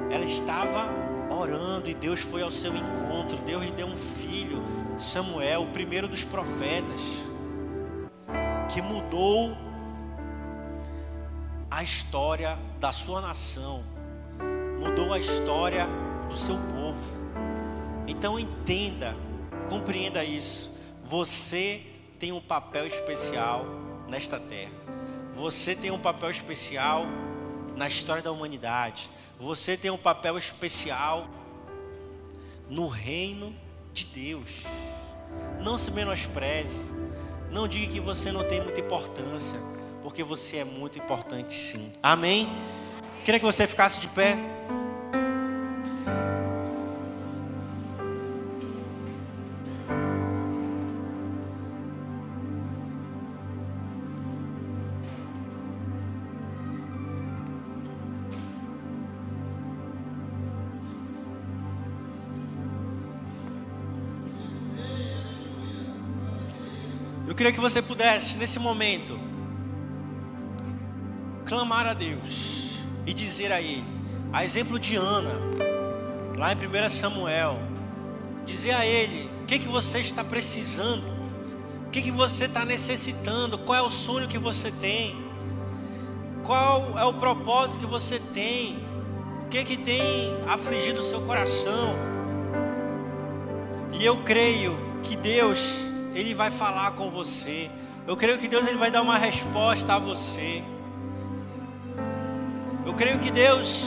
ela 0.10 0.24
estava 0.24 0.88
orando 1.30 1.90
e 1.90 1.94
Deus 1.94 2.22
foi 2.22 2.42
ao 2.42 2.52
seu 2.52 2.74
encontro. 2.76 3.38
Deus 3.46 3.64
lhe 3.64 3.72
deu 3.72 3.88
um 3.88 3.98
filho, 3.98 4.64
Samuel, 4.98 5.64
o 5.64 5.68
primeiro 5.68 6.08
dos 6.08 6.24
profetas, 6.24 7.02
que 8.70 8.82
mudou 8.82 9.56
a 11.70 11.82
história 11.82 12.58
da 12.80 12.92
sua 12.92 13.20
nação, 13.20 13.84
mudou 14.80 15.14
a 15.14 15.20
história 15.20 15.88
do 16.30 16.38
seu 16.38 16.56
povo. 16.56 17.00
Então 18.08 18.40
entenda, 18.40 19.16
compreenda 19.70 20.24
isso. 20.24 20.72
Você 21.04 21.82
tem 22.20 22.32
um 22.32 22.42
papel 22.42 22.88
especial 22.88 23.66
nesta 24.08 24.40
terra. 24.40 24.72
Você 25.34 25.76
tem 25.76 25.90
um 25.90 26.00
papel 26.00 26.30
especial 26.30 27.06
na 27.76 27.88
história 27.88 28.22
da 28.22 28.32
humanidade. 28.32 29.10
Você 29.40 29.76
tem 29.76 29.90
um 29.90 29.98
papel 29.98 30.38
especial 30.38 31.28
no 32.70 32.88
reino 32.88 33.54
de 33.92 34.06
Deus. 34.06 34.64
Não 35.62 35.78
se 35.78 35.92
menospreze. 35.92 36.92
Não 37.54 37.68
diga 37.68 37.94
que 37.94 38.00
você 38.00 38.32
não 38.32 38.44
tem 38.44 38.60
muita 38.62 38.80
importância, 38.80 39.60
porque 40.02 40.24
você 40.24 40.58
é 40.58 40.66
muito 40.66 40.98
importante 40.98 41.54
sim. 41.54 41.94
Amém? 42.02 42.52
Queria 43.24 43.40
que 43.40 43.46
você 43.46 43.68
ficasse 43.68 44.02
de 44.02 44.08
pé. 44.08 44.40
Queria 67.44 67.52
que 67.52 67.60
você 67.60 67.82
pudesse, 67.82 68.38
nesse 68.38 68.58
momento, 68.58 69.20
clamar 71.46 71.86
a 71.86 71.94
Deus 71.94 72.80
e 73.06 73.14
dizer 73.14 73.52
a 73.52 73.62
Ele, 73.62 73.84
a 74.32 74.46
exemplo 74.46 74.80
de 74.80 74.96
Ana, 74.96 75.42
lá 76.38 76.54
em 76.54 76.56
1 76.56 76.90
Samuel, 76.90 77.60
dizer 78.46 78.72
a 78.72 78.86
Ele 78.86 79.30
o 79.42 79.46
que, 79.46 79.60
que 79.60 79.68
você 79.68 80.00
está 80.00 80.24
precisando, 80.24 81.04
o 81.86 81.90
que, 81.90 82.02
que 82.02 82.12
você 82.12 82.46
está 82.46 82.64
necessitando, 82.64 83.58
qual 83.58 83.78
é 83.78 83.82
o 83.82 83.90
sonho 83.90 84.26
que 84.26 84.38
você 84.38 84.72
tem, 84.72 85.14
qual 86.46 86.98
é 86.98 87.04
o 87.04 87.14
propósito 87.16 87.82
que 87.82 87.86
você 87.86 88.20
tem, 88.20 88.78
o 89.44 89.50
que, 89.50 89.66
que 89.66 89.76
tem 89.76 90.34
afligido 90.48 91.02
o 91.02 91.04
seu 91.04 91.20
coração. 91.20 91.94
E 93.92 94.06
eu 94.06 94.24
creio 94.24 94.78
que 95.04 95.18
Deus 95.18 95.92
ele 96.14 96.34
vai 96.34 96.52
falar 96.52 96.92
com 96.92 97.10
você. 97.10 97.70
Eu 98.06 98.16
creio 98.16 98.38
que 98.38 98.48
Deus 98.48 98.66
ele 98.68 98.78
vai 98.78 98.92
dar 98.92 99.02
uma 99.02 99.18
resposta 99.18 99.94
a 99.94 100.00
você. 100.00 100.64
Eu 102.86 102.94
creio 102.94 103.20
que 103.20 103.32
Deus 103.32 103.86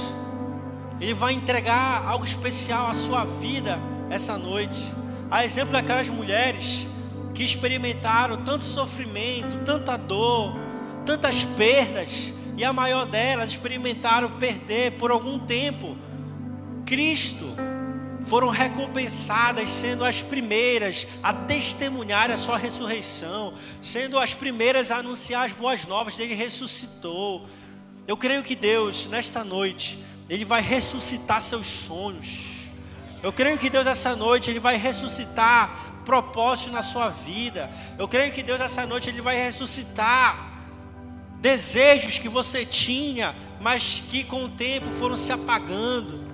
ele 1.00 1.12
vai 1.12 1.34
entregar 1.34 2.06
algo 2.06 2.24
especial 2.24 2.88
à 2.88 2.94
sua 2.94 3.24
vida 3.24 3.78
essa 4.10 4.38
noite. 4.38 4.82
A 5.30 5.44
exemplo 5.44 5.72
daquelas 5.72 6.08
mulheres 6.08 6.86
que 7.34 7.44
experimentaram 7.44 8.42
tanto 8.42 8.64
sofrimento, 8.64 9.64
tanta 9.64 9.96
dor, 9.96 10.56
tantas 11.04 11.44
perdas, 11.44 12.32
e 12.56 12.64
a 12.64 12.72
maior 12.72 13.04
delas 13.04 13.50
experimentaram 13.50 14.30
perder 14.38 14.92
por 14.92 15.10
algum 15.10 15.38
tempo 15.38 15.96
Cristo 16.86 17.44
foram 18.26 18.48
recompensadas, 18.48 19.70
sendo 19.70 20.04
as 20.04 20.20
primeiras 20.20 21.06
a 21.22 21.32
testemunhar 21.32 22.30
a 22.30 22.36
sua 22.36 22.58
ressurreição, 22.58 23.54
sendo 23.80 24.18
as 24.18 24.34
primeiras 24.34 24.90
a 24.90 24.96
anunciar 24.96 25.46
as 25.46 25.52
boas 25.52 25.84
novas 25.84 26.16
dele 26.16 26.34
ressuscitou. 26.34 27.46
Eu 28.06 28.16
creio 28.16 28.42
que 28.42 28.56
Deus, 28.56 29.06
nesta 29.06 29.44
noite, 29.44 29.98
ele 30.28 30.44
vai 30.44 30.60
ressuscitar 30.60 31.40
seus 31.40 31.68
sonhos. 31.68 32.68
Eu 33.22 33.32
creio 33.32 33.58
que 33.58 33.70
Deus, 33.70 33.86
essa 33.86 34.16
noite, 34.16 34.50
ele 34.50 34.60
vai 34.60 34.76
ressuscitar 34.76 36.02
propósito 36.04 36.72
na 36.72 36.82
sua 36.82 37.08
vida. 37.08 37.70
Eu 37.96 38.08
creio 38.08 38.32
que 38.32 38.42
Deus, 38.42 38.60
essa 38.60 38.84
noite, 38.86 39.08
ele 39.08 39.20
vai 39.20 39.36
ressuscitar 39.36 40.52
desejos 41.40 42.18
que 42.18 42.28
você 42.28 42.66
tinha, 42.66 43.36
mas 43.60 44.02
que 44.08 44.24
com 44.24 44.44
o 44.44 44.48
tempo 44.48 44.92
foram 44.92 45.16
se 45.16 45.32
apagando. 45.32 46.25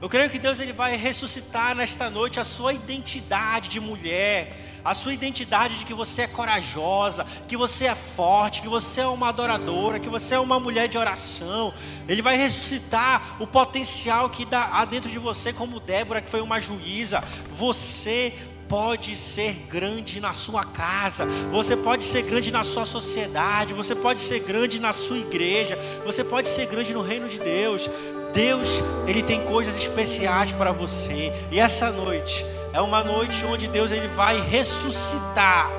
Eu 0.00 0.08
creio 0.08 0.30
que 0.30 0.38
Deus 0.38 0.60
ele 0.60 0.72
vai 0.72 0.96
ressuscitar 0.96 1.74
nesta 1.74 2.08
noite 2.08 2.38
a 2.38 2.44
sua 2.44 2.72
identidade 2.72 3.68
de 3.68 3.80
mulher, 3.80 4.56
a 4.84 4.94
sua 4.94 5.12
identidade 5.12 5.76
de 5.76 5.84
que 5.84 5.92
você 5.92 6.22
é 6.22 6.26
corajosa, 6.28 7.26
que 7.48 7.56
você 7.56 7.86
é 7.86 7.94
forte, 7.96 8.62
que 8.62 8.68
você 8.68 9.00
é 9.00 9.06
uma 9.08 9.30
adoradora, 9.30 9.98
que 9.98 10.08
você 10.08 10.36
é 10.36 10.38
uma 10.38 10.60
mulher 10.60 10.86
de 10.86 10.96
oração. 10.96 11.74
Ele 12.06 12.22
vai 12.22 12.36
ressuscitar 12.36 13.36
o 13.40 13.46
potencial 13.46 14.30
que 14.30 14.46
há 14.52 14.84
dentro 14.84 15.10
de 15.10 15.18
você, 15.18 15.52
como 15.52 15.80
Débora, 15.80 16.20
que 16.20 16.30
foi 16.30 16.40
uma 16.40 16.60
juíza. 16.60 17.22
Você 17.50 18.32
pode 18.68 19.16
ser 19.16 19.54
grande 19.68 20.20
na 20.20 20.32
sua 20.32 20.62
casa, 20.62 21.26
você 21.50 21.76
pode 21.76 22.04
ser 22.04 22.22
grande 22.22 22.52
na 22.52 22.62
sua 22.62 22.84
sociedade, 22.84 23.72
você 23.72 23.94
pode 23.94 24.20
ser 24.20 24.40
grande 24.40 24.78
na 24.78 24.92
sua 24.92 25.18
igreja, 25.18 25.76
você 26.04 26.22
pode 26.22 26.48
ser 26.48 26.66
grande 26.66 26.92
no 26.92 27.02
reino 27.02 27.28
de 27.28 27.40
Deus. 27.40 27.90
Deus, 28.32 28.82
ele 29.06 29.22
tem 29.22 29.42
coisas 29.42 29.76
especiais 29.76 30.52
para 30.52 30.72
você. 30.72 31.32
E 31.50 31.58
essa 31.58 31.90
noite 31.90 32.44
é 32.72 32.80
uma 32.80 33.02
noite 33.02 33.44
onde 33.44 33.68
Deus 33.68 33.92
ele 33.92 34.08
vai 34.08 34.40
ressuscitar 34.40 35.70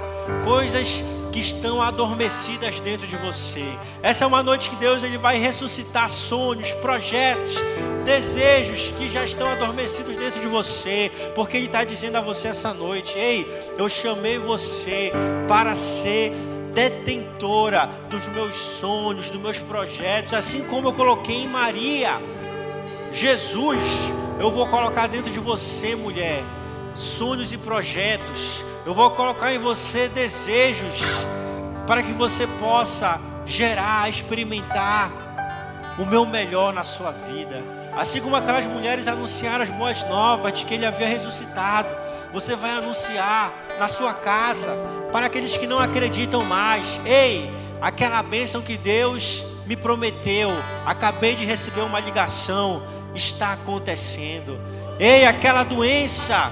coisas 0.43 1.03
que 1.31 1.39
estão 1.39 1.81
adormecidas 1.81 2.79
dentro 2.79 3.07
de 3.07 3.15
você. 3.17 3.63
Essa 4.01 4.23
é 4.23 4.27
uma 4.27 4.41
noite 4.41 4.69
que 4.69 4.75
Deus 4.75 5.03
ele 5.03 5.17
vai 5.17 5.37
ressuscitar 5.37 6.09
sonhos, 6.09 6.71
projetos, 6.73 7.55
desejos 8.03 8.91
que 8.97 9.09
já 9.09 9.23
estão 9.23 9.47
adormecidos 9.47 10.17
dentro 10.17 10.39
de 10.39 10.47
você, 10.47 11.11
porque 11.35 11.57
Ele 11.57 11.67
está 11.67 11.83
dizendo 11.83 12.17
a 12.17 12.21
você 12.21 12.47
essa 12.47 12.73
noite: 12.73 13.17
Ei, 13.17 13.45
eu 13.77 13.87
chamei 13.87 14.37
você 14.39 15.11
para 15.47 15.75
ser 15.75 16.33
detentora 16.73 17.89
dos 18.09 18.25
meus 18.29 18.55
sonhos, 18.55 19.29
dos 19.29 19.39
meus 19.39 19.59
projetos, 19.59 20.33
assim 20.33 20.63
como 20.63 20.89
eu 20.89 20.93
coloquei 20.93 21.43
em 21.43 21.47
Maria. 21.47 22.19
Jesus, 23.11 23.77
eu 24.39 24.51
vou 24.51 24.67
colocar 24.67 25.07
dentro 25.07 25.31
de 25.31 25.39
você, 25.39 25.95
mulher, 25.95 26.43
sonhos 26.93 27.51
e 27.51 27.57
projetos. 27.57 28.63
Eu 28.85 28.93
vou 28.93 29.09
colocar 29.11 29.53
em 29.53 29.57
você 29.57 30.07
desejos 30.07 31.01
para 31.85 32.03
que 32.03 32.13
você 32.13 32.45
possa 32.45 33.19
gerar, 33.45 34.09
experimentar 34.09 35.11
o 35.97 36.05
meu 36.05 36.25
melhor 36.25 36.71
na 36.71 36.83
sua 36.83 37.11
vida. 37.11 37.61
Assim 37.95 38.21
como 38.21 38.35
aquelas 38.35 38.65
mulheres 38.65 39.07
anunciaram 39.07 39.63
as 39.63 39.69
boas 39.69 40.03
novas 40.05 40.57
de 40.57 40.65
que 40.65 40.75
ele 40.75 40.85
havia 40.85 41.07
ressuscitado, 41.07 41.93
você 42.31 42.55
vai 42.55 42.71
anunciar 42.71 43.51
na 43.77 43.87
sua 43.87 44.13
casa 44.13 44.71
para 45.11 45.25
aqueles 45.25 45.57
que 45.57 45.67
não 45.67 45.79
acreditam 45.79 46.43
mais. 46.45 47.01
Ei, 47.05 47.51
aquela 47.81 48.21
bênção 48.21 48.61
que 48.61 48.77
Deus 48.77 49.43
me 49.65 49.75
prometeu, 49.75 50.51
acabei 50.85 51.35
de 51.35 51.43
receber 51.45 51.81
uma 51.81 51.99
ligação 51.99 52.81
está 53.15 53.53
acontecendo. 53.53 54.59
Ei, 54.99 55.25
aquela 55.25 55.63
doença 55.63 56.51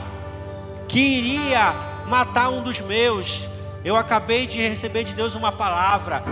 que 0.88 1.00
iria 1.00 1.74
matar 2.08 2.50
um 2.50 2.62
dos 2.62 2.80
meus, 2.80 3.48
eu 3.84 3.96
acabei 3.96 4.48
de 4.48 4.62
receber 4.62 5.04
de 5.04 5.14
Deus 5.14 5.36
uma 5.36 5.52
palavra. 5.52 6.24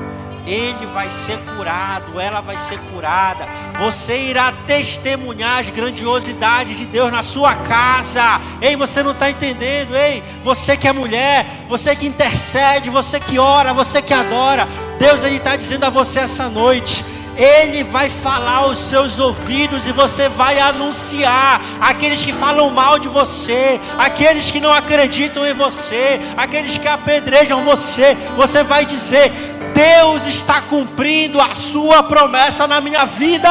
Ele 0.47 0.86
vai 0.86 1.09
ser 1.09 1.39
curado, 1.39 2.19
ela 2.19 2.39
vai 2.39 2.57
ser 2.57 2.80
curada. 2.91 3.47
Você 3.80 4.15
irá 4.15 4.51
testemunhar 4.67 5.59
as 5.59 5.71
grandiosidades 5.71 6.78
de 6.78 6.86
Deus 6.86 7.11
na 7.11 7.23
sua 7.23 7.55
casa. 7.55 8.39
Ei, 8.61 8.76
você 8.76 9.01
não 9.01 9.11
está 9.11 9.30
entendendo? 9.30 9.95
Ei, 9.95 10.23
você 10.43 10.78
que 10.78 10.88
é 10.88 10.93
mulher, 10.93 11.45
você 11.67 11.95
que 11.95 12.05
intercede, 12.05 12.91
você 12.91 13.19
que 13.19 13.39
ora, 13.39 13.73
você 13.73 14.01
que 14.01 14.13
adora. 14.13 14.67
Deus 14.99 15.23
ele 15.23 15.38
está 15.38 15.55
dizendo 15.55 15.84
a 15.86 15.89
você 15.89 16.19
essa 16.19 16.47
noite 16.47 17.03
ele 17.38 17.83
vai 17.83 18.09
falar 18.09 18.57
aos 18.57 18.79
seus 18.79 19.19
ouvidos 19.19 19.86
e 19.88 19.91
você 19.91 20.29
vai 20.29 20.59
anunciar 20.59 21.61
aqueles 21.79 22.23
que 22.23 22.31
falam 22.31 22.69
mal 22.69 22.97
de 22.97 23.07
você, 23.07 23.79
aqueles 23.97 24.49
que 24.49 24.61
não 24.61 24.73
acreditam 24.73 25.45
em 25.45 25.53
você, 25.53 26.19
aqueles 26.38 26.77
que 26.77 26.88
apedrejam 26.88 27.63
você. 27.63 28.15
Você 28.36 28.63
vai 28.63 28.86
dizer: 28.86 29.31
Deus 29.73 30.25
está 30.25 30.61
cumprindo 30.61 31.41
a 31.41 31.53
sua 31.53 32.03
promessa 32.03 32.65
na 32.65 32.79
minha 32.79 33.05
vida. 33.05 33.49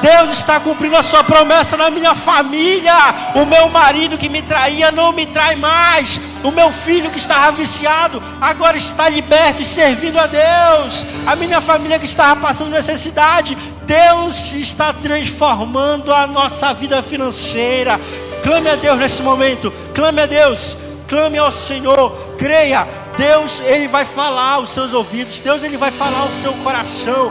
Deus 0.00 0.32
está 0.32 0.58
cumprindo 0.58 0.96
a 0.96 1.02
sua 1.02 1.22
promessa 1.22 1.76
na 1.76 1.90
minha 1.90 2.14
família. 2.14 2.94
O 3.34 3.44
meu 3.44 3.68
marido 3.68 4.16
que 4.16 4.30
me 4.30 4.40
traía 4.40 4.90
não 4.90 5.12
me 5.12 5.26
trai 5.26 5.56
mais. 5.56 6.18
O 6.42 6.50
meu 6.50 6.72
filho 6.72 7.10
que 7.10 7.18
estava 7.18 7.52
viciado 7.52 8.22
agora 8.40 8.76
está 8.76 9.08
liberto 9.08 9.60
e 9.60 9.64
servindo 9.64 10.18
a 10.18 10.26
Deus. 10.26 11.04
A 11.26 11.36
minha 11.36 11.60
família 11.60 11.98
que 11.98 12.06
estava 12.06 12.40
passando 12.40 12.70
necessidade, 12.70 13.56
Deus 13.82 14.52
está 14.52 14.92
transformando 14.92 16.12
a 16.12 16.26
nossa 16.26 16.72
vida 16.72 17.02
financeira. 17.02 18.00
Clame 18.42 18.70
a 18.70 18.76
Deus 18.76 18.98
nesse 18.98 19.22
momento. 19.22 19.70
Clame 19.94 20.22
a 20.22 20.26
Deus. 20.26 20.78
Clame 21.06 21.36
ao 21.36 21.50
Senhor. 21.50 22.12
Creia 22.38 22.86
Deus, 23.20 23.60
ele 23.60 23.86
vai 23.86 24.06
falar 24.06 24.54
aos 24.54 24.70
seus 24.70 24.94
ouvidos, 24.94 25.40
Deus, 25.40 25.62
ele 25.62 25.76
vai 25.76 25.90
falar 25.90 26.20
ao 26.20 26.30
seu 26.30 26.54
coração. 26.64 27.28